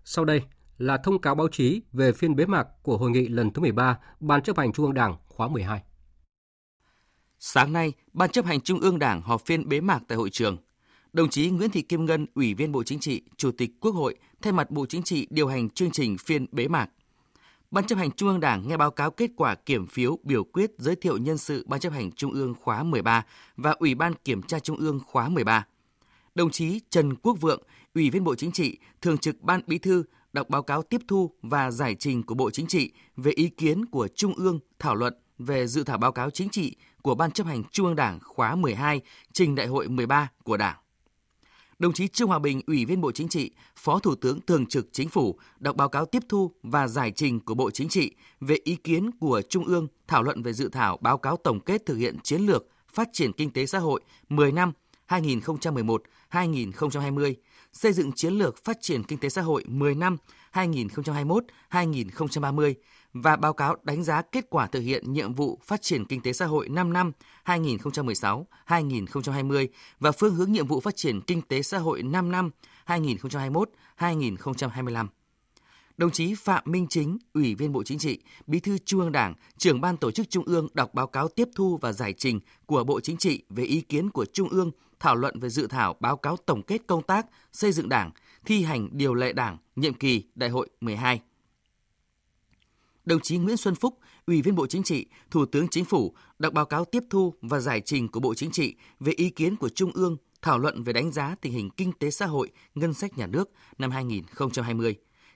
Sau 0.04 0.26
đây 0.26 0.42
là 0.78 0.98
thông 0.98 1.22
cáo 1.22 1.36
báo 1.36 1.48
chí 1.52 1.82
về 1.94 2.12
phiên 2.12 2.36
bế 2.36 2.46
mạc 2.46 2.68
của 2.84 2.98
hội 2.98 3.12
nghị 3.12 3.28
lần 3.28 3.52
thứ 3.52 3.62
13 3.62 4.00
Ban 4.20 4.42
chấp 4.42 4.58
hành 4.58 4.74
Trung 4.74 4.86
ương 4.86 4.94
Đảng 4.94 5.18
khóa 5.28 5.48
12. 5.48 5.84
Sáng 7.40 7.74
nay, 7.74 7.94
Ban 8.14 8.30
chấp 8.30 8.46
hành 8.46 8.62
Trung 8.62 8.80
ương 8.80 9.00
Đảng 9.00 9.22
họp 9.22 9.46
phiên 9.46 9.70
bế 9.70 9.82
mạc 9.82 10.00
tại 10.08 10.18
hội 10.18 10.30
trường. 10.30 10.58
Đồng 11.14 11.30
chí 11.30 11.50
Nguyễn 11.50 11.70
Thị 11.70 11.82
Kim 11.82 12.06
Ngân, 12.06 12.26
Ủy 12.36 12.54
viên 12.54 12.72
Bộ 12.72 12.84
Chính 12.84 13.00
trị, 13.00 13.22
Chủ 13.38 13.52
tịch 13.52 13.72
Quốc 13.80 13.92
hội, 13.92 14.16
thay 14.42 14.54
mặt 14.54 14.72
Bộ 14.72 14.86
Chính 14.86 15.04
trị 15.04 15.28
điều 15.30 15.48
hành 15.48 15.70
chương 15.70 15.92
trình 15.92 16.18
phiên 16.18 16.46
bế 16.52 16.68
mạc. 16.68 16.90
Ban 17.72 17.88
chấp 17.88 17.96
hành 17.96 18.12
Trung 18.12 18.30
ương 18.30 18.40
Đảng 18.40 18.68
nghe 18.68 18.78
báo 18.78 18.92
cáo 18.92 19.12
kết 19.12 19.32
quả 19.36 19.56
kiểm 19.56 19.88
phiếu 19.88 20.20
biểu 20.24 20.44
quyết 20.44 20.72
giới 20.78 20.96
thiệu 20.96 21.18
nhân 21.18 21.38
sự 21.38 21.66
Ban 21.68 21.80
chấp 21.80 21.94
hành 21.94 22.12
Trung 22.12 22.34
ương 22.34 22.56
khóa 22.62 22.84
13 22.84 23.26
và 23.58 23.72
Ủy 23.72 23.96
ban 23.96 24.14
Kiểm 24.14 24.42
tra 24.42 24.60
Trung 24.60 24.78
ương 24.78 25.00
khóa 25.08 25.30
13. 25.30 25.68
Đồng 26.36 26.52
chí 26.52 26.80
Trần 26.90 27.16
Quốc 27.16 27.34
Vượng, 27.42 27.64
Ủy 27.96 28.10
viên 28.10 28.24
Bộ 28.24 28.36
Chính 28.36 28.52
trị, 28.52 28.78
Thường 29.02 29.18
trực 29.18 29.42
Ban 29.42 29.62
Bí 29.68 29.78
thư 29.78 30.04
đọc 30.34 30.50
báo 30.50 30.64
cáo 30.64 30.84
tiếp 30.84 31.02
thu 31.08 31.32
và 31.42 31.72
giải 31.72 31.96
trình 31.96 32.24
của 32.24 32.36
Bộ 32.36 32.52
Chính 32.52 32.68
trị 32.68 32.92
về 33.18 33.32
ý 33.32 33.50
kiến 33.50 33.86
của 33.86 34.08
Trung 34.08 34.34
ương 34.34 34.60
thảo 34.80 34.96
luận 34.96 35.14
về 35.40 35.68
dự 35.68 35.84
thảo 35.84 35.98
báo 35.98 36.12
cáo 36.12 36.30
chính 36.30 36.50
trị 36.50 36.76
của 37.02 37.16
Ban 37.16 37.32
chấp 37.32 37.48
hành 37.48 37.64
Trung 37.72 37.86
ương 37.86 37.96
Đảng 37.96 38.20
khóa 38.24 38.56
12 38.56 39.02
trình 39.34 39.56
Đại 39.56 39.68
hội 39.68 39.88
13 39.88 40.30
của 40.44 40.58
Đảng. 40.58 40.78
Đồng 41.80 41.94
chí 41.94 42.08
Trương 42.08 42.28
Hòa 42.28 42.40
Bình, 42.40 42.62
Ủy 42.68 42.86
viên 42.86 43.02
Bộ 43.02 43.12
Chính 43.12 43.28
trị, 43.28 43.52
Phó 43.76 44.00
Thủ 44.00 44.16
tướng 44.16 44.42
Thường 44.42 44.66
trực 44.66 44.88
Chính 44.92 45.10
phủ 45.10 45.40
đọc 45.60 45.76
báo 45.76 45.90
cáo 45.90 46.06
tiếp 46.06 46.24
thu 46.30 46.52
và 46.64 46.88
giải 46.88 47.12
trình 47.12 47.40
của 47.40 47.54
Bộ 47.54 47.72
Chính 47.72 47.90
trị 47.90 48.16
về 48.40 48.58
ý 48.64 48.76
kiến 48.76 49.12
của 49.20 49.42
Trung 49.50 49.66
ương 49.66 49.88
thảo 50.08 50.24
luận 50.24 50.44
về 50.44 50.54
dự 50.54 50.70
thảo 50.70 50.98
báo 51.02 51.18
cáo 51.18 51.38
tổng 51.38 51.60
kết 51.60 51.86
thực 51.86 51.96
hiện 51.96 52.18
chiến 52.24 52.42
lược 52.42 52.68
phát 52.94 53.10
triển 53.14 53.34
kinh 53.34 53.54
tế 53.54 53.66
xã 53.66 53.80
hội 53.80 54.02
10 54.30 54.52
năm 54.52 54.72
2011-2020, 55.08 57.34
xây 57.74 57.94
dựng 57.94 58.12
chiến 58.12 58.34
lược 58.34 58.64
phát 58.64 58.78
triển 58.82 59.04
kinh 59.04 59.20
tế 59.20 59.30
xã 59.30 59.42
hội 59.42 59.64
10 59.68 59.96
năm 59.96 60.18
2021-2030 60.54 62.74
và 63.14 63.36
báo 63.36 63.53
cáo 63.53 63.76
đánh 63.84 64.03
giá 64.03 64.22
kết 64.22 64.49
quả 64.49 64.68
thực 64.68 64.80
hiện 64.80 65.14
nhiệm 65.14 65.34
vụ 65.34 65.60
phát 65.64 65.82
triển 65.82 66.05
kinh 66.05 66.22
tế 66.22 66.34
xã 66.34 66.45
hội 66.45 66.70
5 66.70 66.93
năm 66.93 67.12
2016-2020 67.45 69.68
và 69.99 70.12
phương 70.12 70.36
hướng 70.36 70.51
nhiệm 70.51 70.68
vụ 70.68 70.80
phát 70.80 70.95
triển 70.95 71.22
kinh 71.22 71.41
tế 71.41 71.62
xã 71.62 71.78
hội 71.78 72.03
5 72.03 72.32
năm 72.32 72.49
2021-2025. 73.97 75.07
Đồng 75.97 76.12
chí 76.12 76.36
Phạm 76.36 76.64
Minh 76.66 76.88
Chính, 76.89 77.18
Ủy 77.34 77.55
viên 77.55 77.72
Bộ 77.72 77.84
Chính 77.84 77.99
trị, 77.99 78.20
Bí 78.47 78.60
thư 78.60 78.78
Trung 78.78 78.99
ương 78.99 79.12
Đảng, 79.12 79.34
trưởng 79.57 79.82
ban 79.82 79.97
tổ 79.97 80.12
chức 80.12 80.30
Trung 80.30 80.45
ương 80.45 80.68
đọc 80.74 80.93
báo 80.93 81.07
cáo 81.07 81.28
tiếp 81.28 81.49
thu 81.55 81.78
và 81.82 81.91
giải 81.91 82.14
trình 82.14 82.39
của 82.66 82.84
Bộ 82.84 82.99
Chính 82.99 83.18
trị 83.18 83.43
về 83.49 83.64
ý 83.64 83.82
kiến 83.82 84.10
của 84.10 84.26
Trung 84.26 84.49
ương 84.49 84.72
thảo 84.99 85.16
luận 85.16 85.39
về 85.39 85.49
dự 85.49 85.68
thảo 85.68 85.95
báo 85.99 86.18
cáo 86.18 86.38
tổng 86.38 86.62
kết 86.62 86.82
công 86.88 87.03
tác 87.03 87.26
xây 87.53 87.72
dựng 87.72 87.89
Đảng, 87.89 88.12
thi 88.45 88.64
hành 88.64 88.89
điều 88.91 89.14
lệ 89.14 89.34
Đảng 89.34 89.57
nhiệm 89.76 89.93
kỳ 89.93 90.24
Đại 90.36 90.49
hội 90.49 90.70
12. 90.82 91.22
Đồng 93.10 93.20
chí 93.20 93.38
Nguyễn 93.38 93.57
Xuân 93.57 93.76
Phúc, 93.76 93.99
Ủy 94.28 94.41
viên 94.41 94.55
Bộ 94.55 94.68
Chính 94.68 94.84
trị, 94.84 95.05
Thủ 95.32 95.45
tướng 95.45 95.68
Chính 95.68 95.86
phủ 95.86 96.16
đọc 96.39 96.53
báo 96.53 96.66
cáo 96.66 96.86
tiếp 96.86 97.03
thu 97.10 97.34
và 97.41 97.60
giải 97.60 97.82
trình 97.82 98.07
của 98.07 98.20
Bộ 98.20 98.34
Chính 98.34 98.51
trị 98.51 98.76
về 98.99 99.12
ý 99.12 99.30
kiến 99.30 99.55
của 99.55 99.70
Trung 99.70 99.91
ương 99.93 100.18
thảo 100.41 100.60
luận 100.60 100.84
về 100.84 100.93
đánh 100.93 101.12
giá 101.12 101.36
tình 101.41 101.53
hình 101.53 101.70
kinh 101.70 101.91
tế 101.91 102.12
xã 102.12 102.26
hội, 102.26 102.49
ngân 102.76 102.93
sách 102.93 103.18
nhà 103.18 103.28
nước 103.28 103.51
năm 103.78 103.91
2020, 103.91 104.95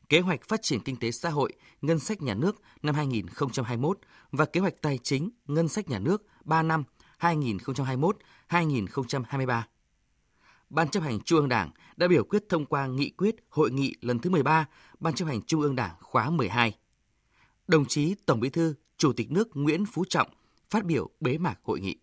kế 0.09 0.19
hoạch 0.19 0.47
phát 0.47 0.61
triển 0.61 0.79
kinh 0.79 0.95
tế 0.95 1.11
xã 1.11 1.29
hội, 1.29 1.53
ngân 1.81 1.99
sách 1.99 2.21
nhà 2.21 2.33
nước 2.33 2.61
năm 2.83 2.95
2021 2.95 3.99
và 4.31 4.45
kế 4.45 4.59
hoạch 4.59 4.81
tài 4.81 4.97
chính, 4.97 5.29
ngân 5.47 5.67
sách 5.67 5.89
nhà 5.89 5.99
nước 5.99 6.25
3 6.43 6.63
năm 6.63 6.83
2021-2023. 7.19 9.61
Ban 10.69 10.89
chấp 10.89 11.03
hành 11.03 11.19
Trung 11.19 11.39
ương 11.39 11.49
Đảng 11.49 11.71
đã 11.95 12.07
biểu 12.07 12.23
quyết 12.23 12.43
thông 12.49 12.65
qua 12.65 12.87
nghị 12.87 13.09
quyết 13.09 13.35
hội 13.49 13.71
nghị 13.71 13.95
lần 14.01 14.19
thứ 14.19 14.29
13 14.29 14.67
Ban 14.99 15.13
chấp 15.13 15.25
hành 15.25 15.41
Trung 15.41 15.61
ương 15.61 15.75
Đảng 15.75 15.95
khóa 16.01 16.29
12 16.29 16.75
đồng 17.67 17.85
chí 17.85 18.15
Tổng 18.25 18.39
Bí 18.39 18.49
thư, 18.49 18.73
Chủ 18.97 19.13
tịch 19.13 19.31
nước 19.31 19.47
Nguyễn 19.53 19.85
Phú 19.85 20.03
Trọng 20.09 20.27
phát 20.69 20.85
biểu 20.85 21.09
bế 21.19 21.37
mạc 21.37 21.59
hội 21.63 21.79
nghị. 21.79 21.95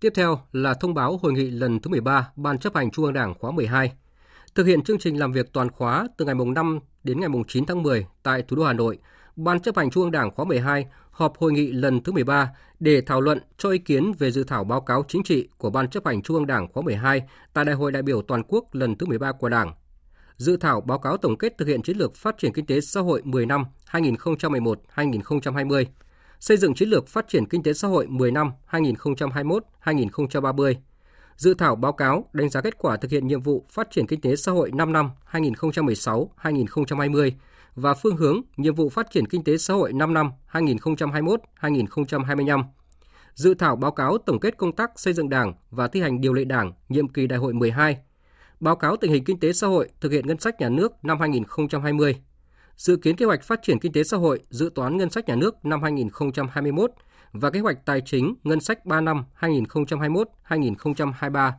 Tiếp 0.00 0.12
theo 0.14 0.40
là 0.52 0.74
thông 0.74 0.94
báo 0.94 1.16
hội 1.22 1.32
nghị 1.32 1.50
lần 1.50 1.80
thứ 1.80 1.90
13 1.90 2.32
Ban 2.36 2.58
chấp 2.58 2.76
hành 2.76 2.90
Trung 2.90 3.04
ương 3.04 3.14
Đảng 3.14 3.34
khóa 3.34 3.50
12. 3.50 3.92
Thực 4.54 4.66
hiện 4.66 4.82
chương 4.82 4.98
trình 4.98 5.18
làm 5.18 5.32
việc 5.32 5.52
toàn 5.52 5.70
khóa 5.70 6.06
từ 6.16 6.24
ngày 6.24 6.34
mùng 6.34 6.54
5 6.54 6.78
đến 7.04 7.20
ngày 7.20 7.28
mùng 7.28 7.44
9 7.44 7.66
tháng 7.66 7.82
10 7.82 8.06
tại 8.22 8.42
thủ 8.42 8.56
đô 8.56 8.64
Hà 8.64 8.72
Nội, 8.72 8.98
Ban 9.36 9.60
chấp 9.60 9.76
hành 9.76 9.90
Trung 9.90 10.02
ương 10.02 10.12
Đảng 10.12 10.30
khóa 10.30 10.44
12 10.44 10.86
họp 11.10 11.38
hội 11.38 11.52
nghị 11.52 11.72
lần 11.72 12.02
thứ 12.02 12.12
13 12.12 12.50
để 12.80 13.00
thảo 13.00 13.20
luận 13.20 13.38
cho 13.58 13.70
ý 13.70 13.78
kiến 13.78 14.12
về 14.18 14.30
dự 14.30 14.44
thảo 14.44 14.64
báo 14.64 14.80
cáo 14.80 15.04
chính 15.08 15.22
trị 15.22 15.48
của 15.58 15.70
Ban 15.70 15.90
chấp 15.90 16.06
hành 16.06 16.22
Trung 16.22 16.36
ương 16.36 16.46
Đảng 16.46 16.72
khóa 16.72 16.82
12 16.82 17.22
tại 17.52 17.64
Đại 17.64 17.74
hội 17.74 17.92
đại 17.92 18.02
biểu 18.02 18.22
toàn 18.22 18.42
quốc 18.48 18.74
lần 18.74 18.96
thứ 18.96 19.06
13 19.06 19.32
của 19.32 19.48
Đảng 19.48 19.72
dự 20.40 20.56
thảo 20.56 20.80
báo 20.80 20.98
cáo 20.98 21.16
tổng 21.16 21.38
kết 21.38 21.58
thực 21.58 21.68
hiện 21.68 21.82
chiến 21.82 21.96
lược 21.96 22.14
phát 22.14 22.38
triển 22.38 22.52
kinh 22.52 22.66
tế 22.66 22.80
xã 22.80 23.00
hội 23.00 23.22
10 23.24 23.46
năm 23.46 23.64
2011-2020, 23.90 25.84
xây 26.40 26.56
dựng 26.56 26.74
chiến 26.74 26.88
lược 26.88 27.08
phát 27.08 27.28
triển 27.28 27.46
kinh 27.46 27.62
tế 27.62 27.72
xã 27.72 27.88
hội 27.88 28.06
10 28.06 28.30
năm 28.30 28.52
2021-2030, 28.70 30.74
dự 31.36 31.54
thảo 31.54 31.76
báo 31.76 31.92
cáo 31.92 32.28
đánh 32.32 32.48
giá 32.48 32.60
kết 32.60 32.78
quả 32.78 32.96
thực 32.96 33.10
hiện 33.10 33.26
nhiệm 33.26 33.40
vụ 33.40 33.66
phát 33.70 33.90
triển 33.90 34.06
kinh 34.06 34.20
tế 34.20 34.36
xã 34.36 34.52
hội 34.52 34.70
5 34.74 34.92
năm 34.92 35.10
2016-2020 35.30 37.30
và 37.74 37.94
phương 37.94 38.16
hướng 38.16 38.40
nhiệm 38.56 38.74
vụ 38.74 38.88
phát 38.88 39.10
triển 39.10 39.28
kinh 39.28 39.44
tế 39.44 39.56
xã 39.56 39.74
hội 39.74 39.92
5 39.92 40.14
năm 40.14 40.30
2021-2025. 40.52 42.64
Dự 43.34 43.54
thảo 43.54 43.76
báo 43.76 43.90
cáo 43.90 44.18
tổng 44.18 44.40
kết 44.40 44.56
công 44.56 44.72
tác 44.72 44.90
xây 44.96 45.12
dựng 45.12 45.28
Đảng 45.28 45.54
và 45.70 45.88
thi 45.88 46.00
hành 46.00 46.20
điều 46.20 46.32
lệ 46.32 46.44
Đảng 46.44 46.72
nhiệm 46.88 47.08
kỳ 47.08 47.26
Đại 47.26 47.38
hội 47.38 47.52
12 47.52 47.96
báo 48.60 48.76
cáo 48.76 48.96
tình 48.96 49.12
hình 49.12 49.24
kinh 49.24 49.40
tế 49.40 49.52
xã 49.52 49.66
hội 49.66 49.88
thực 50.00 50.12
hiện 50.12 50.26
ngân 50.26 50.38
sách 50.38 50.60
nhà 50.60 50.68
nước 50.68 51.04
năm 51.04 51.20
2020, 51.20 52.16
dự 52.76 52.96
kiến 52.96 53.16
kế 53.16 53.26
hoạch 53.26 53.42
phát 53.42 53.60
triển 53.62 53.78
kinh 53.78 53.92
tế 53.92 54.04
xã 54.04 54.16
hội 54.16 54.40
dự 54.50 54.70
toán 54.74 54.96
ngân 54.96 55.10
sách 55.10 55.28
nhà 55.28 55.36
nước 55.36 55.64
năm 55.64 55.82
2021 55.82 56.90
và 57.32 57.50
kế 57.50 57.60
hoạch 57.60 57.86
tài 57.86 58.00
chính 58.00 58.34
ngân 58.44 58.60
sách 58.60 58.86
3 58.86 59.00
năm 59.00 59.24
2021-2023, 59.40 61.52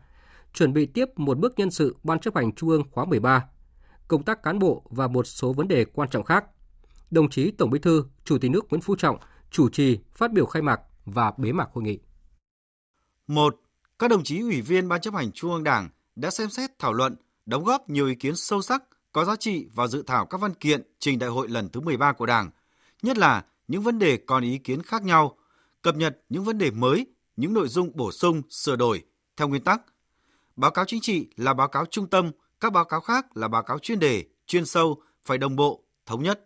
chuẩn 0.54 0.74
bị 0.74 0.86
tiếp 0.86 1.06
một 1.16 1.38
bước 1.38 1.60
nhân 1.60 1.72
sự 1.72 1.96
Ban 2.04 2.20
chấp 2.20 2.36
hành 2.36 2.56
Trung 2.56 2.70
ương 2.70 2.84
khóa 2.92 3.06
13, 3.06 3.46
công 4.08 4.24
tác 4.24 4.44
cán 4.44 4.60
bộ 4.60 4.84
và 4.90 5.08
một 5.08 5.28
số 5.28 5.54
vấn 5.54 5.68
đề 5.68 5.86
quan 5.86 6.10
trọng 6.10 6.24
khác. 6.24 6.46
Đồng 7.12 7.30
chí 7.30 7.52
Tổng 7.52 7.70
Bí 7.70 7.80
thư, 7.80 8.06
Chủ 8.24 8.38
tịch 8.38 8.52
nước 8.52 8.66
Nguyễn 8.70 8.82
Phú 8.82 8.96
Trọng 8.96 9.18
chủ 9.52 9.70
trì 9.70 10.00
phát 10.12 10.32
biểu 10.32 10.46
khai 10.46 10.62
mạc 10.62 10.82
và 11.06 11.34
bế 11.38 11.52
mạc 11.52 11.70
hội 11.74 11.84
nghị. 11.84 12.00
1. 13.28 13.56
Các 14.00 14.10
đồng 14.10 14.24
chí 14.24 14.40
ủy 14.40 14.62
viên 14.62 14.88
Ban 14.88 15.02
chấp 15.02 15.14
hành 15.14 15.32
Trung 15.32 15.52
ương 15.52 15.64
Đảng 15.64 15.90
đã 16.16 16.32
xem 16.32 16.50
xét 16.50 16.80
thảo 16.80 16.94
luận, 16.94 17.16
đóng 17.46 17.64
góp 17.64 17.90
nhiều 17.90 18.08
ý 18.08 18.16
kiến 18.16 18.36
sâu 18.36 18.62
sắc, 18.62 18.84
có 19.12 19.26
giá 19.26 19.36
trị 19.36 19.68
vào 19.74 19.88
dự 19.88 20.04
thảo 20.08 20.26
các 20.26 20.42
văn 20.42 20.54
kiện 20.54 20.82
trình 21.00 21.20
đại 21.20 21.30
hội 21.30 21.50
lần 21.50 21.70
thứ 21.70 21.82
13 21.82 22.14
của 22.14 22.26
Đảng, 22.26 22.50
nhất 23.02 23.18
là 23.18 23.46
những 23.68 23.82
vấn 23.82 24.00
đề 24.00 24.18
còn 24.18 24.44
ý 24.44 24.58
kiến 24.58 24.84
khác 24.84 25.04
nhau, 25.04 25.38
cập 25.82 25.96
nhật 25.96 26.20
những 26.30 26.44
vấn 26.44 26.58
đề 26.58 26.72
mới, 26.72 27.06
những 27.36 27.54
nội 27.54 27.68
dung 27.68 27.92
bổ 27.94 28.12
sung, 28.12 28.42
sửa 28.50 28.76
đổi 28.76 29.04
theo 29.38 29.48
nguyên 29.48 29.64
tắc. 29.64 29.82
Báo 30.56 30.72
cáo 30.72 30.86
chính 30.86 31.02
trị 31.02 31.28
là 31.36 31.54
báo 31.54 31.68
cáo 31.68 31.86
trung 31.86 32.08
tâm, 32.08 32.32
các 32.60 32.74
báo 32.74 32.86
cáo 32.86 33.02
khác 33.02 33.38
là 33.38 33.48
báo 33.48 33.64
cáo 33.64 33.80
chuyên 33.80 34.00
đề, 34.00 34.26
chuyên 34.48 34.66
sâu, 34.66 35.02
phải 35.26 35.38
đồng 35.38 35.56
bộ, 35.56 35.84
thống 36.06 36.24
nhất. 36.24 36.46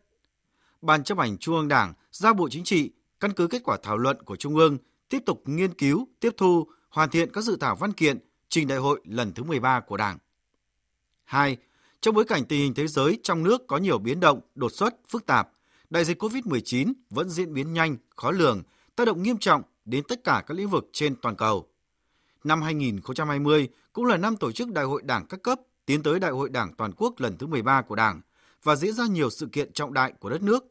Ban 0.82 1.04
chấp 1.04 1.18
hành 1.18 1.38
Trung 1.38 1.56
ương 1.56 1.68
Đảng 1.68 1.94
giao 2.12 2.34
Bộ 2.34 2.50
Chính 2.52 2.64
trị 2.64 2.92
căn 3.20 3.34
cứ 3.34 3.48
kết 3.48 3.62
quả 3.64 3.78
thảo 3.84 3.98
luận 3.98 4.24
của 4.24 4.36
Trung 4.36 4.56
ương 4.56 4.78
tiếp 5.10 5.20
tục 5.26 5.42
nghiên 5.46 5.74
cứu, 5.74 6.08
tiếp 6.20 6.34
thu, 6.38 6.68
hoàn 6.90 7.10
thiện 7.10 7.32
các 7.32 7.42
dự 7.42 7.58
thảo 7.60 7.76
văn 7.76 7.94
kiện 7.94 8.20
trình 8.50 8.68
đại 8.68 8.78
hội 8.78 9.02
lần 9.06 9.34
thứ 9.34 9.44
13 9.44 9.80
của 9.80 9.98
Đảng. 9.98 10.18
2. 11.24 11.58
Trong 12.02 12.16
bối 12.16 12.26
cảnh 12.26 12.46
tình 12.46 12.60
hình 12.60 12.74
thế 12.74 12.88
giới 12.88 13.20
trong 13.24 13.44
nước 13.44 13.68
có 13.68 13.78
nhiều 13.78 13.98
biến 13.98 14.20
động, 14.20 14.42
đột 14.56 14.72
xuất, 14.72 14.96
phức 15.10 15.26
tạp, 15.26 15.50
đại 15.90 16.06
dịch 16.06 16.24
COVID-19 16.24 16.94
vẫn 17.10 17.30
diễn 17.30 17.54
biến 17.54 17.74
nhanh, 17.74 17.98
khó 18.16 18.32
lường, 18.32 18.64
tác 18.96 19.06
động 19.06 19.24
nghiêm 19.24 19.38
trọng 19.38 19.62
đến 19.86 20.04
tất 20.08 20.24
cả 20.24 20.44
các 20.48 20.58
lĩnh 20.58 20.70
vực 20.70 20.90
trên 20.94 21.16
toàn 21.16 21.36
cầu. 21.36 21.68
Năm 22.44 22.62
2020 22.62 23.70
cũng 23.94 24.06
là 24.06 24.18
năm 24.18 24.38
tổ 24.38 24.52
chức 24.52 24.72
Đại 24.72 24.86
hội 24.86 25.02
Đảng 25.06 25.26
các 25.28 25.44
cấp 25.44 25.60
tiến 25.86 26.04
tới 26.04 26.20
Đại 26.20 26.32
hội 26.32 26.50
Đảng 26.50 26.74
toàn 26.74 26.92
quốc 26.98 27.14
lần 27.18 27.38
thứ 27.38 27.48
13 27.48 27.82
của 27.82 27.96
Đảng 27.96 28.22
và 28.64 28.76
diễn 28.76 28.94
ra 28.94 29.06
nhiều 29.08 29.30
sự 29.30 29.48
kiện 29.52 29.74
trọng 29.74 29.94
đại 29.94 30.14
của 30.20 30.30
đất 30.30 30.42
nước. 30.42 30.66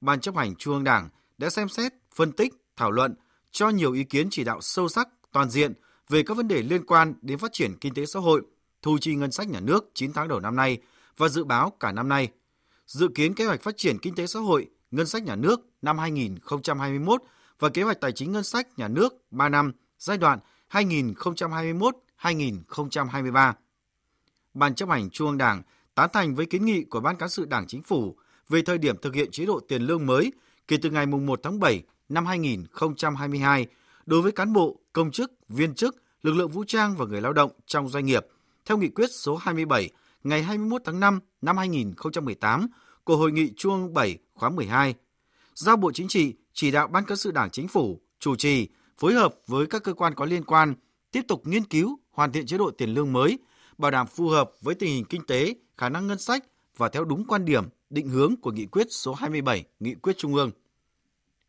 Ban 0.00 0.20
chấp 0.20 0.36
hành 0.36 0.54
Trung 0.56 0.74
ương 0.74 0.84
Đảng 0.84 1.08
đã 1.38 1.50
xem 1.50 1.68
xét, 1.68 1.92
phân 2.14 2.32
tích, 2.32 2.54
thảo 2.76 2.90
luận, 2.90 3.14
cho 3.50 3.68
nhiều 3.68 3.92
ý 3.92 4.04
kiến 4.04 4.28
chỉ 4.30 4.44
đạo 4.44 4.60
sâu 4.60 4.88
sắc, 4.88 5.08
toàn 5.32 5.50
diện 5.50 5.72
về 6.08 6.22
các 6.22 6.36
vấn 6.36 6.48
đề 6.48 6.62
liên 6.62 6.86
quan 6.86 7.14
đến 7.22 7.38
phát 7.38 7.52
triển 7.52 7.74
kinh 7.80 7.94
tế 7.94 8.06
xã 8.06 8.20
hội, 8.20 8.42
thu 8.82 8.98
chi 9.00 9.14
ngân 9.14 9.32
sách 9.32 9.48
nhà 9.48 9.60
nước 9.60 9.90
9 9.94 10.12
tháng 10.12 10.28
đầu 10.28 10.40
năm 10.40 10.56
nay 10.56 10.78
và 11.16 11.28
dự 11.28 11.44
báo 11.44 11.72
cả 11.80 11.92
năm 11.92 12.08
nay. 12.08 12.28
Dự 12.86 13.08
kiến 13.14 13.34
kế 13.34 13.44
hoạch 13.44 13.62
phát 13.62 13.76
triển 13.76 13.98
kinh 13.98 14.14
tế 14.14 14.26
xã 14.26 14.40
hội, 14.40 14.66
ngân 14.90 15.06
sách 15.06 15.22
nhà 15.22 15.36
nước 15.36 15.60
năm 15.82 15.98
2021 15.98 17.22
và 17.58 17.68
kế 17.68 17.82
hoạch 17.82 18.00
tài 18.00 18.12
chính 18.12 18.32
ngân 18.32 18.44
sách 18.44 18.78
nhà 18.78 18.88
nước 18.88 19.14
3 19.30 19.48
năm 19.48 19.72
giai 19.98 20.18
đoạn 20.18 20.38
2021-2023. 20.70 23.52
Ban 24.54 24.74
chấp 24.74 24.88
hành 24.88 25.10
Trung 25.10 25.28
ương 25.28 25.38
Đảng 25.38 25.62
tán 25.94 26.10
thành 26.12 26.34
với 26.34 26.46
kiến 26.46 26.64
nghị 26.64 26.84
của 26.84 27.00
Ban 27.00 27.16
cán 27.16 27.28
sự 27.28 27.44
Đảng 27.44 27.66
Chính 27.66 27.82
phủ 27.82 28.16
về 28.48 28.62
thời 28.62 28.78
điểm 28.78 28.96
thực 28.96 29.14
hiện 29.14 29.30
chế 29.30 29.46
độ 29.46 29.60
tiền 29.68 29.82
lương 29.82 30.06
mới 30.06 30.32
kể 30.68 30.76
từ 30.82 30.90
ngày 30.90 31.06
1 31.06 31.40
tháng 31.42 31.60
7 31.60 31.82
năm 32.08 32.26
2022 32.26 33.66
đối 34.08 34.22
với 34.22 34.32
cán 34.32 34.52
bộ, 34.52 34.80
công 34.92 35.10
chức, 35.10 35.32
viên 35.48 35.74
chức, 35.74 35.96
lực 36.22 36.32
lượng 36.32 36.48
vũ 36.48 36.64
trang 36.64 36.96
và 36.96 37.06
người 37.06 37.20
lao 37.20 37.32
động 37.32 37.50
trong 37.66 37.88
doanh 37.88 38.06
nghiệp 38.06 38.26
theo 38.64 38.78
nghị 38.78 38.88
quyết 38.88 39.10
số 39.10 39.36
27 39.36 39.90
ngày 40.24 40.42
21 40.42 40.82
tháng 40.84 41.00
5 41.00 41.20
năm 41.42 41.56
2018 41.56 42.68
của 43.04 43.16
Hội 43.16 43.32
nghị 43.32 43.52
Trung 43.56 43.72
ương 43.72 43.94
7 43.94 44.18
khóa 44.34 44.50
12. 44.50 44.94
Giao 45.54 45.76
Bộ 45.76 45.92
Chính 45.92 46.08
trị 46.08 46.34
chỉ 46.52 46.70
đạo 46.70 46.88
Ban 46.88 47.04
cán 47.04 47.16
sự 47.16 47.30
Đảng 47.30 47.50
Chính 47.50 47.68
phủ 47.68 48.00
chủ 48.18 48.36
trì 48.36 48.68
phối 48.98 49.14
hợp 49.14 49.34
với 49.46 49.66
các 49.66 49.82
cơ 49.82 49.92
quan 49.92 50.14
có 50.14 50.24
liên 50.24 50.44
quan 50.44 50.74
tiếp 51.12 51.22
tục 51.28 51.42
nghiên 51.46 51.64
cứu 51.64 51.98
hoàn 52.10 52.32
thiện 52.32 52.46
chế 52.46 52.58
độ 52.58 52.70
tiền 52.70 52.94
lương 52.94 53.12
mới, 53.12 53.38
bảo 53.78 53.90
đảm 53.90 54.06
phù 54.06 54.28
hợp 54.28 54.50
với 54.60 54.74
tình 54.74 54.94
hình 54.94 55.04
kinh 55.04 55.26
tế, 55.26 55.54
khả 55.76 55.88
năng 55.88 56.06
ngân 56.06 56.18
sách 56.18 56.44
và 56.76 56.88
theo 56.88 57.04
đúng 57.04 57.24
quan 57.24 57.44
điểm, 57.44 57.64
định 57.90 58.08
hướng 58.08 58.36
của 58.36 58.50
nghị 58.52 58.66
quyết 58.66 58.86
số 58.90 59.14
27, 59.14 59.64
nghị 59.80 59.94
quyết 59.94 60.18
Trung 60.18 60.34
ương. 60.34 60.50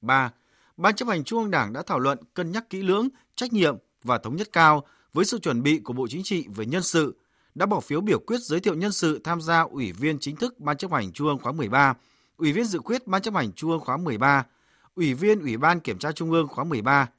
3. 0.01 0.31
Ban 0.79 0.95
chấp 0.95 1.07
hành 1.07 1.23
Trung 1.23 1.39
ương 1.39 1.51
Đảng 1.51 1.73
đã 1.73 1.81
thảo 1.81 1.99
luận 1.99 2.17
cân 2.33 2.51
nhắc 2.51 2.69
kỹ 2.69 2.81
lưỡng, 2.81 3.09
trách 3.35 3.53
nhiệm 3.53 3.75
và 4.03 4.17
thống 4.17 4.35
nhất 4.35 4.49
cao 4.53 4.83
với 5.13 5.25
sự 5.25 5.39
chuẩn 5.39 5.63
bị 5.63 5.79
của 5.79 5.93
Bộ 5.93 6.07
Chính 6.07 6.23
trị 6.23 6.45
về 6.55 6.65
nhân 6.65 6.83
sự, 6.83 7.17
đã 7.55 7.65
bỏ 7.65 7.79
phiếu 7.79 8.01
biểu 8.01 8.19
quyết 8.19 8.41
giới 8.41 8.59
thiệu 8.59 8.75
nhân 8.75 8.91
sự 8.91 9.21
tham 9.23 9.41
gia 9.41 9.61
Ủy 9.61 9.91
viên 9.91 10.19
chính 10.19 10.35
thức 10.35 10.59
Ban 10.59 10.77
chấp 10.77 10.91
hành 10.91 11.11
Trung 11.11 11.27
ương 11.27 11.37
khóa 11.39 11.51
13, 11.51 11.93
Ủy 12.37 12.51
viên 12.53 12.65
dự 12.65 12.79
quyết 12.79 13.07
Ban 13.07 13.21
chấp 13.21 13.33
hành 13.33 13.51
Trung 13.51 13.71
ương 13.71 13.79
khóa 13.79 13.97
13, 13.97 14.45
Ủy 14.95 15.13
viên 15.13 15.41
Ủy 15.41 15.57
ban 15.57 15.79
Kiểm 15.79 15.97
tra 15.97 16.11
Trung 16.11 16.31
ương 16.31 16.47
khóa 16.47 16.63
13. 16.63 17.09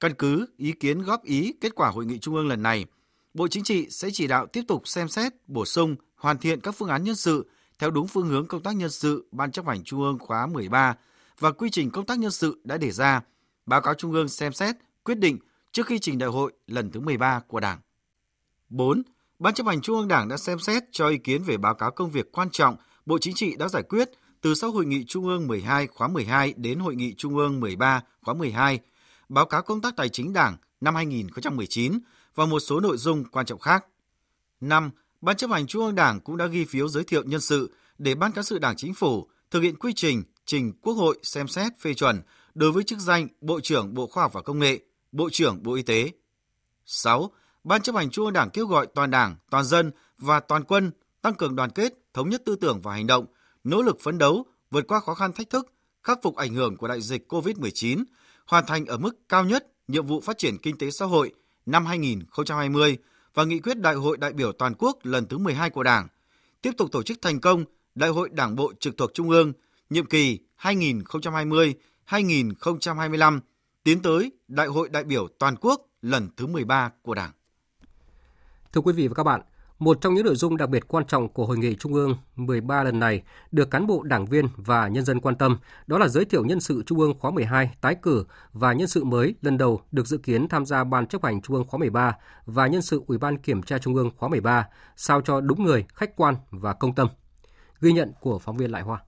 Căn 0.00 0.14
cứ 0.14 0.46
ý 0.56 0.72
kiến 0.72 1.02
góp 1.02 1.24
ý 1.24 1.54
kết 1.60 1.74
quả 1.74 1.88
hội 1.88 2.06
nghị 2.06 2.18
Trung 2.18 2.34
ương 2.34 2.48
lần 2.48 2.62
này, 2.62 2.86
Bộ 3.34 3.48
Chính 3.48 3.64
trị 3.64 3.86
sẽ 3.90 4.08
chỉ 4.12 4.26
đạo 4.26 4.46
tiếp 4.46 4.62
tục 4.68 4.88
xem 4.88 5.08
xét, 5.08 5.32
bổ 5.46 5.64
sung, 5.64 5.96
hoàn 6.16 6.38
thiện 6.38 6.60
các 6.60 6.74
phương 6.78 6.88
án 6.88 7.04
nhân 7.04 7.16
sự 7.16 7.50
theo 7.78 7.90
đúng 7.90 8.08
phương 8.08 8.28
hướng 8.28 8.46
công 8.46 8.62
tác 8.62 8.76
nhân 8.76 8.90
sự 8.90 9.28
Ban 9.32 9.52
chấp 9.52 9.66
hành 9.66 9.84
Trung 9.84 10.02
ương 10.02 10.18
khóa 10.18 10.46
13 10.46 10.96
và 11.40 11.52
quy 11.52 11.70
trình 11.70 11.90
công 11.90 12.06
tác 12.06 12.18
nhân 12.18 12.30
sự 12.30 12.60
đã 12.64 12.78
đề 12.78 12.90
ra, 12.90 13.20
báo 13.66 13.80
cáo 13.80 13.94
Trung 13.94 14.12
ương 14.12 14.28
xem 14.28 14.52
xét, 14.52 14.76
quyết 15.04 15.18
định 15.18 15.38
trước 15.72 15.86
khi 15.86 15.98
trình 15.98 16.18
đại 16.18 16.28
hội 16.28 16.52
lần 16.66 16.90
thứ 16.90 17.00
13 17.00 17.40
của 17.48 17.60
Đảng. 17.60 17.80
4. 18.68 19.02
Ban 19.38 19.54
chấp 19.54 19.66
hành 19.66 19.80
Trung 19.80 19.96
ương 19.96 20.08
Đảng 20.08 20.28
đã 20.28 20.36
xem 20.36 20.58
xét 20.58 20.82
cho 20.92 21.08
ý 21.08 21.18
kiến 21.18 21.42
về 21.42 21.56
báo 21.56 21.74
cáo 21.74 21.90
công 21.90 22.10
việc 22.10 22.32
quan 22.32 22.50
trọng 22.50 22.76
Bộ 23.06 23.18
Chính 23.18 23.34
trị 23.34 23.56
đã 23.56 23.68
giải 23.68 23.82
quyết 23.82 24.10
từ 24.40 24.54
sau 24.54 24.70
Hội 24.70 24.86
nghị 24.86 25.04
Trung 25.04 25.26
ương 25.26 25.46
12 25.46 25.86
khóa 25.86 26.08
12 26.08 26.54
đến 26.56 26.78
Hội 26.78 26.94
nghị 26.94 27.14
Trung 27.14 27.36
ương 27.36 27.60
13 27.60 28.02
khóa 28.22 28.34
12, 28.34 28.78
báo 29.28 29.46
cáo 29.46 29.62
công 29.62 29.80
tác 29.80 29.96
tài 29.96 30.08
chính 30.08 30.32
Đảng 30.32 30.56
năm 30.80 30.94
2019 30.94 31.98
và 32.34 32.46
một 32.46 32.60
số 32.60 32.80
nội 32.80 32.96
dung 32.96 33.24
quan 33.24 33.46
trọng 33.46 33.58
khác. 33.58 33.84
5. 34.60 34.90
Ban 35.20 35.36
chấp 35.36 35.50
hành 35.50 35.66
Trung 35.66 35.84
ương 35.84 35.94
Đảng 35.94 36.20
cũng 36.20 36.36
đã 36.36 36.46
ghi 36.46 36.64
phiếu 36.64 36.88
giới 36.88 37.04
thiệu 37.04 37.22
nhân 37.24 37.40
sự 37.40 37.74
để 37.98 38.14
Ban 38.14 38.32
cán 38.32 38.44
sự 38.44 38.58
Đảng 38.58 38.76
Chính 38.76 38.94
phủ 38.94 39.28
thực 39.50 39.60
hiện 39.60 39.76
quy 39.76 39.92
trình 39.92 40.22
trình 40.50 40.72
Quốc 40.82 40.94
hội 40.94 41.18
xem 41.22 41.48
xét 41.48 41.78
phê 41.78 41.94
chuẩn 41.94 42.22
đối 42.54 42.72
với 42.72 42.84
chức 42.84 42.98
danh 42.98 43.28
Bộ 43.40 43.60
trưởng 43.60 43.94
Bộ 43.94 44.06
Khoa 44.06 44.22
học 44.22 44.32
và 44.32 44.42
Công 44.42 44.58
nghệ, 44.58 44.80
Bộ 45.12 45.28
trưởng 45.32 45.62
Bộ 45.62 45.74
Y 45.74 45.82
tế. 45.82 46.10
6. 46.86 47.30
Ban 47.64 47.82
chấp 47.82 47.94
hành 47.94 48.10
Trung 48.10 48.24
ương 48.24 48.34
Đảng 48.34 48.50
kêu 48.50 48.66
gọi 48.66 48.86
toàn 48.94 49.10
Đảng, 49.10 49.36
toàn 49.50 49.64
dân 49.64 49.90
và 50.18 50.40
toàn 50.40 50.64
quân 50.64 50.90
tăng 51.22 51.34
cường 51.34 51.56
đoàn 51.56 51.70
kết, 51.70 51.92
thống 52.14 52.28
nhất 52.28 52.42
tư 52.44 52.56
tưởng 52.56 52.80
và 52.80 52.92
hành 52.92 53.06
động, 53.06 53.26
nỗ 53.64 53.82
lực 53.82 54.00
phấn 54.00 54.18
đấu, 54.18 54.46
vượt 54.70 54.86
qua 54.88 55.00
khó 55.00 55.14
khăn 55.14 55.32
thách 55.32 55.50
thức, 55.50 55.72
khắc 56.02 56.18
phục 56.22 56.36
ảnh 56.36 56.54
hưởng 56.54 56.76
của 56.76 56.88
đại 56.88 57.00
dịch 57.00 57.32
COVID-19, 57.32 58.04
hoàn 58.46 58.66
thành 58.66 58.86
ở 58.86 58.98
mức 58.98 59.28
cao 59.28 59.44
nhất 59.44 59.66
nhiệm 59.88 60.06
vụ 60.06 60.20
phát 60.20 60.38
triển 60.38 60.58
kinh 60.58 60.78
tế 60.78 60.90
xã 60.90 61.04
hội 61.04 61.32
năm 61.66 61.86
2020 61.86 62.98
và 63.34 63.44
nghị 63.44 63.58
quyết 63.58 63.78
Đại 63.78 63.94
hội 63.94 64.16
đại 64.16 64.32
biểu 64.32 64.52
toàn 64.52 64.74
quốc 64.78 64.98
lần 65.02 65.26
thứ 65.26 65.38
12 65.38 65.70
của 65.70 65.82
Đảng, 65.82 66.08
tiếp 66.62 66.70
tục 66.78 66.92
tổ 66.92 67.02
chức 67.02 67.22
thành 67.22 67.40
công 67.40 67.64
Đại 67.94 68.10
hội 68.10 68.28
Đảng 68.32 68.56
bộ 68.56 68.72
trực 68.80 68.96
thuộc 68.96 69.14
Trung 69.14 69.30
ương 69.30 69.52
nhiệm 69.90 70.06
kỳ 70.06 70.38
2020-2025 70.62 73.40
tiến 73.84 74.02
tới 74.02 74.32
Đại 74.48 74.66
hội 74.66 74.88
đại 74.88 75.04
biểu 75.04 75.28
toàn 75.38 75.56
quốc 75.60 75.86
lần 76.02 76.28
thứ 76.36 76.46
13 76.46 76.90
của 77.02 77.14
Đảng. 77.14 77.30
Thưa 78.72 78.80
quý 78.80 78.92
vị 78.92 79.08
và 79.08 79.14
các 79.14 79.22
bạn, 79.22 79.40
một 79.78 79.98
trong 80.00 80.14
những 80.14 80.24
nội 80.24 80.36
dung 80.36 80.56
đặc 80.56 80.68
biệt 80.68 80.88
quan 80.88 81.06
trọng 81.06 81.28
của 81.28 81.46
Hội 81.46 81.58
nghị 81.58 81.74
Trung 81.74 81.94
ương 81.94 82.16
13 82.36 82.82
lần 82.82 82.98
này 82.98 83.22
được 83.52 83.70
cán 83.70 83.86
bộ 83.86 84.02
đảng 84.02 84.26
viên 84.26 84.48
và 84.56 84.88
nhân 84.88 85.04
dân 85.04 85.20
quan 85.20 85.34
tâm, 85.34 85.58
đó 85.86 85.98
là 85.98 86.08
giới 86.08 86.24
thiệu 86.24 86.44
nhân 86.44 86.60
sự 86.60 86.82
Trung 86.86 87.00
ương 87.00 87.18
khóa 87.18 87.30
12 87.30 87.70
tái 87.80 87.96
cử 88.02 88.24
và 88.52 88.72
nhân 88.72 88.88
sự 88.88 89.04
mới 89.04 89.34
lần 89.42 89.58
đầu 89.58 89.80
được 89.92 90.06
dự 90.06 90.18
kiến 90.18 90.48
tham 90.48 90.66
gia 90.66 90.84
Ban 90.84 91.06
chấp 91.06 91.24
hành 91.24 91.42
Trung 91.42 91.56
ương 91.56 91.66
khóa 91.68 91.78
13 91.78 92.16
và 92.46 92.66
nhân 92.66 92.82
sự 92.82 93.02
Ủy 93.06 93.18
ban 93.18 93.38
Kiểm 93.38 93.62
tra 93.62 93.78
Trung 93.78 93.94
ương 93.94 94.10
khóa 94.16 94.28
13, 94.28 94.68
sao 94.96 95.20
cho 95.20 95.40
đúng 95.40 95.64
người, 95.64 95.84
khách 95.94 96.16
quan 96.16 96.34
và 96.50 96.72
công 96.72 96.94
tâm. 96.94 97.08
Ghi 97.80 97.92
nhận 97.92 98.12
của 98.20 98.38
phóng 98.38 98.56
viên 98.56 98.70
Lại 98.70 98.82
Hoa. 98.82 99.02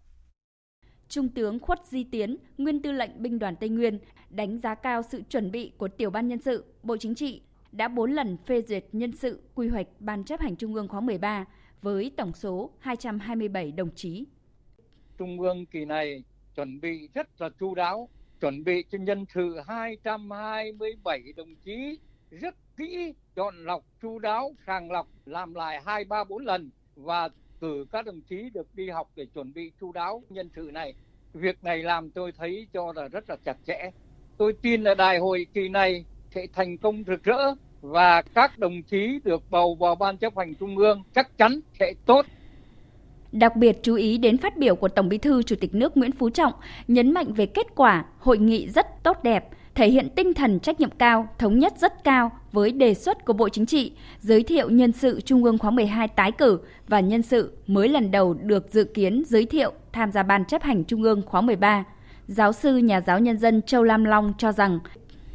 Trung 1.12 1.28
tướng 1.28 1.58
Khuất 1.58 1.86
Di 1.86 2.04
Tiến, 2.04 2.36
nguyên 2.58 2.82
tư 2.82 2.92
lệnh 2.92 3.22
binh 3.22 3.38
đoàn 3.38 3.56
Tây 3.56 3.68
Nguyên, 3.68 3.98
đánh 4.30 4.58
giá 4.58 4.74
cao 4.74 5.02
sự 5.02 5.22
chuẩn 5.28 5.50
bị 5.50 5.72
của 5.78 5.88
tiểu 5.88 6.10
ban 6.10 6.28
nhân 6.28 6.40
sự, 6.40 6.64
Bộ 6.82 6.96
Chính 6.96 7.14
trị 7.14 7.42
đã 7.72 7.88
4 7.88 8.12
lần 8.12 8.36
phê 8.46 8.62
duyệt 8.62 8.84
nhân 8.92 9.12
sự 9.12 9.42
quy 9.54 9.68
hoạch 9.68 9.86
Ban 9.98 10.24
chấp 10.24 10.40
hành 10.40 10.56
Trung 10.56 10.74
ương 10.74 10.88
khóa 10.88 11.00
13 11.00 11.44
với 11.82 12.12
tổng 12.16 12.32
số 12.32 12.70
227 12.78 13.72
đồng 13.72 13.94
chí. 13.94 14.24
Trung 15.18 15.40
ương 15.40 15.66
kỳ 15.66 15.84
này 15.84 16.24
chuẩn 16.56 16.80
bị 16.80 17.08
rất 17.14 17.40
là 17.40 17.48
chu 17.60 17.74
đáo, 17.74 18.08
chuẩn 18.40 18.64
bị 18.64 18.84
cho 18.90 18.98
nhân 18.98 19.24
sự 19.34 19.60
227 19.66 21.32
đồng 21.36 21.54
chí 21.64 21.98
rất 22.30 22.54
kỹ, 22.76 23.14
chọn 23.36 23.64
lọc 23.64 23.84
chu 24.02 24.18
đáo, 24.18 24.54
sàng 24.66 24.90
lọc, 24.90 25.08
làm 25.26 25.54
lại 25.54 25.80
2 25.86 26.04
3 26.04 26.24
4 26.24 26.44
lần 26.44 26.70
và 26.94 27.28
cử 27.62 27.86
các 27.92 28.06
đồng 28.06 28.20
chí 28.20 28.50
được 28.54 28.66
đi 28.74 28.90
học 28.90 29.10
để 29.16 29.26
chuẩn 29.34 29.52
bị 29.52 29.72
chu 29.80 29.92
đáo 29.92 30.22
nhân 30.30 30.48
sự 30.56 30.70
này. 30.74 30.94
Việc 31.34 31.64
này 31.64 31.78
làm 31.78 32.10
tôi 32.10 32.32
thấy 32.38 32.66
cho 32.72 32.92
là 32.96 33.08
rất 33.08 33.30
là 33.30 33.36
chặt 33.44 33.56
chẽ. 33.66 33.90
Tôi 34.36 34.52
tin 34.62 34.82
là 34.82 34.94
đại 34.94 35.18
hội 35.18 35.46
kỳ 35.54 35.68
này 35.68 36.04
sẽ 36.34 36.46
thành 36.52 36.78
công 36.78 37.04
rực 37.06 37.24
rỡ 37.24 37.54
và 37.80 38.22
các 38.22 38.58
đồng 38.58 38.82
chí 38.82 39.18
được 39.24 39.42
bầu 39.50 39.74
vào 39.74 39.94
ban 39.94 40.16
chấp 40.16 40.38
hành 40.38 40.54
trung 40.54 40.76
ương 40.76 41.02
chắc 41.14 41.38
chắn 41.38 41.60
sẽ 41.78 41.94
tốt. 42.06 42.26
Đặc 43.32 43.56
biệt 43.56 43.78
chú 43.82 43.94
ý 43.94 44.18
đến 44.18 44.38
phát 44.38 44.56
biểu 44.56 44.76
của 44.76 44.88
Tổng 44.88 45.08
Bí 45.08 45.18
thư 45.18 45.42
Chủ 45.42 45.56
tịch 45.60 45.74
nước 45.74 45.96
Nguyễn 45.96 46.12
Phú 46.12 46.30
Trọng 46.30 46.52
nhấn 46.88 47.14
mạnh 47.14 47.32
về 47.32 47.46
kết 47.46 47.66
quả 47.76 48.04
hội 48.18 48.38
nghị 48.38 48.68
rất 48.68 48.86
tốt 49.02 49.22
đẹp, 49.22 49.48
thể 49.74 49.90
hiện 49.90 50.08
tinh 50.16 50.34
thần 50.34 50.60
trách 50.60 50.80
nhiệm 50.80 50.90
cao, 50.90 51.28
thống 51.38 51.58
nhất 51.58 51.72
rất 51.78 52.04
cao 52.04 52.30
với 52.52 52.72
đề 52.72 52.94
xuất 52.94 53.24
của 53.24 53.32
Bộ 53.32 53.48
Chính 53.48 53.66
trị, 53.66 53.92
giới 54.18 54.42
thiệu 54.42 54.70
nhân 54.70 54.92
sự 54.92 55.20
Trung 55.20 55.44
ương 55.44 55.58
khóa 55.58 55.70
12 55.70 56.08
tái 56.08 56.32
cử 56.32 56.58
và 56.88 57.00
nhân 57.00 57.22
sự 57.22 57.52
mới 57.66 57.88
lần 57.88 58.10
đầu 58.10 58.34
được 58.34 58.70
dự 58.70 58.84
kiến 58.84 59.22
giới 59.26 59.46
thiệu 59.46 59.72
tham 59.92 60.12
gia 60.12 60.22
Ban 60.22 60.44
chấp 60.44 60.62
hành 60.62 60.84
Trung 60.84 61.02
ương 61.02 61.22
khóa 61.26 61.40
13. 61.40 61.84
Giáo 62.26 62.52
sư 62.52 62.76
nhà 62.76 63.00
giáo 63.00 63.18
nhân 63.18 63.38
dân 63.38 63.62
Châu 63.62 63.82
Lam 63.82 64.04
Long 64.04 64.32
cho 64.38 64.52
rằng 64.52 64.78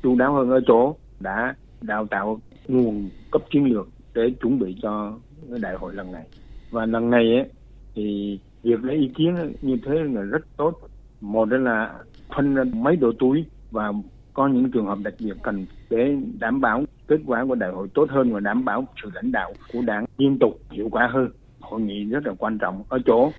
chú 0.03 0.15
đáo 0.15 0.33
hơn 0.33 0.49
ở 0.49 0.59
chỗ 0.67 0.95
đã 1.19 1.55
đào 1.81 2.07
tạo 2.07 2.39
nguồn 2.67 3.09
cấp 3.31 3.41
chiến 3.51 3.65
lược 3.65 3.87
để 4.13 4.21
chuẩn 4.41 4.59
bị 4.59 4.75
cho 4.81 5.13
đại 5.47 5.75
hội 5.75 5.93
lần 5.95 6.11
này 6.11 6.23
và 6.71 6.85
lần 6.85 7.09
này 7.09 7.23
ấy, 7.23 7.49
thì 7.95 8.39
việc 8.63 8.83
lấy 8.83 8.95
ý 8.95 9.11
kiến 9.15 9.35
như 9.61 9.77
thế 9.85 9.91
là 10.13 10.21
rất 10.21 10.41
tốt 10.57 10.73
một 11.21 11.45
đó 11.45 11.57
là 11.57 11.93
phân 12.35 12.55
mấy 12.83 12.95
độ 12.95 13.11
túi 13.19 13.45
và 13.71 13.91
có 14.37 14.47
những 14.47 14.71
trường 14.71 14.85
hợp 14.85 14.97
đặc 15.03 15.13
biệt 15.19 15.33
cần 15.43 15.65
để 15.89 16.15
đảm 16.39 16.61
bảo 16.61 16.83
kết 17.07 17.19
quả 17.25 17.45
của 17.47 17.55
đại 17.55 17.71
hội 17.71 17.87
tốt 17.93 18.09
hơn 18.09 18.33
và 18.33 18.39
đảm 18.39 18.65
bảo 18.65 18.85
sự 19.03 19.09
lãnh 19.13 19.31
đạo 19.31 19.53
của 19.73 19.81
đảng 19.81 20.05
liên 20.17 20.39
tục 20.39 20.59
hiệu 20.71 20.89
quả 20.91 21.09
hơn 21.13 21.29
hội 21.59 21.81
nghị 21.81 22.05
rất 22.05 22.27
là 22.27 22.33
quan 22.37 22.57
trọng 22.57 22.83
ở 22.89 22.99
chỗ 23.05 23.31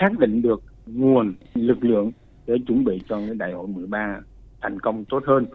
xác 0.00 0.18
định 0.18 0.42
được 0.42 0.62
nguồn 0.86 1.34
lực 1.54 1.84
lượng 1.84 2.12
để 2.46 2.54
chuẩn 2.66 2.84
bị 2.84 3.00
cho 3.08 3.16
cái 3.16 3.34
đại 3.34 3.52
hội 3.52 3.66
13 3.66 4.20
thành 4.60 4.80
công 4.80 5.04
tốt 5.04 5.22
hơn 5.26 5.46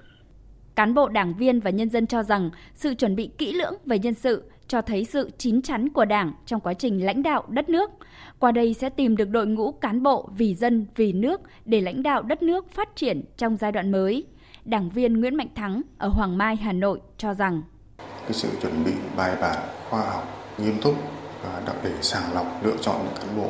Cán 0.76 0.94
bộ 0.94 1.10
đảng 1.10 1.34
viên 1.34 1.60
và 1.60 1.70
nhân 1.70 1.90
dân 1.90 2.08
cho 2.08 2.24
rằng 2.24 2.50
sự 2.74 2.94
chuẩn 2.94 3.16
bị 3.16 3.30
kỹ 3.38 3.54
lưỡng 3.54 3.74
về 3.86 4.00
nhân 4.00 4.14
sự 4.14 4.44
cho 4.68 4.82
thấy 4.82 5.06
sự 5.06 5.30
chín 5.38 5.62
chắn 5.62 5.90
của 5.90 6.06
Đảng 6.06 6.34
trong 6.46 6.60
quá 6.60 6.74
trình 6.74 7.06
lãnh 7.06 7.24
đạo 7.24 7.44
đất 7.50 7.70
nước. 7.70 7.92
Qua 8.40 8.52
đây 8.52 8.74
sẽ 8.74 8.90
tìm 8.90 9.18
được 9.18 9.30
đội 9.30 9.48
ngũ 9.48 9.72
cán 9.72 10.04
bộ 10.04 10.30
vì 10.38 10.56
dân, 10.56 10.86
vì 10.96 11.14
nước 11.14 11.42
để 11.66 11.82
lãnh 11.82 12.04
đạo 12.04 12.22
đất 12.22 12.44
nước 12.44 12.72
phát 12.72 12.96
triển 12.96 13.24
trong 13.38 13.58
giai 13.58 13.72
đoạn 13.72 13.92
mới. 13.92 14.26
Đảng 14.66 14.90
viên 14.90 15.20
Nguyễn 15.20 15.36
Mạnh 15.36 15.48
Thắng 15.56 15.82
ở 15.98 16.08
Hoàng 16.08 16.38
Mai, 16.38 16.56
Hà 16.56 16.72
Nội 16.72 17.02
cho 17.18 17.34
rằng. 17.34 17.62
Cái 17.98 18.34
sự 18.34 18.50
chuẩn 18.62 18.84
bị 18.84 18.92
bài 19.18 19.36
bản, 19.42 19.58
khoa 19.90 20.02
học, 20.02 20.28
nghiêm 20.58 20.82
túc 20.82 20.96
và 21.44 21.62
đặc 21.66 21.76
để 21.84 21.92
sàng 22.02 22.34
lọc 22.34 22.66
lựa 22.66 22.76
chọn 22.82 22.96
những 23.04 23.16
cán 23.16 23.38
bộ 23.38 23.50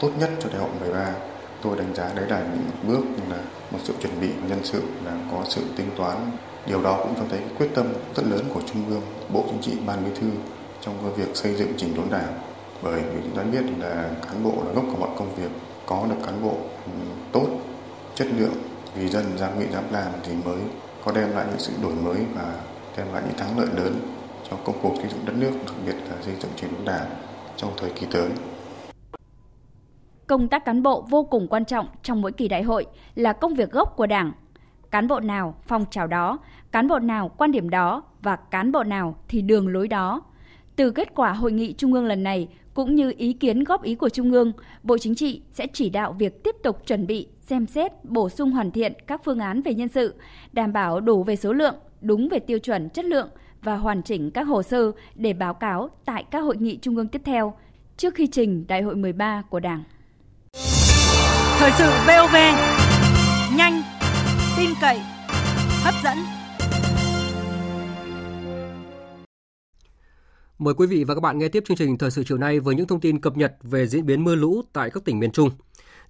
tốt 0.00 0.10
nhất 0.20 0.30
cho 0.40 0.48
đại 0.48 0.58
hội 0.58 0.70
13 0.80 1.14
tôi 1.62 1.76
đánh 1.76 1.94
giá 1.94 2.12
đấy 2.14 2.26
là 2.28 2.40
những 2.40 2.70
bước 2.88 3.04
là 3.30 3.38
một 3.70 3.78
sự 3.84 3.94
chuẩn 4.00 4.20
bị 4.20 4.28
nhân 4.48 4.58
sự 4.62 4.82
là 5.04 5.12
có 5.32 5.44
sự 5.48 5.62
tính 5.76 5.90
toán. 5.96 6.16
Điều 6.66 6.82
đó 6.82 7.00
cũng 7.02 7.14
cho 7.16 7.24
thấy 7.30 7.40
quyết 7.58 7.68
tâm 7.74 7.86
rất 8.14 8.22
lớn 8.26 8.44
của 8.54 8.60
trung 8.72 8.88
ương 8.88 9.02
bộ 9.32 9.44
chính 9.50 9.60
trị 9.60 9.72
ban 9.86 10.04
bí 10.04 10.10
thư 10.20 10.30
trong 10.80 11.14
việc 11.16 11.28
xây 11.34 11.54
dựng 11.54 11.72
chỉnh 11.76 11.94
đốn 11.96 12.06
đảng. 12.10 12.40
Bởi 12.82 13.02
vì 13.02 13.20
chúng 13.22 13.36
ta 13.36 13.42
biết 13.42 13.62
là 13.78 14.10
cán 14.26 14.44
bộ 14.44 14.52
là 14.66 14.72
gốc 14.72 14.84
của 14.92 14.98
mọi 14.98 15.10
công 15.18 15.34
việc 15.34 15.50
có 15.86 16.06
được 16.10 16.16
cán 16.26 16.42
bộ 16.42 16.56
ừ, 16.86 16.92
tốt 17.32 17.46
chất 18.14 18.28
lượng 18.36 18.54
vì 18.94 19.08
dân 19.08 19.38
dám 19.38 19.58
nghĩ 19.58 19.66
dám 19.72 19.84
làm 19.90 20.12
thì 20.22 20.32
mới 20.44 20.60
có 21.04 21.12
đem 21.12 21.30
lại 21.30 21.46
những 21.50 21.58
sự 21.58 21.72
đổi 21.82 21.94
mới 21.94 22.18
và 22.34 22.60
đem 22.96 23.06
lại 23.12 23.22
những 23.26 23.36
thắng 23.36 23.58
lợi 23.58 23.68
lớn 23.76 24.00
cho 24.50 24.56
công 24.64 24.78
cuộc 24.82 24.94
xây 24.96 25.08
dựng 25.10 25.24
đất 25.24 25.34
nước 25.36 25.52
đặc 25.66 25.74
biệt 25.86 25.94
là 26.10 26.16
xây 26.22 26.34
dựng 26.40 26.52
chỉnh 26.56 26.70
đốn 26.72 26.84
đảng 26.84 27.06
trong 27.56 27.72
thời 27.76 27.90
kỳ 27.90 28.06
tới 28.10 28.28
Công 30.26 30.48
tác 30.48 30.64
cán 30.64 30.82
bộ 30.82 31.06
vô 31.10 31.24
cùng 31.24 31.48
quan 31.48 31.64
trọng 31.64 31.86
trong 32.02 32.20
mỗi 32.22 32.32
kỳ 32.32 32.48
đại 32.48 32.62
hội 32.62 32.86
là 33.14 33.32
công 33.32 33.54
việc 33.54 33.70
gốc 33.70 33.96
của 33.96 34.06
Đảng. 34.06 34.32
Cán 34.90 35.08
bộ 35.08 35.20
nào 35.20 35.54
phong 35.66 35.84
trào 35.90 36.06
đó, 36.06 36.38
cán 36.72 36.88
bộ 36.88 36.98
nào 36.98 37.28
quan 37.28 37.52
điểm 37.52 37.70
đó 37.70 38.02
và 38.22 38.36
cán 38.36 38.72
bộ 38.72 38.84
nào 38.84 39.16
thì 39.28 39.42
đường 39.42 39.68
lối 39.68 39.88
đó. 39.88 40.22
Từ 40.76 40.90
kết 40.90 41.08
quả 41.14 41.32
hội 41.32 41.52
nghị 41.52 41.72
Trung 41.72 41.94
ương 41.94 42.06
lần 42.06 42.22
này 42.22 42.48
cũng 42.74 42.94
như 42.94 43.12
ý 43.16 43.32
kiến 43.32 43.64
góp 43.64 43.82
ý 43.82 43.94
của 43.94 44.08
Trung 44.08 44.32
ương, 44.32 44.52
Bộ 44.82 44.98
Chính 44.98 45.14
trị 45.14 45.42
sẽ 45.52 45.66
chỉ 45.72 45.90
đạo 45.90 46.12
việc 46.12 46.44
tiếp 46.44 46.56
tục 46.62 46.86
chuẩn 46.86 47.06
bị, 47.06 47.28
xem 47.48 47.66
xét, 47.66 48.04
bổ 48.04 48.28
sung 48.28 48.50
hoàn 48.50 48.70
thiện 48.70 48.92
các 49.06 49.20
phương 49.24 49.38
án 49.38 49.62
về 49.62 49.74
nhân 49.74 49.88
sự, 49.88 50.14
đảm 50.52 50.72
bảo 50.72 51.00
đủ 51.00 51.24
về 51.24 51.36
số 51.36 51.52
lượng, 51.52 51.74
đúng 52.00 52.28
về 52.28 52.38
tiêu 52.38 52.58
chuẩn 52.58 52.90
chất 52.90 53.04
lượng 53.04 53.28
và 53.62 53.76
hoàn 53.76 54.02
chỉnh 54.02 54.30
các 54.30 54.42
hồ 54.42 54.62
sơ 54.62 54.92
để 55.14 55.32
báo 55.32 55.54
cáo 55.54 55.90
tại 56.04 56.24
các 56.30 56.40
hội 56.40 56.56
nghị 56.56 56.78
Trung 56.82 56.96
ương 56.96 57.08
tiếp 57.08 57.22
theo 57.24 57.54
trước 57.96 58.14
khi 58.14 58.26
trình 58.26 58.64
Đại 58.68 58.82
hội 58.82 58.94
13 58.96 59.42
của 59.50 59.60
Đảng. 59.60 59.84
Thời 61.58 61.70
sự 61.78 61.90
VOV 62.06 62.36
nhanh, 63.56 63.82
tin 64.58 64.70
cậy, 64.80 64.98
hấp 65.82 65.94
dẫn. 66.04 66.18
Mời 70.58 70.74
quý 70.74 70.86
vị 70.86 71.04
và 71.04 71.14
các 71.14 71.20
bạn 71.20 71.38
nghe 71.38 71.48
tiếp 71.48 71.64
chương 71.66 71.76
trình 71.76 71.98
Thời 71.98 72.10
sự 72.10 72.24
chiều 72.26 72.38
nay 72.38 72.60
với 72.60 72.74
những 72.74 72.86
thông 72.86 73.00
tin 73.00 73.20
cập 73.20 73.36
nhật 73.36 73.56
về 73.62 73.86
diễn 73.86 74.06
biến 74.06 74.24
mưa 74.24 74.34
lũ 74.34 74.62
tại 74.72 74.90
các 74.90 75.04
tỉnh 75.04 75.18
miền 75.18 75.32
Trung. 75.32 75.50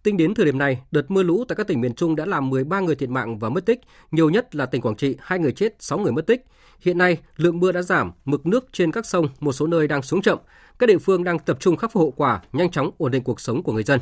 Tính 0.02 0.16
đến 0.16 0.34
thời 0.34 0.46
điểm 0.46 0.58
này, 0.58 0.80
đợt 0.90 1.10
mưa 1.10 1.22
lũ 1.22 1.44
tại 1.48 1.56
các 1.56 1.66
tỉnh 1.66 1.80
miền 1.80 1.94
Trung 1.94 2.16
đã 2.16 2.26
làm 2.26 2.50
13 2.50 2.80
người 2.80 2.94
thiệt 2.94 3.08
mạng 3.08 3.38
và 3.38 3.48
mất 3.48 3.66
tích, 3.66 3.80
nhiều 4.10 4.30
nhất 4.30 4.54
là 4.54 4.66
tỉnh 4.66 4.82
Quảng 4.82 4.96
Trị, 4.96 5.16
2 5.20 5.38
người 5.38 5.52
chết, 5.52 5.76
6 5.78 5.98
người 5.98 6.12
mất 6.12 6.26
tích. 6.26 6.44
Hiện 6.80 6.98
nay, 6.98 7.18
lượng 7.36 7.60
mưa 7.60 7.72
đã 7.72 7.82
giảm, 7.82 8.12
mực 8.24 8.46
nước 8.46 8.66
trên 8.72 8.92
các 8.92 9.06
sông 9.06 9.28
một 9.40 9.52
số 9.52 9.66
nơi 9.66 9.88
đang 9.88 10.02
xuống 10.02 10.22
chậm. 10.22 10.38
Các 10.78 10.86
địa 10.86 10.98
phương 10.98 11.24
đang 11.24 11.38
tập 11.38 11.56
trung 11.60 11.76
khắc 11.76 11.92
phục 11.92 12.00
hậu 12.00 12.10
quả, 12.10 12.42
nhanh 12.52 12.70
chóng 12.70 12.90
ổn 12.98 13.10
định 13.10 13.22
cuộc 13.24 13.40
sống 13.40 13.62
của 13.62 13.72
người 13.72 13.82
dân. 13.82 14.00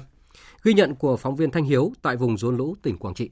Ghi 0.62 0.74
nhận 0.74 0.94
của 0.94 1.16
phóng 1.16 1.36
viên 1.36 1.50
Thanh 1.50 1.64
Hiếu 1.64 1.92
tại 2.02 2.16
vùng 2.16 2.38
rốn 2.38 2.56
lũ 2.56 2.74
tỉnh 2.82 2.98
Quảng 2.98 3.14
Trị. 3.14 3.30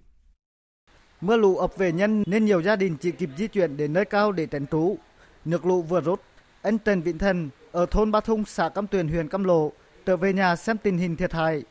Mưa 1.21 1.37
lũ 1.37 1.57
ập 1.57 1.77
về 1.77 1.93
nhân 1.93 2.23
nên 2.27 2.45
nhiều 2.45 2.63
gia 2.63 2.77
đình 2.77 2.97
chỉ 3.01 3.11
kịp 3.11 3.31
di 3.37 3.47
chuyển 3.47 3.77
đến 3.77 3.93
nơi 3.93 4.05
cao 4.05 4.33
để 4.33 4.47
tránh 4.47 4.67
trú. 4.67 4.97
Nước 5.45 5.67
lũ 5.67 5.83
vừa 5.83 6.01
rút, 6.01 6.21
anh 6.63 6.79
Trần 6.79 7.03
Vĩnh 7.03 7.19
Thần 7.19 7.51
ở 7.73 7.87
thôn 7.87 8.13
Ba 8.13 8.21
Thung, 8.21 8.45
xã 8.45 8.69
Cam 8.69 8.87
Tuyền, 8.87 9.09
huyện 9.09 9.29
Cam 9.29 9.45
Lộ 9.45 9.73
trở 10.07 10.17
về 10.17 10.33
nhà 10.33 10.57
xem 10.57 10.77
tình 10.83 10.99
hình 10.99 11.17
thiệt 11.17 11.33
hại. 11.33 11.63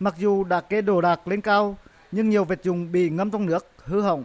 Mặc 0.00 0.14
dù 0.18 0.44
đã 0.44 0.60
kê 0.60 0.82
đồ 0.82 1.00
đạc 1.00 1.28
lên 1.28 1.40
cao, 1.40 1.76
nhưng 2.12 2.30
nhiều 2.30 2.44
vật 2.44 2.62
dụng 2.62 2.92
bị 2.92 3.10
ngâm 3.10 3.30
trong 3.30 3.46
nước, 3.46 3.66
hư 3.84 4.00
hỏng. 4.00 4.24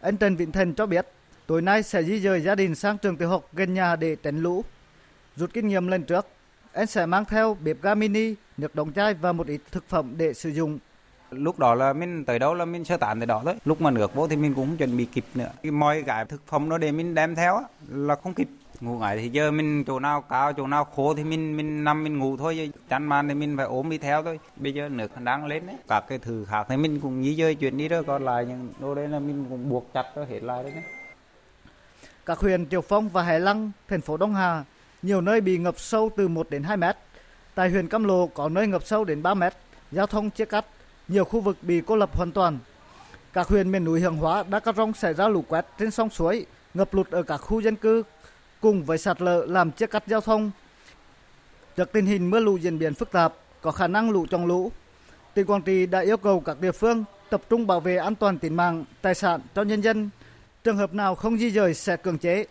Anh 0.00 0.16
Trần 0.16 0.36
Vĩnh 0.36 0.52
Thần 0.52 0.74
cho 0.74 0.86
biết, 0.86 1.06
tối 1.46 1.62
nay 1.62 1.82
sẽ 1.82 2.02
di 2.02 2.20
dời 2.20 2.40
gia 2.40 2.54
đình 2.54 2.74
sang 2.74 2.98
trường 2.98 3.16
tiểu 3.16 3.28
học 3.28 3.48
gần 3.52 3.74
nhà 3.74 3.96
để 3.96 4.16
tránh 4.22 4.38
lũ. 4.38 4.64
Rút 5.36 5.50
kinh 5.52 5.68
nghiệm 5.68 5.88
lần 5.88 6.02
trước, 6.02 6.26
anh 6.72 6.86
sẽ 6.86 7.06
mang 7.06 7.24
theo 7.24 7.56
bếp 7.64 7.82
ga 7.82 7.94
mini, 7.94 8.34
nước 8.56 8.74
đóng 8.74 8.92
chai 8.92 9.14
và 9.14 9.32
một 9.32 9.46
ít 9.46 9.60
thực 9.70 9.88
phẩm 9.88 10.14
để 10.16 10.34
sử 10.34 10.50
dụng. 10.50 10.78
Lúc 11.30 11.58
đó 11.58 11.74
là 11.74 11.92
mình 11.92 12.24
tới 12.24 12.38
đâu 12.38 12.54
là 12.54 12.64
mình 12.64 12.84
sơ 12.84 12.96
tán 12.96 13.20
tới 13.20 13.26
đó 13.26 13.42
thôi. 13.44 13.54
Lúc 13.64 13.80
mà 13.80 13.90
nước 13.90 14.14
vô 14.14 14.28
thì 14.28 14.36
mình 14.36 14.54
cũng 14.54 14.66
không 14.66 14.76
chuẩn 14.76 14.96
bị 14.96 15.04
kịp 15.04 15.24
nữa. 15.34 15.50
Mọi 15.62 16.02
cái 16.06 16.24
thực 16.24 16.46
phẩm 16.46 16.68
đó 16.68 16.78
để 16.78 16.92
mình 16.92 17.14
đem 17.14 17.34
theo 17.34 17.62
là 17.88 18.14
không 18.22 18.34
kịp. 18.34 18.48
Ngủ 18.82 18.98
ngày 18.98 19.16
thì 19.16 19.28
giờ 19.28 19.50
mình 19.50 19.84
chỗ 19.84 19.98
nào 19.98 20.20
cao, 20.20 20.52
chỗ 20.52 20.66
nào 20.66 20.84
khô 20.84 21.14
thì 21.14 21.24
mình 21.24 21.56
mình 21.56 21.84
nằm 21.84 22.04
mình 22.04 22.18
ngủ 22.18 22.36
thôi. 22.36 22.70
Chăn 22.88 23.04
màn 23.04 23.28
thì 23.28 23.34
mình 23.34 23.56
phải 23.56 23.66
ốm 23.66 23.90
đi 23.90 23.98
theo 23.98 24.22
thôi. 24.22 24.40
Bây 24.56 24.74
giờ 24.74 24.88
nước 24.88 25.20
đang 25.20 25.46
lên 25.46 25.66
đấy. 25.66 25.76
Các 25.88 26.04
cái 26.08 26.18
thứ 26.18 26.44
khác 26.48 26.66
thì 26.68 26.76
mình 26.76 27.00
cũng 27.00 27.20
như 27.20 27.34
chơi 27.38 27.54
chuyện 27.54 27.76
đi 27.76 27.88
đó. 27.88 28.02
Còn 28.06 28.24
lại 28.24 28.44
những 28.44 28.72
đồ 28.80 28.94
đấy 28.94 29.08
là 29.08 29.18
mình 29.18 29.46
cũng 29.50 29.68
buộc 29.68 29.92
chặt 29.94 30.04
cho 30.14 30.24
hết 30.24 30.42
lại 30.42 30.62
đấy. 30.62 30.72
Các 32.26 32.38
huyện 32.38 32.68
Triệu 32.68 32.80
Phong 32.80 33.08
và 33.08 33.22
Hải 33.22 33.40
Lăng, 33.40 33.70
thành 33.88 34.00
phố 34.00 34.16
Đông 34.16 34.34
Hà, 34.34 34.64
nhiều 35.02 35.20
nơi 35.20 35.40
bị 35.40 35.58
ngập 35.58 35.78
sâu 35.78 36.10
từ 36.16 36.28
1 36.28 36.50
đến 36.50 36.62
2 36.62 36.76
mét. 36.76 36.96
Tại 37.54 37.70
huyện 37.70 37.88
Cam 37.88 38.04
Lộ 38.04 38.26
có 38.26 38.48
nơi 38.48 38.66
ngập 38.66 38.82
sâu 38.84 39.04
đến 39.04 39.22
3 39.22 39.34
mét, 39.34 39.52
giao 39.92 40.06
thông 40.06 40.30
chia 40.30 40.44
cắt, 40.44 40.64
nhiều 41.08 41.24
khu 41.24 41.40
vực 41.40 41.56
bị 41.62 41.82
cô 41.86 41.96
lập 41.96 42.16
hoàn 42.16 42.32
toàn. 42.32 42.58
Các 43.32 43.48
huyện 43.48 43.72
miền 43.72 43.84
núi 43.84 44.00
hương 44.00 44.16
Hóa 44.16 44.44
đã 44.48 44.60
có 44.60 44.72
rông 44.72 44.92
xảy 44.92 45.14
ra 45.14 45.28
lũ 45.28 45.44
quét 45.48 45.66
trên 45.78 45.90
sông 45.90 46.10
suối, 46.10 46.46
ngập 46.74 46.94
lụt 46.94 47.10
ở 47.10 47.22
các 47.22 47.36
khu 47.36 47.60
dân 47.60 47.76
cư, 47.76 48.02
cùng 48.62 48.84
với 48.84 48.98
sạt 48.98 49.22
lở 49.22 49.46
làm 49.48 49.70
chia 49.70 49.86
cắt 49.86 50.04
giao 50.06 50.20
thông. 50.20 50.50
Trước 51.76 51.92
tình 51.92 52.06
hình 52.06 52.30
mưa 52.30 52.40
lũ 52.40 52.56
diễn 52.56 52.78
biến 52.78 52.94
phức 52.94 53.12
tạp, 53.12 53.34
có 53.60 53.70
khả 53.70 53.88
năng 53.88 54.10
lũ 54.10 54.26
trong 54.30 54.46
lũ, 54.46 54.72
tỉnh 55.34 55.46
Quảng 55.46 55.62
Trị 55.62 55.86
đã 55.86 56.00
yêu 56.00 56.16
cầu 56.16 56.40
các 56.40 56.60
địa 56.60 56.72
phương 56.72 57.04
tập 57.30 57.42
trung 57.50 57.66
bảo 57.66 57.80
vệ 57.80 57.96
an 57.96 58.14
toàn 58.14 58.38
tính 58.38 58.56
mạng, 58.56 58.84
tài 59.02 59.14
sản 59.14 59.40
cho 59.54 59.62
nhân 59.62 59.80
dân. 59.80 60.10
Trường 60.64 60.76
hợp 60.76 60.94
nào 60.94 61.14
không 61.14 61.38
di 61.38 61.50
dời 61.50 61.74
sẽ 61.74 61.96
cưỡng 61.96 62.18
chế. 62.18 62.44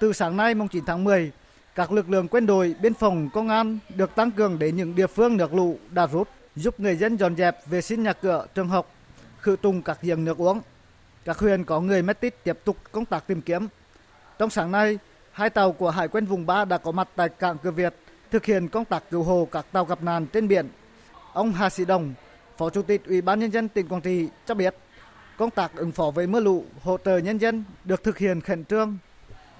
Từ 0.00 0.12
sáng 0.12 0.36
nay 0.36 0.54
mùng 0.54 0.68
9 0.68 0.84
tháng 0.86 1.04
10, 1.04 1.32
các 1.74 1.92
lực 1.92 2.10
lượng 2.10 2.28
quân 2.28 2.46
đội, 2.46 2.74
biên 2.82 2.94
phòng, 2.94 3.30
công 3.32 3.48
an 3.48 3.78
được 3.94 4.14
tăng 4.14 4.30
cường 4.30 4.58
đến 4.58 4.76
những 4.76 4.94
địa 4.94 5.06
phương 5.06 5.36
nước 5.36 5.54
lũ 5.54 5.78
đã 5.90 6.06
rút, 6.06 6.28
giúp 6.56 6.80
người 6.80 6.96
dân 6.96 7.16
dọn 7.16 7.36
dẹp 7.36 7.66
vệ 7.66 7.80
sinh 7.80 8.02
nhà 8.02 8.12
cửa, 8.12 8.46
trường 8.54 8.68
học, 8.68 8.94
khử 9.38 9.56
trùng 9.56 9.82
các 9.82 9.98
giếng 10.02 10.24
nước 10.24 10.38
uống. 10.38 10.60
Các 11.24 11.38
huyện 11.38 11.64
có 11.64 11.80
người 11.80 12.02
mất 12.02 12.20
tích 12.20 12.44
tiếp 12.44 12.58
tục 12.64 12.76
công 12.92 13.04
tác 13.04 13.26
tìm 13.26 13.40
kiếm. 13.40 13.68
Trong 14.38 14.50
sáng 14.50 14.70
nay, 14.70 14.98
hai 15.32 15.50
tàu 15.50 15.72
của 15.72 15.90
Hải 15.90 16.08
quân 16.08 16.26
vùng 16.26 16.46
3 16.46 16.64
đã 16.64 16.78
có 16.78 16.92
mặt 16.92 17.08
tại 17.16 17.28
cảng 17.28 17.56
cửa 17.62 17.70
Việt 17.70 17.94
thực 18.30 18.44
hiện 18.44 18.68
công 18.68 18.84
tác 18.84 19.10
cứu 19.10 19.22
hộ 19.22 19.48
các 19.52 19.66
tàu 19.72 19.84
gặp 19.84 20.02
nạn 20.02 20.26
trên 20.32 20.48
biển. 20.48 20.68
Ông 21.32 21.52
Hà 21.52 21.70
Sĩ 21.70 21.84
Đồng, 21.84 22.14
Phó 22.58 22.70
Chủ 22.70 22.82
tịch 22.82 23.02
Ủy 23.06 23.20
ban 23.20 23.40
nhân 23.40 23.50
dân 23.50 23.68
tỉnh 23.68 23.88
Quảng 23.88 24.00
Trị 24.00 24.28
cho 24.46 24.54
biết, 24.54 24.74
công 25.36 25.50
tác 25.50 25.76
ứng 25.76 25.92
phó 25.92 26.10
với 26.10 26.26
mưa 26.26 26.40
lũ, 26.40 26.64
hỗ 26.82 26.98
trợ 27.04 27.18
nhân 27.18 27.38
dân 27.38 27.64
được 27.84 28.02
thực 28.02 28.18
hiện 28.18 28.40
khẩn 28.40 28.64
trương. 28.64 28.96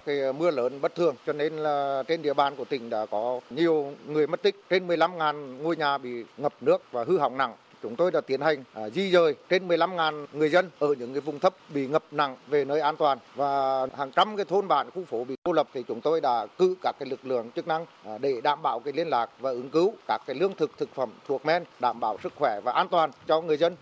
Cái 0.06 0.20
ờ, 0.20 0.32
mưa 0.32 0.50
lớn 0.50 0.80
bất 0.80 0.94
thường 0.94 1.16
cho 1.26 1.32
nên 1.32 1.52
là 1.56 2.02
trên 2.08 2.22
địa 2.22 2.34
bàn 2.34 2.56
của 2.56 2.64
tỉnh 2.64 2.90
đã 2.90 3.06
có 3.10 3.40
nhiều 3.50 3.92
người 4.06 4.26
mất 4.26 4.42
tích. 4.42 4.56
Trên 4.70 4.88
15.000 4.88 5.62
ngôi 5.62 5.76
nhà 5.76 5.98
bị 5.98 6.24
ngập 6.36 6.52
nước 6.60 6.82
và 6.92 7.04
hư 7.04 7.18
hỏng 7.18 7.38
nặng 7.38 7.54
chúng 7.82 7.96
tôi 7.96 8.10
đã 8.10 8.20
tiến 8.20 8.40
hành 8.40 8.64
à, 8.74 8.88
di 8.88 9.10
dời 9.10 9.34
trên 9.50 9.68
15.000 9.68 10.26
người 10.32 10.50
dân 10.50 10.70
ở 10.78 10.94
những 10.98 11.12
cái 11.12 11.20
vùng 11.20 11.38
thấp 11.38 11.54
bị 11.74 11.86
ngập 11.86 12.04
nặng 12.10 12.36
về 12.48 12.64
nơi 12.64 12.80
an 12.80 12.96
toàn 12.96 13.18
và 13.34 13.86
hàng 13.98 14.12
trăm 14.16 14.36
cái 14.36 14.44
thôn 14.44 14.68
bản 14.68 14.90
khu 14.94 15.04
phố 15.04 15.24
bị 15.24 15.34
cô 15.44 15.52
lập 15.52 15.68
thì 15.74 15.84
chúng 15.88 16.00
tôi 16.00 16.20
đã 16.20 16.46
cử 16.58 16.76
các 16.82 16.96
cái 16.98 17.08
lực 17.08 17.24
lượng 17.24 17.50
chức 17.56 17.66
năng 17.66 17.86
à, 18.04 18.18
để 18.18 18.40
đảm 18.40 18.62
bảo 18.62 18.80
cái 18.80 18.92
liên 18.92 19.08
lạc 19.08 19.30
và 19.40 19.50
ứng 19.50 19.70
cứu 19.70 19.94
các 20.08 20.22
cái 20.26 20.36
lương 20.36 20.54
thực 20.54 20.70
thực 20.78 20.94
phẩm 20.94 21.10
thuộc 21.28 21.46
men 21.46 21.64
đảm 21.80 22.00
bảo 22.00 22.18
sức 22.22 22.32
khỏe 22.36 22.60
và 22.64 22.72
an 22.72 22.88
toàn 22.90 23.10
cho 23.28 23.40
người 23.40 23.56
dân. 23.56 23.76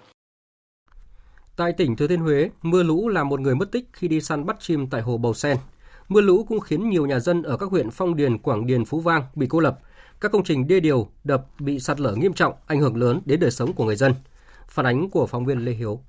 Tại 1.57 1.73
tỉnh 1.73 1.97
Thừa 1.97 2.07
Thiên 2.07 2.21
Huế, 2.21 2.51
mưa 2.63 2.83
lũ 2.83 3.09
làm 3.09 3.29
một 3.29 3.41
người 3.41 3.55
mất 3.55 3.73
tích 3.73 3.85
khi 3.93 4.09
đi 4.09 4.21
săn 4.21 4.47
bắt 4.47 4.57
chim 4.61 4.87
tại 4.91 5.01
hồ 5.01 5.19
Bầu 5.19 5.35
Sen. 5.35 5.57
Mưa 6.09 6.21
lũ 6.21 6.45
cũng 6.49 6.61
khiến 6.61 6.91
nhiều 6.91 7.07
nhà 7.07 7.19
dân 7.21 7.43
ở 7.43 7.57
các 7.57 7.71
huyện 7.71 7.91
Phong 7.91 8.17
Điền, 8.17 8.39
Quảng 8.39 8.67
Điền, 8.67 8.85
Phú 8.85 9.01
Vang 9.01 9.23
bị 9.35 9.47
cô 9.51 9.61
lập. 9.61 9.79
Các 10.21 10.33
công 10.33 10.45
trình 10.45 10.69
đê 10.69 10.81
điều, 10.81 11.09
đập 11.25 11.47
bị 11.59 11.81
sạt 11.81 12.01
lở 12.01 12.15
nghiêm 12.15 12.33
trọng, 12.33 12.55
ảnh 12.67 12.81
hưởng 12.81 12.97
lớn 12.97 13.21
đến 13.25 13.41
đời 13.41 13.51
sống 13.51 13.73
của 13.73 13.85
người 13.85 13.97
dân. 13.97 14.15
Phản 14.69 14.87
ánh 14.87 15.11
của 15.11 15.27
phóng 15.27 15.45
viên 15.45 15.65
Lê 15.65 15.73
Hiếu. 15.73 16.01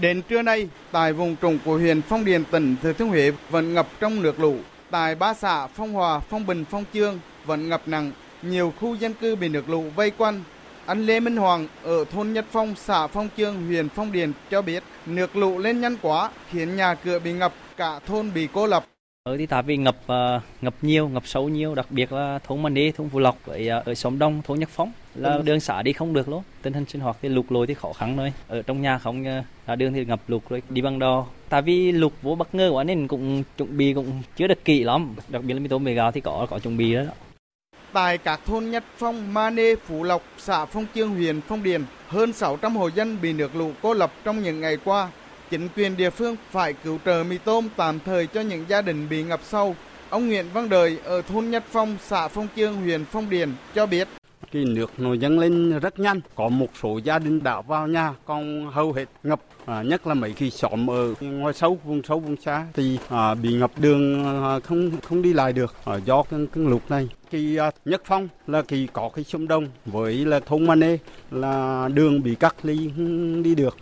Đến 0.00 0.22
trưa 0.28 0.42
nay, 0.42 0.68
tại 0.92 1.12
vùng 1.12 1.36
trũng 1.42 1.58
của 1.64 1.76
huyện 1.76 2.02
Phong 2.02 2.24
Điền, 2.24 2.44
tỉnh 2.44 2.76
Thừa 2.82 2.92
Thiên 2.92 3.08
Huế 3.08 3.32
vẫn 3.50 3.74
ngập 3.74 3.88
trong 4.00 4.22
nước 4.22 4.40
lũ. 4.40 4.56
Tại 4.90 5.14
ba 5.14 5.34
xã 5.34 5.66
Phong 5.66 5.92
Hòa, 5.92 6.20
Phong 6.20 6.46
Bình, 6.46 6.64
Phong 6.70 6.84
Chương 6.94 7.18
vẫn 7.46 7.68
ngập 7.68 7.88
nặng. 7.88 8.12
Nhiều 8.42 8.72
khu 8.80 8.94
dân 8.94 9.14
cư 9.14 9.36
bị 9.36 9.48
nước 9.48 9.68
lũ 9.68 9.84
vây 9.96 10.10
quanh. 10.10 10.42
Anh 10.86 11.06
Lê 11.06 11.20
Minh 11.20 11.36
Hoàng 11.36 11.68
ở 11.82 12.04
thôn 12.04 12.32
Nhất 12.32 12.46
Phong, 12.50 12.74
xã 12.76 13.06
Phong 13.06 13.28
Chương, 13.36 13.66
huyện 13.66 13.88
Phong 13.88 14.12
Điền 14.12 14.32
cho 14.50 14.62
biết 14.62 14.82
nước 15.06 15.36
lũ 15.36 15.58
lên 15.58 15.80
nhanh 15.80 15.96
quá 16.02 16.30
khiến 16.50 16.76
nhà 16.76 16.94
cửa 16.94 17.18
bị 17.18 17.32
ngập, 17.32 17.54
cả 17.76 17.98
thôn 18.06 18.34
bị 18.34 18.48
cô 18.52 18.66
lập. 18.66 18.84
Ở 19.24 19.36
thì 19.36 19.46
tại 19.46 19.62
vì 19.62 19.76
ngập 19.76 19.96
uh, 19.96 20.42
ngập 20.62 20.74
nhiều, 20.82 21.08
ngập 21.08 21.26
sâu 21.26 21.48
nhiều, 21.48 21.74
đặc 21.74 21.86
biệt 21.90 22.12
là 22.12 22.38
thôn 22.44 22.62
Mani, 22.62 22.90
thôn 22.90 23.08
Phú 23.08 23.18
Lộc 23.18 23.38
với 23.44 23.70
uh, 23.78 23.84
ở 23.84 23.94
xóm 23.94 24.18
Đông, 24.18 24.42
thôn 24.44 24.58
Nhất 24.58 24.68
Phong 24.72 24.92
là 25.14 25.38
đường 25.44 25.60
xã 25.60 25.82
đi 25.82 25.92
không 25.92 26.12
được 26.12 26.28
luôn. 26.28 26.42
Tình 26.62 26.72
hình 26.72 26.84
sinh 26.88 27.00
hoạt 27.00 27.16
thì 27.22 27.28
lụt 27.28 27.44
lội 27.48 27.66
thì 27.66 27.74
khó 27.74 27.92
khăn 27.92 28.16
thôi. 28.16 28.32
Ở 28.48 28.62
trong 28.62 28.82
nhà 28.82 28.98
không 28.98 29.24
uh, 29.72 29.78
đường 29.78 29.92
thì 29.92 30.04
ngập 30.04 30.20
lụt 30.28 30.42
rồi 30.48 30.62
đi 30.68 30.82
bằng 30.82 30.98
đò. 30.98 31.26
Tại 31.48 31.62
vì 31.62 31.92
lụt 31.92 32.12
vô 32.22 32.34
bất 32.34 32.54
ngờ 32.54 32.70
quá 32.72 32.84
nên 32.84 33.08
cũng 33.08 33.42
chuẩn 33.58 33.76
bị 33.76 33.92
cũng 33.92 34.22
chưa 34.36 34.46
được 34.46 34.64
kỹ 34.64 34.84
lắm. 34.84 35.14
Đặc 35.28 35.42
biệt 35.44 35.54
là 35.54 35.60
mì 35.60 35.68
tôm 35.68 35.84
mì 35.84 35.94
gạo 35.94 36.12
thì 36.12 36.20
có 36.20 36.46
có 36.50 36.58
chuẩn 36.58 36.76
bị 36.76 36.94
đó. 36.94 37.02
Tại 37.92 38.18
các 38.18 38.40
thôn 38.46 38.70
Nhất 38.70 38.84
Phong, 38.96 39.34
Mane, 39.34 39.74
Phú 39.86 40.02
Lộc, 40.04 40.22
xã 40.38 40.64
Phong 40.64 40.86
Chương, 40.94 41.10
huyện 41.10 41.40
Phong 41.40 41.62
Điền, 41.62 41.84
hơn 42.06 42.32
600 42.32 42.76
hộ 42.76 42.88
dân 42.88 43.18
bị 43.22 43.32
nước 43.32 43.56
lũ 43.56 43.70
cô 43.82 43.94
lập 43.94 44.12
trong 44.24 44.42
những 44.42 44.60
ngày 44.60 44.76
qua. 44.84 45.08
Chính 45.52 45.68
quyền 45.76 45.96
địa 45.96 46.10
phương 46.10 46.36
phải 46.50 46.72
cứu 46.72 46.98
trợ 47.04 47.24
mì 47.28 47.38
tôm 47.38 47.68
tạm 47.76 47.98
thời 48.04 48.26
cho 48.26 48.40
những 48.40 48.64
gia 48.68 48.82
đình 48.82 49.08
bị 49.10 49.22
ngập 49.22 49.40
sâu. 49.44 49.76
Ông 50.10 50.28
Nguyễn 50.28 50.46
Văn 50.52 50.68
Đời 50.68 50.98
ở 51.04 51.22
thôn 51.22 51.50
Nhất 51.50 51.64
Phong, 51.70 51.96
xã 52.02 52.28
Phong 52.28 52.48
Chương, 52.56 52.76
huyện 52.76 53.04
Phong 53.04 53.30
Điền 53.30 53.48
cho 53.74 53.86
biết. 53.86 54.08
Cái 54.52 54.64
nước 54.64 54.90
nó 54.98 55.14
dâng 55.14 55.38
lên 55.38 55.78
rất 55.78 55.98
nhanh, 55.98 56.20
có 56.34 56.48
một 56.48 56.66
số 56.82 57.00
gia 57.04 57.18
đình 57.18 57.42
đã 57.42 57.60
vào 57.60 57.88
nhà, 57.88 58.14
còn 58.24 58.70
hầu 58.72 58.92
hết 58.92 59.04
ngập 59.22 59.40
À, 59.66 59.82
nhất 59.82 60.06
là 60.06 60.14
mấy 60.14 60.32
khi 60.32 60.50
xóm 60.50 60.90
ở 60.90 61.14
ngoài 61.20 61.54
sâu 61.54 61.78
vùng 61.84 62.02
sâu 62.02 62.20
vùng 62.20 62.36
xa 62.36 62.66
thì 62.74 62.98
à, 63.08 63.34
bị 63.34 63.54
ngập 63.54 63.70
đường 63.76 64.24
à, 64.24 64.60
không 64.60 64.90
không 65.02 65.22
đi 65.22 65.32
lại 65.32 65.52
được 65.52 65.74
à, 65.84 65.96
do 66.04 66.22
cái, 66.22 66.40
cái 66.54 66.64
lụt 66.64 66.82
này 66.88 67.08
cái 67.30 67.56
à, 67.58 67.70
nhất 67.84 68.02
phong 68.04 68.28
là 68.46 68.62
kỳ 68.62 68.86
có 68.92 69.10
cái 69.14 69.24
sông 69.24 69.48
đông 69.48 69.66
với 69.86 70.14
là 70.14 70.40
thôn 70.40 70.66
Mane 70.66 70.96
là 71.30 71.88
đường 71.94 72.22
bị 72.22 72.34
cắt 72.34 72.54
ly 72.62 72.90
đi 73.44 73.54
được 73.54 73.76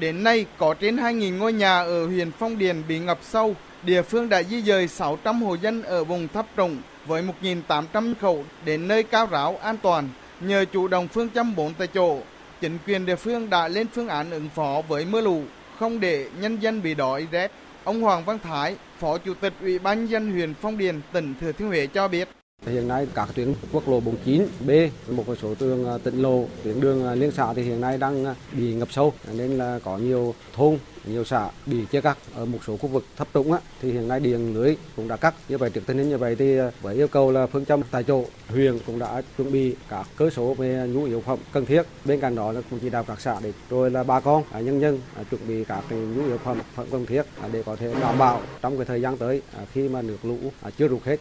Đến 0.00 0.22
nay 0.22 0.46
có 0.58 0.74
trên 0.74 0.96
2.000 0.96 1.38
ngôi 1.38 1.52
nhà 1.52 1.78
ở 1.78 2.06
huyện 2.06 2.30
Phong 2.38 2.58
Điền 2.58 2.82
bị 2.88 2.98
ngập 2.98 3.18
sâu. 3.22 3.54
Địa 3.82 4.02
phương 4.02 4.28
đã 4.28 4.42
di 4.42 4.62
dời 4.62 4.88
600 4.88 5.42
hộ 5.42 5.54
dân 5.54 5.82
ở 5.82 6.04
vùng 6.04 6.28
thấp 6.28 6.46
trũng 6.56 6.76
với 7.06 7.22
1.800 7.42 8.14
khẩu 8.20 8.44
đến 8.64 8.88
nơi 8.88 9.02
cao 9.02 9.26
ráo 9.30 9.58
an 9.62 9.76
toàn. 9.82 10.08
Nhờ 10.40 10.64
chủ 10.72 10.88
động 10.88 11.08
phương 11.08 11.30
châm 11.34 11.56
4 11.56 11.74
tại 11.74 11.86
chỗ, 11.86 12.18
chính 12.60 12.78
quyền 12.86 13.06
địa 13.06 13.16
phương 13.16 13.50
đã 13.50 13.68
lên 13.68 13.86
phương 13.94 14.08
án 14.08 14.30
ứng 14.30 14.48
phó 14.54 14.82
với 14.88 15.04
mưa 15.04 15.20
lũ, 15.20 15.42
không 15.78 16.00
để 16.00 16.26
nhân 16.40 16.58
dân 16.62 16.82
bị 16.82 16.94
đói 16.94 17.26
rét. 17.30 17.50
Ông 17.84 18.00
Hoàng 18.00 18.24
Văn 18.24 18.38
Thái, 18.42 18.76
Phó 19.00 19.18
Chủ 19.18 19.34
tịch 19.34 19.52
Ủy 19.60 19.78
ban 19.78 20.06
dân 20.06 20.32
huyện 20.32 20.54
Phong 20.60 20.78
Điền, 20.78 21.00
tỉnh 21.12 21.34
Thừa 21.40 21.52
Thiên 21.52 21.68
Huế 21.68 21.86
cho 21.86 22.08
biết. 22.08 22.28
Hiện 22.66 22.88
nay 22.88 23.06
các 23.14 23.28
tuyến 23.34 23.54
quốc 23.72 23.88
lộ 23.88 24.00
49B, 24.00 24.88
một 25.08 25.24
số 25.42 25.54
tuyến 25.54 25.86
à, 25.86 25.98
tỉnh 26.04 26.22
lộ, 26.22 26.44
tuyến 26.62 26.80
đường 26.80 27.06
à, 27.06 27.14
liên 27.14 27.30
xã 27.30 27.54
thì 27.54 27.62
hiện 27.62 27.80
nay 27.80 27.98
đang 27.98 28.24
à, 28.24 28.34
bị 28.52 28.74
ngập 28.74 28.92
sâu. 28.92 29.12
Nên 29.32 29.58
là 29.58 29.78
có 29.84 29.98
nhiều 29.98 30.34
thôn 30.52 30.78
nhiều 31.04 31.24
xã 31.24 31.48
bị 31.66 31.76
chia 31.90 32.00
cắt 32.00 32.18
ở 32.34 32.44
một 32.44 32.58
số 32.66 32.76
khu 32.76 32.88
vực 32.88 33.04
thấp 33.16 33.28
trũng 33.34 33.52
á, 33.52 33.58
thì 33.82 33.92
hiện 33.92 34.08
nay 34.08 34.20
điện 34.20 34.54
lưới 34.54 34.76
cũng 34.96 35.08
đã 35.08 35.16
cắt. 35.16 35.34
Như 35.48 35.58
vậy 35.58 35.70
trước 35.70 35.80
tình 35.86 35.98
hình 35.98 36.08
như 36.08 36.18
vậy 36.18 36.36
thì 36.36 36.58
với 36.82 36.94
yêu 36.94 37.08
cầu 37.08 37.32
là 37.32 37.46
phương 37.46 37.64
châm 37.64 37.80
tại 37.90 38.04
chỗ 38.04 38.24
huyện 38.48 38.78
cũng 38.86 38.98
đã 38.98 39.22
chuẩn 39.36 39.52
bị 39.52 39.74
các 39.88 40.06
cơ 40.16 40.30
số 40.30 40.54
về 40.54 40.88
nhu 40.88 41.04
yếu 41.04 41.20
phẩm 41.20 41.38
cần 41.52 41.66
thiết. 41.66 41.82
Bên 42.04 42.20
cạnh 42.20 42.34
đó 42.34 42.52
là 42.52 42.60
cũng 42.70 42.78
chỉ 42.78 42.90
đạo 42.90 43.04
các 43.06 43.20
xã 43.20 43.40
để 43.42 43.52
rồi 43.70 43.90
là 43.90 44.02
bà 44.02 44.20
con 44.20 44.42
nhân 44.52 44.80
dân 44.80 45.00
chuẩn 45.30 45.48
bị 45.48 45.64
các 45.64 45.82
nhu 45.90 46.26
yếu 46.26 46.38
phẩm 46.38 46.58
phẩm 46.74 46.86
cần 46.90 47.06
thiết 47.06 47.22
để 47.52 47.62
có 47.66 47.76
thể 47.76 47.94
đảm 48.00 48.18
bảo 48.18 48.40
trong 48.62 48.76
cái 48.76 48.84
thời 48.86 49.00
gian 49.00 49.16
tới 49.16 49.42
khi 49.72 49.88
mà 49.88 50.02
nước 50.02 50.18
lũ 50.22 50.36
chưa 50.78 50.88
rút 50.88 51.04
hết. 51.04 51.20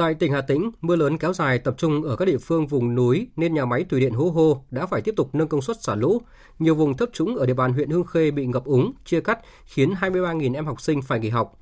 Tại 0.00 0.14
tỉnh 0.14 0.32
Hà 0.32 0.40
Tĩnh, 0.40 0.70
mưa 0.80 0.96
lớn 0.96 1.18
kéo 1.18 1.32
dài 1.32 1.58
tập 1.58 1.74
trung 1.78 2.02
ở 2.02 2.16
các 2.16 2.24
địa 2.24 2.38
phương 2.38 2.66
vùng 2.66 2.94
núi 2.94 3.28
nên 3.36 3.54
nhà 3.54 3.64
máy 3.64 3.84
thủy 3.84 4.00
điện 4.00 4.12
Hố 4.12 4.24
Hô 4.24 4.64
đã 4.70 4.86
phải 4.86 5.00
tiếp 5.00 5.14
tục 5.16 5.34
nâng 5.34 5.48
công 5.48 5.62
suất 5.62 5.82
xả 5.82 5.94
lũ. 5.94 6.22
Nhiều 6.58 6.74
vùng 6.74 6.96
thấp 6.96 7.08
trũng 7.12 7.36
ở 7.36 7.46
địa 7.46 7.54
bàn 7.54 7.72
huyện 7.72 7.90
Hương 7.90 8.04
Khê 8.04 8.30
bị 8.30 8.46
ngập 8.46 8.64
úng, 8.64 8.92
chia 9.04 9.20
cắt 9.20 9.38
khiến 9.64 9.90
23.000 10.00 10.54
em 10.54 10.66
học 10.66 10.80
sinh 10.80 11.02
phải 11.02 11.20
nghỉ 11.20 11.28
học. 11.28 11.58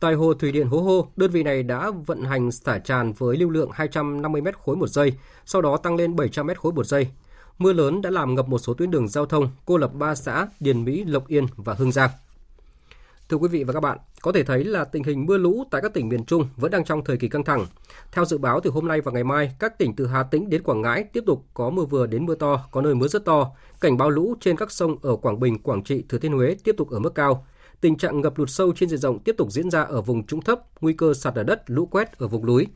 Tại 0.00 0.14
hồ 0.14 0.34
thủy 0.34 0.52
điện 0.52 0.66
Hố 0.66 0.78
Hô, 0.78 1.08
đơn 1.16 1.30
vị 1.30 1.42
này 1.42 1.62
đã 1.62 1.90
vận 2.06 2.22
hành 2.22 2.52
xả 2.52 2.78
tràn 2.78 3.12
với 3.12 3.36
lưu 3.36 3.50
lượng 3.50 3.70
250 3.72 4.40
m 4.40 4.46
khối 4.64 4.76
một 4.76 4.88
giây, 4.88 5.12
sau 5.46 5.62
đó 5.62 5.76
tăng 5.76 5.96
lên 5.96 6.16
700 6.16 6.46
m 6.46 6.50
khối 6.56 6.72
một 6.72 6.86
giây. 6.86 7.08
Mưa 7.58 7.72
lớn 7.72 8.02
đã 8.02 8.10
làm 8.10 8.34
ngập 8.34 8.48
một 8.48 8.58
số 8.58 8.74
tuyến 8.74 8.90
đường 8.90 9.08
giao 9.08 9.26
thông, 9.26 9.48
cô 9.64 9.76
lập 9.76 9.94
ba 9.94 10.14
xã 10.14 10.48
Điền 10.60 10.84
Mỹ, 10.84 11.04
Lộc 11.04 11.28
Yên 11.28 11.46
và 11.56 11.74
Hương 11.74 11.92
Giang. 11.92 12.10
Thưa 13.28 13.36
quý 13.36 13.48
vị 13.48 13.64
và 13.64 13.72
các 13.72 13.80
bạn, 13.80 13.98
có 14.22 14.32
thể 14.32 14.44
thấy 14.44 14.64
là 14.64 14.84
tình 14.84 15.02
hình 15.02 15.26
mưa 15.26 15.38
lũ 15.38 15.64
tại 15.70 15.82
các 15.82 15.94
tỉnh 15.94 16.08
miền 16.08 16.24
Trung 16.24 16.48
vẫn 16.56 16.70
đang 16.70 16.84
trong 16.84 17.04
thời 17.04 17.16
kỳ 17.16 17.28
căng 17.28 17.44
thẳng. 17.44 17.66
Theo 18.12 18.24
dự 18.24 18.38
báo 18.38 18.60
từ 18.60 18.70
hôm 18.70 18.88
nay 18.88 19.00
và 19.00 19.12
ngày 19.12 19.24
mai, 19.24 19.56
các 19.58 19.78
tỉnh 19.78 19.96
từ 19.96 20.06
Hà 20.06 20.22
Tĩnh 20.22 20.50
đến 20.50 20.62
Quảng 20.62 20.82
Ngãi 20.82 21.04
tiếp 21.04 21.24
tục 21.26 21.44
có 21.54 21.70
mưa 21.70 21.84
vừa 21.84 22.06
đến 22.06 22.26
mưa 22.26 22.34
to, 22.34 22.68
có 22.70 22.82
nơi 22.82 22.94
mưa 22.94 23.08
rất 23.08 23.24
to. 23.24 23.52
Cảnh 23.80 23.96
báo 23.96 24.10
lũ 24.10 24.34
trên 24.40 24.56
các 24.56 24.70
sông 24.70 24.96
ở 25.02 25.16
Quảng 25.16 25.40
Bình, 25.40 25.58
Quảng 25.58 25.82
Trị, 25.82 26.04
Thừa 26.08 26.18
Thiên 26.18 26.32
Huế 26.32 26.56
tiếp 26.64 26.74
tục 26.78 26.90
ở 26.90 26.98
mức 26.98 27.14
cao. 27.14 27.46
Tình 27.80 27.96
trạng 27.96 28.20
ngập 28.20 28.38
lụt 28.38 28.50
sâu 28.50 28.72
trên 28.76 28.88
diện 28.88 28.98
rộng 28.98 29.18
tiếp 29.18 29.34
tục 29.38 29.52
diễn 29.52 29.70
ra 29.70 29.82
ở 29.82 30.02
vùng 30.02 30.26
trũng 30.26 30.42
thấp, 30.42 30.60
nguy 30.80 30.92
cơ 30.92 31.14
sạt 31.14 31.36
lở 31.36 31.42
đất, 31.42 31.62
lũ 31.66 31.86
quét 31.86 32.18
ở 32.18 32.28
vùng 32.28 32.46
núi. 32.46 32.66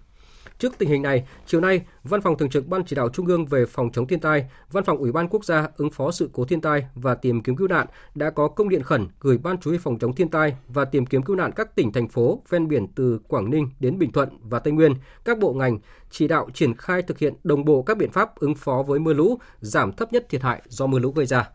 Trước 0.60 0.78
tình 0.78 0.88
hình 0.88 1.02
này, 1.02 1.24
chiều 1.46 1.60
nay, 1.60 1.80
Văn 2.04 2.20
phòng 2.20 2.38
Thường 2.38 2.50
trực 2.50 2.66
Ban 2.68 2.84
Chỉ 2.84 2.96
đạo 2.96 3.08
Trung 3.08 3.26
ương 3.26 3.46
về 3.46 3.66
phòng 3.66 3.90
chống 3.92 4.06
thiên 4.06 4.20
tai, 4.20 4.44
Văn 4.70 4.84
phòng 4.84 4.98
Ủy 4.98 5.12
ban 5.12 5.28
Quốc 5.28 5.44
gia 5.44 5.68
ứng 5.76 5.90
phó 5.90 6.10
sự 6.10 6.30
cố 6.32 6.44
thiên 6.44 6.60
tai 6.60 6.86
và 6.94 7.14
tìm 7.14 7.42
kiếm 7.42 7.56
cứu 7.56 7.68
nạn 7.68 7.86
đã 8.14 8.30
có 8.30 8.48
công 8.48 8.68
điện 8.68 8.82
khẩn 8.82 9.08
gửi 9.20 9.38
Ban 9.38 9.58
Chủ 9.58 9.70
huy 9.70 9.78
phòng 9.78 9.98
chống 9.98 10.14
thiên 10.14 10.28
tai 10.28 10.56
và 10.68 10.84
tìm 10.84 11.06
kiếm 11.06 11.22
cứu 11.22 11.36
nạn 11.36 11.50
các 11.56 11.76
tỉnh 11.76 11.92
thành 11.92 12.08
phố 12.08 12.42
ven 12.48 12.68
biển 12.68 12.86
từ 12.94 13.20
Quảng 13.28 13.50
Ninh 13.50 13.70
đến 13.80 13.98
Bình 13.98 14.12
Thuận 14.12 14.28
và 14.42 14.58
Tây 14.58 14.72
Nguyên, 14.72 14.94
các 15.24 15.38
bộ 15.38 15.52
ngành 15.52 15.78
chỉ 16.10 16.28
đạo 16.28 16.48
triển 16.54 16.74
khai 16.74 17.02
thực 17.02 17.18
hiện 17.18 17.34
đồng 17.44 17.64
bộ 17.64 17.82
các 17.82 17.96
biện 17.96 18.10
pháp 18.10 18.36
ứng 18.36 18.54
phó 18.54 18.82
với 18.82 19.00
mưa 19.00 19.12
lũ, 19.12 19.38
giảm 19.60 19.92
thấp 19.92 20.12
nhất 20.12 20.26
thiệt 20.28 20.42
hại 20.42 20.62
do 20.68 20.86
mưa 20.86 20.98
lũ 20.98 21.12
gây 21.12 21.26
ra. 21.26 21.48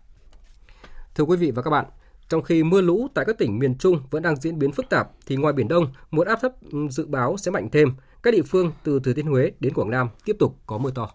Thưa 1.16 1.24
quý 1.24 1.38
vị 1.38 1.52
và 1.52 1.62
các 1.62 1.70
bạn, 1.70 1.86
trong 2.30 2.44
khi 2.44 2.64
mưa 2.64 2.82
lũ 2.82 3.08
tại 3.14 3.26
các 3.26 3.38
tỉnh 3.38 3.60
miền 3.60 3.78
Trung 3.78 4.00
vẫn 4.10 4.24
đang 4.24 4.36
diễn 4.36 4.60
biến 4.60 4.72
phức 4.72 4.90
tạp, 4.90 5.10
thì 5.26 5.36
ngoài 5.36 5.54
Biển 5.54 5.68
Đông, 5.68 5.88
một 6.12 6.28
áp 6.28 6.40
thấp 6.42 6.52
dự 6.90 7.06
báo 7.06 7.38
sẽ 7.38 7.52
mạnh 7.52 7.70
thêm. 7.72 7.94
Các 8.26 8.32
địa 8.32 8.42
phương 8.42 8.72
từ 8.84 9.00
Thừa 9.00 9.14
Thiên 9.14 9.26
Huế 9.26 9.52
đến 9.60 9.74
Quảng 9.74 9.90
Nam 9.90 10.10
tiếp 10.26 10.36
tục 10.40 10.56
có 10.66 10.78
mưa 10.78 10.92
to. 10.96 11.12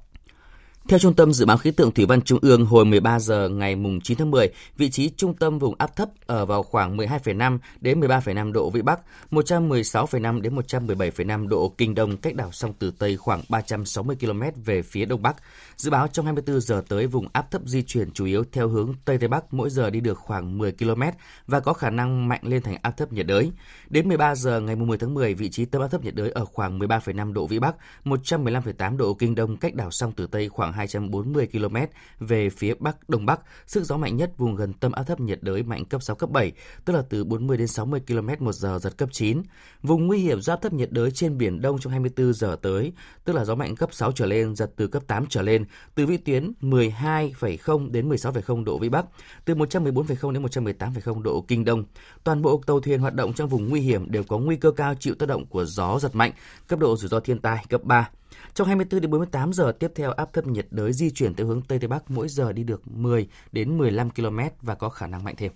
Theo 0.89 0.99
Trung 0.99 1.15
tâm 1.15 1.33
Dự 1.33 1.47
báo 1.47 1.57
Khí 1.57 1.71
tượng 1.71 1.93
Thủy 1.93 2.07
văn 2.07 2.23
Trung 2.23 2.39
ương, 2.43 2.67
hồi 2.67 2.85
13 2.85 3.21
giờ 3.21 3.49
ngày 3.49 3.77
9 4.03 4.19
tháng 4.19 4.31
10, 4.31 4.49
vị 4.77 4.91
trí 4.91 5.11
trung 5.17 5.35
tâm 5.35 5.59
vùng 5.59 5.75
áp 5.79 5.97
thấp 5.97 6.09
ở 6.27 6.47
vào 6.47 6.63
khoảng 6.63 6.97
12,5 6.97 7.59
đến 7.81 8.01
13,5 8.01 8.53
độ 8.53 8.71
Vĩ 8.71 8.83
Bắc, 8.83 9.01
116,5 9.31 10.41
đến 10.41 10.57
117,5 10.57 11.49
độ 11.49 11.75
Kinh 11.79 11.95
Đông 11.95 12.17
cách 12.17 12.35
đảo 12.35 12.53
sông 12.53 12.73
Tử 12.73 12.93
Tây 12.99 13.17
khoảng 13.17 13.43
360 13.49 14.17
km 14.21 14.43
về 14.65 14.83
phía 14.83 15.05
Đông 15.05 15.23
Bắc. 15.23 15.37
Dự 15.77 15.91
báo 15.91 16.09
trong 16.09 16.25
24 16.25 16.61
giờ 16.61 16.83
tới, 16.89 17.07
vùng 17.07 17.29
áp 17.33 17.51
thấp 17.51 17.63
di 17.65 17.83
chuyển 17.83 18.11
chủ 18.11 18.25
yếu 18.25 18.45
theo 18.53 18.69
hướng 18.69 18.95
Tây 19.05 19.19
Tây 19.19 19.29
Bắc 19.29 19.55
mỗi 19.55 19.71
giờ 19.71 19.91
đi 19.91 20.01
được 20.01 20.19
khoảng 20.19 20.59
10 20.59 20.73
km 20.73 21.03
và 21.47 21.61
có 21.61 21.73
khả 21.73 21.91
năng 21.91 22.29
mạnh 22.29 22.41
lên 22.43 22.63
thành 22.63 22.77
áp 22.83 22.97
thấp 22.97 23.13
nhiệt 23.13 23.27
đới. 23.27 23.53
Đến 23.91 24.09
13 24.09 24.35
giờ 24.35 24.61
ngày 24.61 24.77
10 24.77 24.99
tháng 24.99 25.15
10, 25.15 25.35
vị 25.35 25.51
trí 25.51 25.65
tâm 25.65 25.83
áp 25.83 25.89
thấp 25.89 26.05
nhiệt 26.05 26.15
đới 26.15 26.31
ở 26.31 26.45
khoảng 26.45 26.79
13,5 26.79 27.33
độ 27.33 27.47
Vĩ 27.47 27.59
Bắc, 27.59 27.75
115,8 28.05 28.97
độ 28.97 29.15
Kinh 29.15 29.35
Đông 29.35 29.57
cách 29.57 29.75
đảo 29.75 29.91
sông 29.91 30.13
Tử 30.13 30.27
Tây 30.27 30.49
khoảng 30.49 30.70
240 30.73 31.49
km 31.53 31.77
về 32.19 32.51
phía 32.51 32.75
Bắc 32.79 33.09
Đông 33.09 33.27
Bắc. 33.27 33.41
Sức 33.67 33.85
gió 33.85 33.97
mạnh 33.97 34.17
nhất 34.17 34.33
vùng 34.39 34.57
gần 34.57 34.73
tâm 34.73 34.93
áp 34.93 35.03
thấp 35.03 35.21
nhiệt 35.21 35.43
đới 35.43 35.63
mạnh 35.63 35.85
cấp 35.85 36.03
6, 36.03 36.17
cấp 36.17 36.31
7, 36.31 36.53
tức 36.85 36.93
là 36.93 37.03
từ 37.09 37.25
40 37.25 37.57
đến 37.57 37.67
60 37.67 38.01
km 38.07 38.45
một 38.45 38.53
giờ 38.53 38.79
giật 38.83 38.99
cấp 38.99 39.09
9. 39.13 39.43
Vùng 39.83 40.07
nguy 40.07 40.19
hiểm 40.19 40.41
do 40.41 40.53
áp 40.53 40.63
thấp 40.63 40.73
nhiệt 40.73 40.93
đới 40.93 41.11
trên 41.11 41.39
Biển 41.39 41.61
Đông 41.61 41.79
trong 41.79 41.91
24 41.91 42.33
giờ 42.33 42.57
tới, 42.63 42.93
tức 43.25 43.33
là 43.33 43.45
gió 43.45 43.55
mạnh 43.55 43.77
cấp 43.77 43.89
6 43.93 44.13
trở 44.13 44.27
lên, 44.27 44.57
giật 44.57 44.71
từ 44.77 44.87
cấp 44.87 45.03
8 45.07 45.27
trở 45.29 45.43
lên, 45.43 45.65
từ 45.95 46.07
vĩ 46.07 46.17
tuyến 46.17 46.53
12,0 46.61 47.91
đến 47.91 48.09
16,0 48.09 48.65
độ 48.65 48.79
Vĩ 48.79 48.89
Bắc, 48.89 49.07
từ 49.45 49.55
114,0 49.55 50.33
đến 50.33 50.43
118,0 50.43 51.23
độ 51.23 51.45
Kinh 51.49 51.65
Đông. 51.65 51.85
Toàn 52.25 52.43
bộ 52.43 52.63
tàu 52.67 52.81
thuyền 52.81 53.01
hoạt 53.01 53.15
động 53.15 53.33
trong 53.33 53.49
vùng 53.49 53.69
nguy 53.69 53.81
hiểm 53.81 54.11
đều 54.11 54.23
có 54.25 54.39
nguy 54.39 54.57
cơ 54.57 54.71
cao 54.71 54.95
chịu 54.95 55.15
tác 55.15 55.27
động 55.27 55.47
của 55.47 55.65
gió 55.65 55.99
giật 55.99 56.15
mạnh, 56.15 56.33
cấp 56.67 56.79
độ 56.79 56.97
rủi 56.97 57.09
ro 57.09 57.21
thiên 57.21 57.39
tai 57.39 57.65
cấp 57.69 57.85
3. 57.85 58.11
Trong 58.55 58.67
24 58.67 59.01
đến 59.01 59.11
48 59.11 59.53
giờ 59.53 59.73
tiếp 59.81 59.93
theo, 59.95 60.13
áp 60.13 60.33
thấp 60.33 60.47
nhiệt 60.47 60.67
đới 60.71 60.93
di 60.93 61.11
chuyển 61.11 61.35
theo 61.35 61.47
hướng 61.47 61.63
Tây 61.63 61.79
Tây 61.79 61.89
Bắc 61.89 62.11
mỗi 62.11 62.29
giờ 62.29 62.53
đi 62.53 62.65
được 62.65 62.89
10 62.89 63.29
đến 63.53 63.79
15 63.79 64.11
km 64.11 64.39
và 64.61 64.75
có 64.75 64.89
khả 64.89 65.07
năng 65.07 65.25
mạnh 65.25 65.35
thêm. 65.39 65.53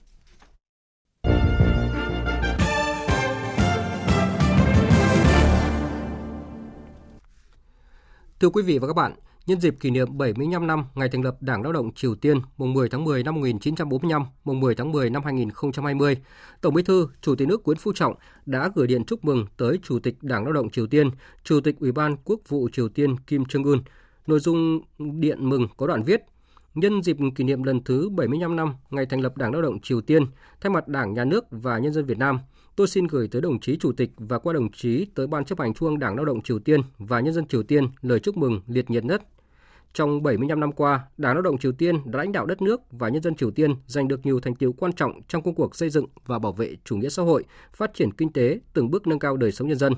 Thưa 8.40 8.50
quý 8.50 8.62
vị 8.62 8.78
và 8.78 8.86
các 8.86 8.96
bạn, 8.96 9.14
nhân 9.46 9.60
dịp 9.60 9.74
kỷ 9.80 9.90
niệm 9.90 10.18
75 10.18 10.66
năm 10.66 10.84
ngày 10.94 11.08
thành 11.08 11.22
lập 11.22 11.36
Đảng 11.40 11.62
Lao 11.62 11.72
động 11.72 11.94
Triều 11.94 12.14
Tiên 12.14 12.38
mùng 12.56 12.72
10 12.72 12.88
tháng 12.88 13.04
10 13.04 13.22
năm 13.22 13.34
1945, 13.34 14.22
mùng 14.44 14.60
10 14.60 14.74
tháng 14.74 14.92
10 14.92 15.10
năm 15.10 15.22
2020, 15.24 16.16
Tổng 16.60 16.74
Bí 16.74 16.82
thư, 16.82 17.08
Chủ 17.20 17.34
tịch 17.34 17.48
nước 17.48 17.62
Nguyễn 17.64 17.78
Phú 17.78 17.92
Trọng 17.92 18.14
đã 18.46 18.70
gửi 18.74 18.86
điện 18.86 19.04
chúc 19.04 19.24
mừng 19.24 19.46
tới 19.56 19.78
Chủ 19.82 19.98
tịch 19.98 20.14
Đảng 20.22 20.44
Lao 20.44 20.52
động 20.52 20.70
Triều 20.70 20.86
Tiên, 20.86 21.10
Chủ 21.44 21.60
tịch 21.60 21.76
Ủy 21.80 21.92
ban 21.92 22.16
Quốc 22.24 22.40
vụ 22.48 22.68
Triều 22.72 22.88
Tiên 22.88 23.18
Kim 23.18 23.42
Jong 23.42 23.64
Un. 23.64 23.82
Nội 24.26 24.40
dung 24.40 24.80
điện 24.98 25.48
mừng 25.48 25.68
có 25.76 25.86
đoạn 25.86 26.02
viết: 26.02 26.20
Nhân 26.74 27.02
dịp 27.02 27.16
kỷ 27.34 27.44
niệm 27.44 27.62
lần 27.62 27.84
thứ 27.84 28.08
75 28.08 28.56
năm 28.56 28.74
ngày 28.90 29.06
thành 29.06 29.20
lập 29.20 29.36
Đảng 29.36 29.52
Lao 29.52 29.62
động 29.62 29.80
Triều 29.80 30.00
Tiên, 30.00 30.26
thay 30.60 30.70
mặt 30.70 30.88
Đảng, 30.88 31.14
Nhà 31.14 31.24
nước 31.24 31.44
và 31.50 31.78
nhân 31.78 31.92
dân 31.92 32.04
Việt 32.04 32.18
Nam, 32.18 32.38
tôi 32.76 32.88
xin 32.88 33.06
gửi 33.06 33.28
tới 33.28 33.42
đồng 33.42 33.60
chí 33.60 33.76
Chủ 33.76 33.92
tịch 33.92 34.10
và 34.16 34.38
qua 34.38 34.52
đồng 34.52 34.72
chí 34.72 35.06
tới 35.14 35.26
Ban 35.26 35.44
chấp 35.44 35.60
hành 35.60 35.74
Trung 35.74 35.88
ương 35.88 35.98
Đảng 35.98 36.16
Lao 36.16 36.24
động 36.24 36.42
Triều 36.42 36.58
Tiên 36.58 36.80
và 36.98 37.20
nhân 37.20 37.34
dân 37.34 37.46
Triều 37.46 37.62
Tiên 37.62 37.88
lời 38.02 38.20
chúc 38.20 38.36
mừng 38.36 38.60
liệt 38.66 38.90
nhiệt 38.90 39.04
nhất 39.04 39.22
trong 39.94 40.22
75 40.22 40.60
năm 40.60 40.72
qua, 40.72 41.00
Đảng 41.16 41.34
Lao 41.34 41.42
động 41.42 41.58
Triều 41.58 41.72
Tiên 41.72 41.96
đã 42.04 42.18
lãnh 42.18 42.32
đạo 42.32 42.46
đất 42.46 42.62
nước 42.62 42.80
và 42.90 43.08
nhân 43.08 43.22
dân 43.22 43.34
Triều 43.34 43.50
Tiên 43.50 43.74
giành 43.86 44.08
được 44.08 44.26
nhiều 44.26 44.40
thành 44.40 44.54
tiệu 44.54 44.72
quan 44.72 44.92
trọng 44.92 45.20
trong 45.28 45.42
công 45.42 45.54
cuộc 45.54 45.76
xây 45.76 45.90
dựng 45.90 46.06
và 46.26 46.38
bảo 46.38 46.52
vệ 46.52 46.76
chủ 46.84 46.96
nghĩa 46.96 47.08
xã 47.08 47.22
hội, 47.22 47.44
phát 47.74 47.94
triển 47.94 48.12
kinh 48.12 48.32
tế, 48.32 48.60
từng 48.72 48.90
bước 48.90 49.06
nâng 49.06 49.18
cao 49.18 49.36
đời 49.36 49.52
sống 49.52 49.68
nhân 49.68 49.78
dân. 49.78 49.92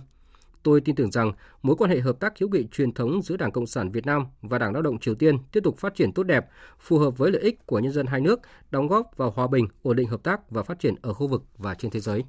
Tôi 0.62 0.80
tin 0.80 0.94
tưởng 0.94 1.10
rằng 1.10 1.32
mối 1.62 1.76
quan 1.76 1.90
hệ 1.90 2.00
hợp 2.00 2.20
tác 2.20 2.38
hữu 2.38 2.48
nghị 2.48 2.66
truyền 2.72 2.92
thống 2.92 3.22
giữa 3.22 3.36
Đảng 3.36 3.52
Cộng 3.52 3.66
sản 3.66 3.90
Việt 3.90 4.06
Nam 4.06 4.26
và 4.42 4.58
Đảng 4.58 4.72
Lao 4.72 4.82
động 4.82 4.98
Triều 4.98 5.14
Tiên 5.14 5.38
tiếp 5.52 5.60
tục 5.64 5.78
phát 5.78 5.94
triển 5.94 6.12
tốt 6.12 6.22
đẹp, 6.22 6.46
phù 6.78 6.98
hợp 6.98 7.18
với 7.18 7.30
lợi 7.30 7.42
ích 7.42 7.66
của 7.66 7.78
nhân 7.78 7.92
dân 7.92 8.06
hai 8.06 8.20
nước, 8.20 8.40
đóng 8.70 8.88
góp 8.88 9.16
vào 9.16 9.30
hòa 9.30 9.46
bình, 9.46 9.68
ổn 9.82 9.96
định 9.96 10.08
hợp 10.08 10.22
tác 10.22 10.50
và 10.50 10.62
phát 10.62 10.78
triển 10.78 10.94
ở 11.02 11.12
khu 11.12 11.26
vực 11.26 11.42
và 11.58 11.74
trên 11.74 11.90
thế 11.90 12.00
giới. 12.00 12.24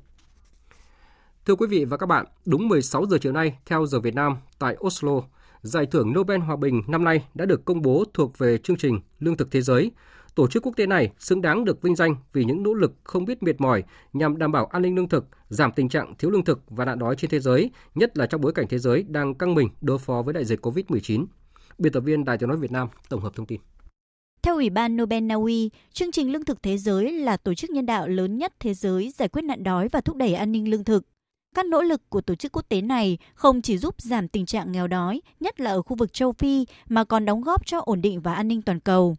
Thưa 1.45 1.55
quý 1.55 1.67
vị 1.67 1.85
và 1.85 1.97
các 1.97 2.05
bạn, 2.05 2.25
đúng 2.45 2.67
16 2.67 3.05
giờ 3.05 3.17
chiều 3.21 3.33
nay 3.33 3.57
theo 3.65 3.85
giờ 3.85 3.99
Việt 3.99 4.15
Nam 4.15 4.37
tại 4.59 4.75
Oslo, 4.85 5.21
Giải 5.61 5.85
thưởng 5.85 6.13
Nobel 6.13 6.39
Hòa 6.39 6.55
bình 6.55 6.81
năm 6.87 7.03
nay 7.03 7.23
đã 7.33 7.45
được 7.45 7.65
công 7.65 7.81
bố 7.81 8.03
thuộc 8.13 8.37
về 8.37 8.57
chương 8.57 8.77
trình 8.77 8.99
Lương 9.19 9.37
thực 9.37 9.51
Thế 9.51 9.61
giới. 9.61 9.91
Tổ 10.35 10.47
chức 10.47 10.63
quốc 10.63 10.73
tế 10.75 10.85
này 10.85 11.11
xứng 11.19 11.41
đáng 11.41 11.65
được 11.65 11.81
vinh 11.81 11.95
danh 11.95 12.15
vì 12.33 12.43
những 12.43 12.63
nỗ 12.63 12.73
lực 12.73 12.93
không 13.03 13.25
biết 13.25 13.43
mệt 13.43 13.61
mỏi 13.61 13.83
nhằm 14.13 14.37
đảm 14.37 14.51
bảo 14.51 14.65
an 14.65 14.81
ninh 14.81 14.95
lương 14.95 15.09
thực, 15.09 15.25
giảm 15.49 15.71
tình 15.71 15.89
trạng 15.89 16.15
thiếu 16.19 16.31
lương 16.31 16.45
thực 16.45 16.61
và 16.69 16.85
nạn 16.85 16.99
đói 16.99 17.15
trên 17.15 17.31
thế 17.31 17.39
giới, 17.39 17.71
nhất 17.95 18.17
là 18.17 18.25
trong 18.25 18.41
bối 18.41 18.53
cảnh 18.53 18.65
thế 18.69 18.79
giới 18.79 19.03
đang 19.07 19.35
căng 19.35 19.55
mình 19.55 19.69
đối 19.81 19.97
phó 19.97 20.21
với 20.21 20.33
đại 20.33 20.45
dịch 20.45 20.65
COVID-19. 20.65 21.25
Biên 21.77 21.93
tập 21.93 21.99
viên 21.99 22.25
Đài 22.25 22.37
tiếng 22.37 22.49
nói 22.49 22.57
Việt 22.57 22.71
Nam 22.71 22.87
tổng 23.09 23.21
hợp 23.21 23.35
thông 23.35 23.45
tin. 23.45 23.61
Theo 24.41 24.55
Ủy 24.55 24.69
ban 24.69 24.97
Nobel 24.97 25.23
Na 25.23 25.35
Uy, 25.35 25.69
chương 25.93 26.11
trình 26.11 26.31
lương 26.31 26.45
thực 26.45 26.63
thế 26.63 26.77
giới 26.77 27.11
là 27.11 27.37
tổ 27.37 27.53
chức 27.53 27.69
nhân 27.69 27.85
đạo 27.85 28.07
lớn 28.07 28.37
nhất 28.37 28.53
thế 28.59 28.73
giới 28.73 29.13
giải 29.17 29.27
quyết 29.27 29.41
nạn 29.41 29.63
đói 29.63 29.87
và 29.87 30.01
thúc 30.01 30.15
đẩy 30.15 30.33
an 30.33 30.51
ninh 30.51 30.69
lương 30.69 30.83
thực. 30.83 31.03
Các 31.57 31.65
nỗ 31.65 31.81
lực 31.81 32.01
của 32.09 32.21
tổ 32.21 32.35
chức 32.35 32.51
quốc 32.51 32.65
tế 32.69 32.81
này 32.81 33.17
không 33.33 33.61
chỉ 33.61 33.77
giúp 33.77 34.01
giảm 34.01 34.27
tình 34.27 34.45
trạng 34.45 34.71
nghèo 34.71 34.87
đói, 34.87 35.21
nhất 35.39 35.59
là 35.59 35.71
ở 35.71 35.81
khu 35.81 35.95
vực 35.95 36.13
châu 36.13 36.31
Phi, 36.31 36.65
mà 36.89 37.03
còn 37.03 37.25
đóng 37.25 37.41
góp 37.41 37.65
cho 37.65 37.79
ổn 37.79 38.01
định 38.01 38.21
và 38.21 38.33
an 38.33 38.47
ninh 38.47 38.61
toàn 38.61 38.79
cầu. 38.79 39.15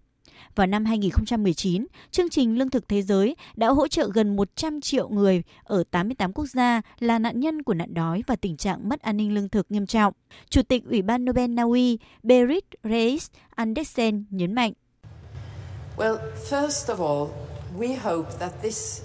Vào 0.54 0.66
năm 0.66 0.84
2019, 0.84 1.86
chương 2.10 2.28
trình 2.28 2.58
Lương 2.58 2.70
thực 2.70 2.88
Thế 2.88 3.02
giới 3.02 3.36
đã 3.56 3.68
hỗ 3.68 3.88
trợ 3.88 4.10
gần 4.14 4.36
100 4.36 4.80
triệu 4.80 5.08
người 5.08 5.42
ở 5.64 5.84
88 5.90 6.32
quốc 6.32 6.46
gia 6.46 6.82
là 6.98 7.18
nạn 7.18 7.40
nhân 7.40 7.62
của 7.62 7.74
nạn 7.74 7.94
đói 7.94 8.22
và 8.26 8.36
tình 8.36 8.56
trạng 8.56 8.88
mất 8.88 9.02
an 9.02 9.16
ninh 9.16 9.34
lương 9.34 9.48
thực 9.48 9.70
nghiêm 9.70 9.86
trọng. 9.86 10.14
Chủ 10.50 10.62
tịch 10.62 10.84
Ủy 10.84 11.02
ban 11.02 11.24
Nobel 11.24 11.50
Na 11.50 11.62
Uy 11.62 11.98
Berit 12.22 12.64
Reis 12.84 13.26
Andersen 13.50 14.24
nhấn 14.30 14.54
mạnh. 14.54 14.72
Well, 15.96 16.16
first 16.50 16.96
of 16.96 17.06
all, 17.08 17.30
we 17.78 17.96
hope 18.02 18.30
that 18.38 18.52
this 18.62 19.02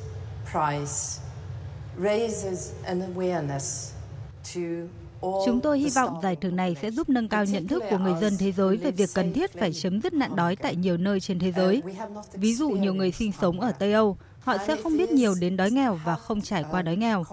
prize 0.52 1.23
Chúng 5.46 5.62
tôi 5.64 5.80
hy 5.80 5.90
vọng 5.90 6.20
giải 6.24 6.36
thưởng 6.36 6.56
này 6.56 6.76
sẽ 6.82 6.92
giúp 6.92 7.10
nâng 7.10 7.30
cao 7.30 7.46
nhận 7.46 7.68
thức 7.68 7.84
của 7.90 7.98
người 7.98 8.14
dân 8.22 8.34
thế 8.40 8.52
giới 8.52 8.78
về 8.78 8.92
việc 8.92 9.10
cần 9.14 9.34
thiết 9.34 9.54
phải 9.54 9.74
chấm 9.74 10.02
dứt 10.02 10.14
nạn 10.14 10.36
đói 10.36 10.56
tại 10.56 10.76
nhiều 10.76 10.98
nơi 10.98 11.20
trên 11.20 11.40
thế 11.40 11.52
giới. 11.52 11.82
Ví 12.34 12.56
dụ 12.56 12.70
nhiều 12.70 12.94
người 12.94 13.12
sinh 13.12 13.32
sống 13.42 13.60
ở 13.60 13.72
Tây 13.72 13.94
Âu, 13.94 14.18
họ 14.44 14.58
sẽ 14.68 14.76
không 14.84 14.98
biết 14.98 15.12
nhiều 15.12 15.36
đến 15.40 15.58
đói 15.58 15.72
nghèo 15.72 16.00
và 16.06 16.16
không 16.16 16.42
trải 16.42 16.66
qua 16.72 16.82
đói 16.82 16.96
nghèo. 16.96 17.24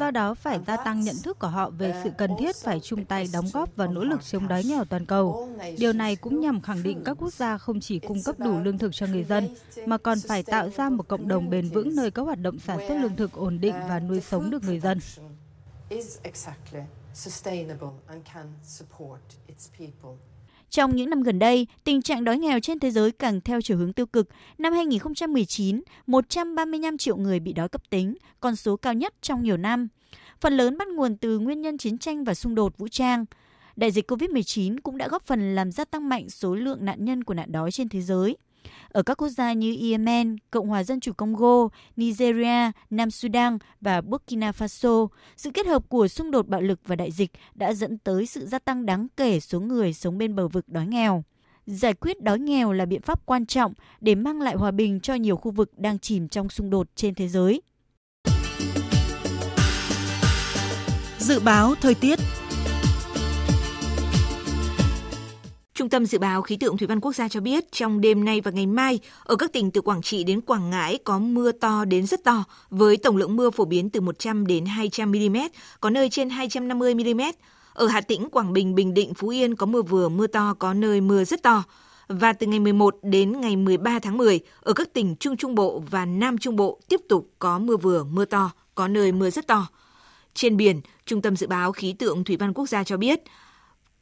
Do 0.00 0.10
đó 0.10 0.34
phải 0.34 0.60
gia 0.66 0.76
tăng 0.76 1.00
nhận 1.00 1.16
thức 1.22 1.38
của 1.38 1.46
họ 1.46 1.70
về 1.70 2.00
sự 2.04 2.10
cần 2.18 2.30
thiết 2.38 2.56
phải 2.56 2.80
chung 2.80 3.04
tay 3.04 3.28
đóng 3.32 3.46
góp 3.52 3.76
vào 3.76 3.92
nỗ 3.92 4.04
lực 4.04 4.24
chống 4.24 4.48
đói 4.48 4.64
nghèo 4.64 4.84
toàn 4.84 5.06
cầu. 5.06 5.48
Điều 5.78 5.92
này 5.92 6.16
cũng 6.16 6.40
nhằm 6.40 6.60
khẳng 6.60 6.82
định 6.82 7.02
các 7.04 7.16
quốc 7.20 7.32
gia 7.32 7.58
không 7.58 7.80
chỉ 7.80 7.98
cung 7.98 8.22
cấp 8.22 8.38
đủ 8.38 8.60
lương 8.60 8.78
thực 8.78 8.94
cho 8.94 9.06
người 9.06 9.24
dân, 9.24 9.56
mà 9.86 9.98
còn 9.98 10.18
phải 10.28 10.42
tạo 10.42 10.70
ra 10.76 10.90
một 10.90 11.08
cộng 11.08 11.28
đồng 11.28 11.50
bền 11.50 11.68
vững 11.68 11.96
nơi 11.96 12.10
các 12.10 12.22
hoạt 12.22 12.38
động 12.38 12.58
sản 12.58 12.78
xuất 12.88 12.94
lương 13.02 13.16
thực 13.16 13.32
ổn 13.32 13.60
định 13.60 13.74
và 13.88 14.00
nuôi 14.00 14.20
sống 14.20 14.50
được 14.50 14.64
người 14.64 14.80
dân 14.80 14.98
sustainable 17.14 17.90
and 18.06 18.22
can 18.24 18.46
support 18.62 19.20
its 19.46 19.68
people. 19.78 20.29
Trong 20.70 20.96
những 20.96 21.10
năm 21.10 21.22
gần 21.22 21.38
đây, 21.38 21.66
tình 21.84 22.02
trạng 22.02 22.24
đói 22.24 22.38
nghèo 22.38 22.60
trên 22.60 22.78
thế 22.78 22.90
giới 22.90 23.12
càng 23.12 23.40
theo 23.40 23.60
chiều 23.60 23.76
hướng 23.76 23.92
tiêu 23.92 24.06
cực. 24.06 24.28
Năm 24.58 24.72
2019, 24.72 25.82
135 26.06 26.98
triệu 26.98 27.16
người 27.16 27.40
bị 27.40 27.52
đói 27.52 27.68
cấp 27.68 27.90
tính, 27.90 28.14
con 28.40 28.56
số 28.56 28.76
cao 28.76 28.94
nhất 28.94 29.14
trong 29.22 29.42
nhiều 29.42 29.56
năm. 29.56 29.88
Phần 30.40 30.56
lớn 30.56 30.78
bắt 30.78 30.88
nguồn 30.88 31.16
từ 31.16 31.38
nguyên 31.38 31.60
nhân 31.60 31.78
chiến 31.78 31.98
tranh 31.98 32.24
và 32.24 32.34
xung 32.34 32.54
đột 32.54 32.78
vũ 32.78 32.88
trang. 32.88 33.24
Đại 33.76 33.90
dịch 33.90 34.10
COVID-19 34.10 34.76
cũng 34.82 34.98
đã 34.98 35.08
góp 35.08 35.22
phần 35.22 35.54
làm 35.54 35.72
gia 35.72 35.84
tăng 35.84 36.08
mạnh 36.08 36.30
số 36.30 36.54
lượng 36.54 36.84
nạn 36.84 37.04
nhân 37.04 37.24
của 37.24 37.34
nạn 37.34 37.52
đói 37.52 37.70
trên 37.70 37.88
thế 37.88 38.00
giới. 38.00 38.36
Ở 38.88 39.02
các 39.02 39.14
quốc 39.14 39.28
gia 39.28 39.52
như 39.52 39.76
Yemen, 39.82 40.36
Cộng 40.50 40.68
hòa 40.68 40.84
Dân 40.84 41.00
chủ 41.00 41.12
Congo, 41.12 41.68
Nigeria, 41.96 42.70
Nam 42.90 43.10
Sudan 43.10 43.58
và 43.80 44.00
Burkina 44.00 44.50
Faso, 44.50 45.08
sự 45.36 45.50
kết 45.50 45.66
hợp 45.66 45.88
của 45.88 46.08
xung 46.08 46.30
đột 46.30 46.48
bạo 46.48 46.60
lực 46.60 46.80
và 46.86 46.96
đại 46.96 47.10
dịch 47.10 47.30
đã 47.54 47.72
dẫn 47.72 47.98
tới 47.98 48.26
sự 48.26 48.46
gia 48.46 48.58
tăng 48.58 48.86
đáng 48.86 49.06
kể 49.16 49.40
số 49.40 49.60
người 49.60 49.92
sống 49.92 50.18
bên 50.18 50.34
bờ 50.34 50.48
vực 50.48 50.68
đói 50.68 50.86
nghèo. 50.86 51.24
Giải 51.66 51.94
quyết 51.94 52.22
đói 52.22 52.38
nghèo 52.38 52.72
là 52.72 52.86
biện 52.86 53.02
pháp 53.02 53.26
quan 53.26 53.46
trọng 53.46 53.72
để 54.00 54.14
mang 54.14 54.40
lại 54.40 54.54
hòa 54.54 54.70
bình 54.70 55.00
cho 55.00 55.14
nhiều 55.14 55.36
khu 55.36 55.50
vực 55.50 55.78
đang 55.78 55.98
chìm 55.98 56.28
trong 56.28 56.48
xung 56.48 56.70
đột 56.70 56.88
trên 56.94 57.14
thế 57.14 57.28
giới. 57.28 57.62
Dự 61.18 61.40
báo 61.40 61.74
thời 61.80 61.94
tiết 61.94 62.18
Trung 65.80 65.88
tâm 65.88 66.06
Dự 66.06 66.18
báo 66.18 66.42
Khí 66.42 66.56
tượng 66.56 66.76
Thủy 66.76 66.86
văn 66.86 67.00
Quốc 67.00 67.12
gia 67.12 67.28
cho 67.28 67.40
biết 67.40 67.72
trong 67.72 68.00
đêm 68.00 68.24
nay 68.24 68.40
và 68.40 68.50
ngày 68.50 68.66
mai, 68.66 68.98
ở 69.24 69.36
các 69.36 69.52
tỉnh 69.52 69.70
từ 69.70 69.80
Quảng 69.80 70.02
Trị 70.02 70.24
đến 70.24 70.40
Quảng 70.40 70.70
Ngãi 70.70 70.98
có 71.04 71.18
mưa 71.18 71.52
to 71.52 71.84
đến 71.84 72.06
rất 72.06 72.24
to, 72.24 72.44
với 72.70 72.96
tổng 72.96 73.16
lượng 73.16 73.36
mưa 73.36 73.50
phổ 73.50 73.64
biến 73.64 73.90
từ 73.90 74.00
100 74.00 74.46
đến 74.46 74.66
200 74.66 75.10
mm, 75.12 75.36
có 75.80 75.90
nơi 75.90 76.10
trên 76.10 76.30
250 76.30 76.94
mm. 76.94 77.20
Ở 77.72 77.86
Hà 77.86 78.00
Tĩnh, 78.00 78.28
Quảng 78.30 78.52
Bình, 78.52 78.74
Bình 78.74 78.94
Định, 78.94 79.14
Phú 79.14 79.28
Yên 79.28 79.56
có 79.56 79.66
mưa 79.66 79.82
vừa, 79.82 80.08
mưa 80.08 80.26
to, 80.26 80.54
có 80.58 80.74
nơi 80.74 81.00
mưa 81.00 81.24
rất 81.24 81.42
to. 81.42 81.64
Và 82.08 82.32
từ 82.32 82.46
ngày 82.46 82.60
11 82.60 82.96
đến 83.02 83.40
ngày 83.40 83.56
13 83.56 83.98
tháng 83.98 84.18
10, 84.18 84.40
ở 84.60 84.72
các 84.72 84.92
tỉnh 84.92 85.16
Trung 85.16 85.36
Trung 85.36 85.54
Bộ 85.54 85.82
và 85.90 86.04
Nam 86.04 86.38
Trung 86.38 86.56
Bộ 86.56 86.80
tiếp 86.88 87.00
tục 87.08 87.30
có 87.38 87.58
mưa 87.58 87.76
vừa, 87.76 88.04
mưa 88.04 88.24
to, 88.24 88.50
có 88.74 88.88
nơi 88.88 89.12
mưa 89.12 89.30
rất 89.30 89.46
to. 89.46 89.66
Trên 90.34 90.56
biển, 90.56 90.80
Trung 91.06 91.22
tâm 91.22 91.36
Dự 91.36 91.46
báo 91.46 91.72
Khí 91.72 91.92
tượng 91.92 92.24
Thủy 92.24 92.36
văn 92.36 92.52
Quốc 92.52 92.68
gia 92.68 92.84
cho 92.84 92.96
biết, 92.96 93.22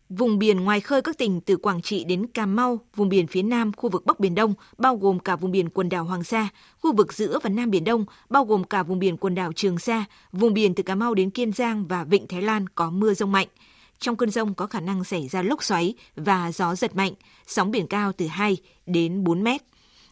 Vùng 0.09 0.39
biển 0.39 0.61
ngoài 0.61 0.81
khơi 0.81 1.03
các 1.03 1.19
tỉnh 1.19 1.41
từ 1.41 1.57
Quảng 1.57 1.83
Trị 1.83 2.05
đến 2.05 2.27
Cà 2.27 2.47
Mau, 2.47 2.79
vùng 2.97 3.09
biển 3.09 3.27
phía 3.27 3.43
Nam, 3.43 3.73
khu 3.77 3.89
vực 3.91 4.07
Bắc 4.07 4.21
Biển 4.21 4.35
Đông, 4.35 4.55
bao 4.79 4.97
gồm 4.97 5.19
cả 5.19 5.37
vùng 5.37 5.51
biển 5.51 5.71
quần 5.71 5.89
đảo 5.89 6.05
Hoàng 6.05 6.25
Sa, 6.25 6.49
khu 6.81 6.93
vực 6.93 7.13
giữa 7.13 7.39
và 7.43 7.51
Nam 7.51 7.71
Biển 7.71 7.85
Đông, 7.85 8.05
bao 8.29 8.45
gồm 8.45 8.65
cả 8.65 8.83
vùng 8.83 8.99
biển 8.99 9.17
quần 9.17 9.35
đảo 9.35 9.53
Trường 9.53 9.79
Sa, 9.79 10.05
vùng 10.33 10.55
biển 10.55 10.75
từ 10.75 10.83
Cà 10.83 10.95
Mau 10.95 11.15
đến 11.15 11.31
Kiên 11.31 11.53
Giang 11.53 11.87
và 11.87 12.05
Vịnh 12.05 12.27
Thái 12.27 12.43
Lan 12.43 12.69
có 12.69 12.91
mưa 12.91 13.15
rông 13.15 13.33
mạnh. 13.33 13.49
Trong 13.99 14.17
cơn 14.17 14.31
rông 14.31 14.55
có 14.55 14.67
khả 14.67 14.81
năng 14.81 15.05
xảy 15.05 15.29
ra 15.29 15.43
lốc 15.43 15.65
xoáy 15.65 15.95
và 16.17 16.53
gió 16.53 16.75
giật 16.75 16.97
mạnh, 16.97 17.13
sóng 17.47 17.71
biển 17.71 17.87
cao 17.87 18.13
từ 18.13 18.27
2 18.27 18.57
đến 18.87 19.25
4 19.25 19.43
mét. 19.45 19.63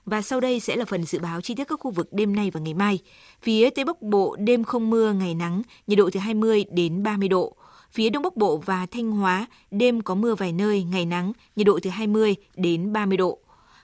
Và 0.07 0.23
sau 0.23 0.41
đây 0.41 0.61
sẽ 0.61 0.77
là 0.77 0.85
phần 0.85 1.05
dự 1.05 1.19
báo 1.19 1.41
chi 1.41 1.55
tiết 1.55 1.65
các 1.69 1.81
khu 1.81 1.91
vực 1.91 2.09
đêm 2.13 2.37
nay 2.37 2.51
và 2.51 2.61
ngày 2.61 2.75
mai. 2.75 2.99
Phía 3.43 3.71
Tây 3.71 3.85
Bắc 3.85 4.03
Bộ 4.03 4.37
đêm 4.39 4.65
không 4.65 4.91
mưa, 4.91 5.13
ngày 5.13 5.35
nắng, 5.35 5.63
nhiệt 5.87 5.99
độ 5.99 6.11
từ 6.13 6.21
20 6.21 6.65
đến 6.71 7.03
30 7.03 7.29
độ. 7.29 7.57
Phía 7.93 8.11
Đông 8.11 8.22
Bắc 8.22 8.37
Bộ 8.37 8.57
và 8.57 8.87
Thanh 8.87 9.11
Hóa, 9.11 9.47
đêm 9.70 10.01
có 10.01 10.14
mưa 10.14 10.34
vài 10.34 10.53
nơi, 10.53 10.84
ngày 10.84 11.07
nắng, 11.07 11.32
nhiệt 11.57 11.66
độ 11.66 11.78
từ 11.82 11.91
20 11.91 12.34
đến 12.57 12.93
30 12.93 13.16
độ. 13.16 13.39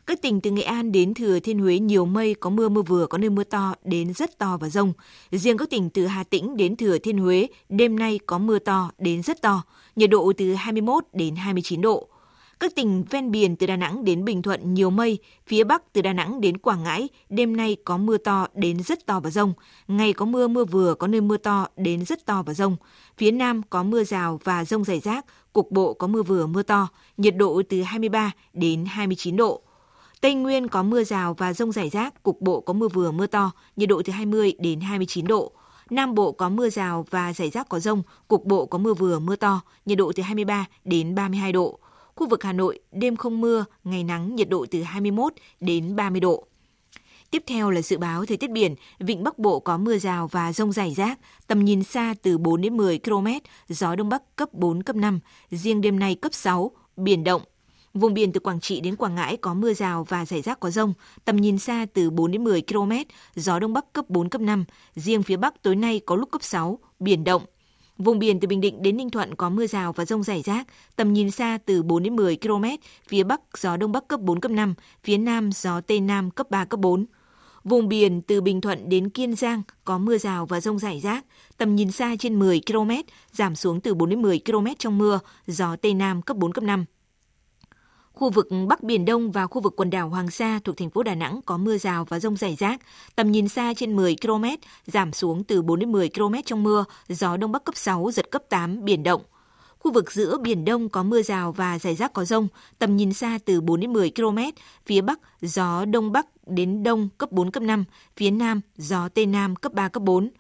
Các 0.07 0.23
tỉnh 0.23 0.41
từ 0.41 0.51
Nghệ 0.51 0.63
An 0.63 0.93
đến 0.93 1.15
Thừa 1.15 1.41
Thiên 1.41 1.59
Huế 1.59 1.79
nhiều 1.79 2.05
mây, 2.05 2.35
có 2.35 2.51
mưa 2.51 2.69
mưa 2.69 2.83
vừa, 2.83 3.07
có 3.07 3.19
nơi 3.19 3.31
mưa 3.31 3.45
to 3.45 3.75
đến 3.85 4.13
rất 4.13 4.39
to 4.39 4.57
và 4.61 4.69
rông. 4.69 4.93
Riêng 5.31 5.59
các 5.59 5.71
tỉnh 5.71 5.91
từ 5.91 6.07
Hà 6.07 6.25
Tĩnh 6.25 6.57
đến 6.57 6.77
Thừa 6.77 6.99
Thiên 6.99 7.19
Huế, 7.19 7.47
đêm 7.69 7.99
nay 7.99 8.21
có 8.27 8.39
mưa 8.39 8.59
to 8.59 8.91
đến 8.99 9.23
rất 9.23 9.43
to, 9.43 9.63
nhiệt 9.97 10.11
độ 10.11 10.33
từ 10.37 10.55
21 10.55 11.05
đến 11.13 11.37
29 11.37 11.81
độ. 11.81 12.09
Các 12.63 12.75
tỉnh 12.75 13.05
ven 13.11 13.31
biển 13.31 13.57
từ 13.57 13.67
Đà 13.67 13.77
Nẵng 13.77 14.05
đến 14.05 14.25
Bình 14.25 14.43
Thuận 14.43 14.75
nhiều 14.75 14.91
mây, 14.91 15.19
phía 15.47 15.65
Bắc 15.65 15.93
từ 15.93 16.03
Đà 16.03 16.13
Nẵng 16.13 16.41
đến 16.41 16.59
Quảng 16.59 16.83
Ngãi, 16.83 17.09
đêm 17.29 17.57
nay 17.57 17.77
có 17.85 17.97
mưa 17.97 18.17
to 18.17 18.47
đến 18.55 18.83
rất 18.83 19.07
to 19.07 19.21
và 19.21 19.31
rông. 19.31 19.53
Ngày 19.89 20.13
có 20.13 20.25
mưa 20.25 20.49
mưa 20.49 20.65
vừa, 20.65 20.95
có 20.95 21.07
nơi 21.07 21.21
mưa 21.21 21.37
to 21.37 21.67
đến 21.77 22.05
rất 22.05 22.27
to 22.27 22.43
và 22.47 22.55
rông. 22.55 22.77
Phía 23.19 23.31
Nam 23.31 23.63
có 23.71 23.83
mưa 23.83 24.05
rào 24.05 24.41
và 24.45 24.65
rông 24.65 24.85
rải 24.85 25.01
rác, 25.01 25.25
cục 25.53 25.71
bộ 25.71 25.95
có 25.95 26.07
mưa 26.07 26.23
vừa 26.23 26.47
mưa 26.47 26.63
to, 26.63 26.89
nhiệt 27.17 27.37
độ 27.37 27.63
từ 27.69 27.83
23 27.83 28.33
đến 28.53 28.85
29 28.85 29.37
độ. 29.37 29.63
Tây 30.21 30.35
Nguyên 30.35 30.69
có 30.69 30.83
mưa 30.83 31.05
rào 31.05 31.35
và 31.35 31.53
rông 31.53 31.73
rải 31.73 31.89
rác, 31.89 32.23
cục 32.23 32.41
bộ 32.41 32.61
có 32.61 32.73
mưa 32.73 32.89
vừa 32.89 33.11
mưa 33.11 33.27
to, 33.27 33.51
nhiệt 33.77 33.89
độ 33.89 34.03
từ 34.05 34.13
20 34.13 34.53
đến 34.59 34.81
29 34.81 35.27
độ. 35.27 35.53
Nam 35.91 36.15
Bộ 36.15 36.33
có 36.33 36.49
mưa 36.49 36.71
rào 36.71 37.07
và 37.11 37.33
rải 37.33 37.51
rác 37.51 37.69
có 37.69 37.81
rông, 37.81 38.03
cục 38.29 38.45
bộ 38.45 38.67
có 38.67 38.79
mưa 38.79 38.95
vừa 38.95 39.19
mưa 39.19 39.37
to, 39.37 39.61
nhiệt 39.87 39.99
độ 39.99 40.13
từ 40.17 40.23
23 40.23 40.67
đến 40.85 41.15
32 41.15 41.53
độ. 41.53 41.79
Khu 42.15 42.29
vực 42.29 42.43
Hà 42.43 42.53
Nội 42.53 42.79
đêm 42.93 43.17
không 43.17 43.41
mưa, 43.41 43.65
ngày 43.85 44.05
nắng, 44.05 44.37
nhiệt 44.37 44.49
độ 44.49 44.67
từ 44.71 44.83
21 44.83 45.33
đến 45.61 45.97
30 45.97 46.21
độ. 46.21 46.47
Tiếp 47.31 47.43
theo 47.47 47.71
là 47.71 47.83
dự 47.83 47.99
báo 47.99 48.27
thời 48.27 48.37
tiết 48.37 48.51
biển, 48.51 48.75
vịnh 48.99 49.25
Bắc 49.25 49.39
Bộ 49.39 49.61
có 49.61 49.79
mưa 49.79 49.99
rào 49.99 50.29
và 50.29 50.53
rông 50.53 50.73
rải 50.73 50.95
rác, 50.95 51.19
tầm 51.47 51.65
nhìn 51.65 51.83
xa 51.83 52.15
từ 52.23 52.39
4 52.39 52.61
đến 52.61 52.77
10 52.77 52.99
km, 52.99 53.27
gió 53.69 53.95
Đông 53.97 54.09
Bắc 54.09 54.37
cấp 54.37 54.53
4, 54.53 54.83
cấp 54.83 54.97
5, 54.97 55.21
riêng 55.51 55.81
đêm 55.81 55.99
nay 55.99 56.15
cấp 56.15 56.35
6, 56.35 56.71
biển 56.97 57.25
động. 57.25 57.43
Vùng 57.95 58.15
biển 58.15 58.33
từ 58.33 58.41
Quảng 58.41 58.61
Trị 58.61 58.81
đến 58.81 58.97
Quảng 58.97 59.15
Ngãi 59.15 59.37
có 59.37 59.55
mưa 59.55 59.75
rào 59.75 60.05
và 60.05 60.27
rải 60.27 60.43
rác 60.43 60.61
có 60.61 60.71
rông, 60.71 60.95
tầm 61.25 61.37
nhìn 61.37 61.59
xa 61.59 61.87
từ 61.95 62.11
4 62.11 62.31
đến 62.31 62.45
10 62.45 62.63
km, 62.63 62.93
gió 63.35 63.59
Đông 63.59 63.73
Bắc 63.73 63.93
cấp 63.93 64.05
4, 64.09 64.29
cấp 64.29 64.41
5, 64.41 64.65
riêng 64.95 65.23
phía 65.23 65.37
Bắc 65.37 65.63
tối 65.63 65.77
nay 65.77 66.01
có 66.07 66.17
lúc 66.17 66.31
cấp 66.31 66.43
6, 66.43 66.79
biển 66.99 67.25
động. 67.25 67.43
Vùng 67.99 68.19
biển 68.19 68.41
từ 68.41 68.49
Bình 68.49 68.61
Định 68.61 68.83
đến 68.83 68.97
Ninh 68.97 69.11
Thuận 69.11 69.35
có 69.35 69.49
mưa 69.49 69.67
rào 69.67 69.93
và 69.93 70.05
rông 70.05 70.23
rải 70.23 70.43
rác, 70.43 70.67
tầm 70.97 71.13
nhìn 71.13 71.31
xa 71.31 71.59
từ 71.67 71.83
4 71.83 72.03
đến 72.03 72.17
10 72.17 72.37
km, 72.37 72.65
phía 73.09 73.23
Bắc 73.23 73.41
gió 73.59 73.77
Đông 73.77 73.93
Bắc 73.93 74.09
cấp 74.09 74.21
4, 74.21 74.41
cấp 74.41 74.53
5, 74.53 74.75
phía 75.05 75.19
Nam 75.19 75.51
gió 75.53 75.81
Tây 75.81 76.01
Nam 76.01 76.31
cấp 76.31 76.51
3, 76.51 76.65
cấp 76.65 76.81
4. 76.81 77.07
Vùng 77.65 77.89
biển 77.89 78.23
từ 78.23 78.41
Bình 78.41 78.61
Thuận 78.61 78.89
đến 78.89 79.11
Kiên 79.11 79.35
Giang 79.35 79.63
có 79.85 79.99
mưa 79.99 80.19
rào 80.19 80.47
và 80.47 80.61
rông 80.61 80.79
rải 80.79 81.01
rác, 81.01 81.25
tầm 81.57 81.77
nhìn 81.77 81.93
xa 81.93 82.17
trên 82.19 82.39
10 82.39 82.61
km, 82.67 82.91
giảm 83.33 83.57
xuống 83.57 83.81
từ 83.81 83.95
4 83.95 84.09
đến 84.09 84.23
10 84.23 84.41
km 84.47 84.67
trong 84.79 84.99
mưa, 84.99 85.21
gió 85.47 85.77
Tây 85.77 85.95
Nam 85.95 86.23
cấp 86.23 86.37
4, 86.37 86.53
cấp 86.53 86.65
5. 86.65 86.85
Khu 88.23 88.31
vực 88.31 88.49
Bắc 88.69 88.83
Biển 88.83 89.05
Đông 89.05 89.33
và 89.33 89.47
khu 89.47 89.61
vực 89.61 89.75
quần 89.77 89.91
đảo 89.91 90.09
Hoàng 90.09 90.31
Sa 90.31 90.61
thuộc 90.65 90.77
thành 90.77 90.91
phố 90.91 91.03
Đà 91.03 91.15
Nẵng 91.15 91.41
có 91.47 91.57
mưa 91.57 91.79
rào 91.79 92.05
và 92.05 92.19
rông 92.19 92.37
rải 92.37 92.55
rác, 92.55 92.81
tầm 93.17 93.33
nhìn 93.33 93.49
xa 93.49 93.75
trên 93.77 93.97
10 93.97 94.17
km, 94.23 94.45
giảm 94.87 95.13
xuống 95.13 95.45
từ 95.45 95.63
4 95.63 95.79
đến 95.79 95.93
10 95.93 96.09
km 96.09 96.35
trong 96.45 96.63
mưa, 96.63 96.85
gió 97.09 97.37
Đông 97.37 97.53
Bắc 97.53 97.65
cấp 97.65 97.77
6, 97.77 98.11
giật 98.13 98.31
cấp 98.31 98.43
8, 98.49 98.85
biển 98.85 99.03
động. 99.03 99.23
Khu 99.79 99.93
vực 99.93 100.13
giữa 100.13 100.39
Biển 100.39 100.65
Đông 100.65 100.89
có 100.89 101.03
mưa 101.03 101.23
rào 101.23 101.53
và 101.53 101.79
rải 101.79 101.95
rác 101.95 102.13
có 102.13 102.25
rông, 102.25 102.49
tầm 102.79 102.97
nhìn 102.97 103.13
xa 103.13 103.39
từ 103.45 103.61
4 103.61 103.81
đến 103.81 103.93
10 103.93 104.13
km, 104.17 104.39
phía 104.87 105.01
Bắc 105.01 105.21
gió 105.41 105.85
Đông 105.85 106.13
Bắc 106.13 106.27
đến 106.47 106.83
Đông 106.83 107.09
cấp 107.19 107.33
4, 107.33 107.51
cấp 107.51 107.63
5, 107.63 107.85
phía 108.17 108.31
Nam 108.31 108.61
gió 108.77 109.09
Tây 109.09 109.27
Nam 109.27 109.57
cấp 109.57 109.73
3, 109.73 109.89
cấp 109.89 110.03
4. 110.03 110.31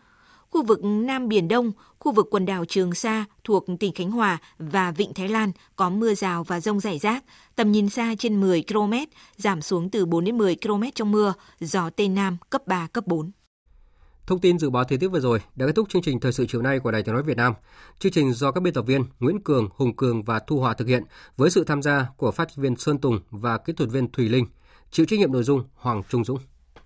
Khu 0.53 0.63
vực 0.63 0.85
Nam 0.85 1.29
Biển 1.29 1.49
Đông, 1.49 1.73
khu 1.99 2.13
vực 2.13 2.29
quần 2.31 2.47
đảo 2.47 2.65
Trường 2.65 2.95
Sa 2.95 3.25
thuộc 3.45 3.65
tỉnh 3.81 3.93
Khánh 3.95 4.11
Hòa 4.11 4.39
và 4.59 4.91
Vịnh 4.91 5.15
Thái 5.15 5.29
Lan 5.29 5.53
có 5.77 5.91
mưa 5.91 6.15
rào 6.15 6.45
và 6.45 6.61
rông 6.61 6.81
rải 6.81 6.99
rác, 6.99 7.25
tầm 7.57 7.73
nhìn 7.73 7.89
xa 7.89 8.15
trên 8.19 8.41
10 8.41 8.65
km, 8.69 8.93
giảm 9.37 9.63
xuống 9.63 9.91
từ 9.91 10.07
4 10.07 10.25
đến 10.25 10.39
10 10.39 10.57
km 10.63 10.83
trong 10.95 11.13
mưa, 11.13 11.35
gió 11.61 11.91
Tây 11.91 12.09
Nam 12.09 12.37
cấp 12.51 12.67
3, 12.67 12.87
cấp 12.93 13.07
4. 13.07 13.31
Thông 14.27 14.41
tin 14.41 14.59
dự 14.59 14.71
báo 14.71 14.85
thời 14.85 14.99
tiết 14.99 15.09
vừa 15.09 15.21
rồi 15.21 15.41
đã 15.57 15.67
kết 15.67 15.73
thúc 15.77 15.89
chương 15.89 16.03
trình 16.03 16.21
thời 16.21 16.33
sự 16.33 16.47
chiều 16.49 16.63
nay 16.63 16.79
của 16.79 16.91
Đài 16.91 17.03
Tiếng 17.03 17.15
nói 17.15 17.23
Việt 17.23 17.37
Nam. 17.37 17.55
Chương 17.99 18.13
trình 18.13 18.33
do 18.33 18.53
các 18.53 18.63
biên 18.63 18.75
tập 18.75 18.83
viên 18.87 19.05
Nguyễn 19.21 19.41
Cường, 19.41 19.69
Hùng 19.77 19.97
Cường 19.97 20.23
và 20.23 20.39
Thu 20.39 20.61
Hòa 20.61 20.75
thực 20.75 20.89
hiện 20.89 21.05
với 21.37 21.51
sự 21.51 21.65
tham 21.65 21.83
gia 21.83 22.07
của 22.17 22.31
phát 22.31 22.57
viên 22.57 22.77
Sơn 22.77 22.99
Tùng 22.99 23.21
và 23.31 23.59
kỹ 23.59 23.73
thuật 23.73 23.91
viên 23.91 24.13
Thùy 24.13 24.29
Linh. 24.29 24.47
Chịu 24.91 25.07
trách 25.07 25.19
nhiệm 25.19 25.33
nội 25.33 25.43
dung 25.43 25.65
Hoàng 25.75 26.03
Trung 26.09 26.25
Dũng. 26.25 26.39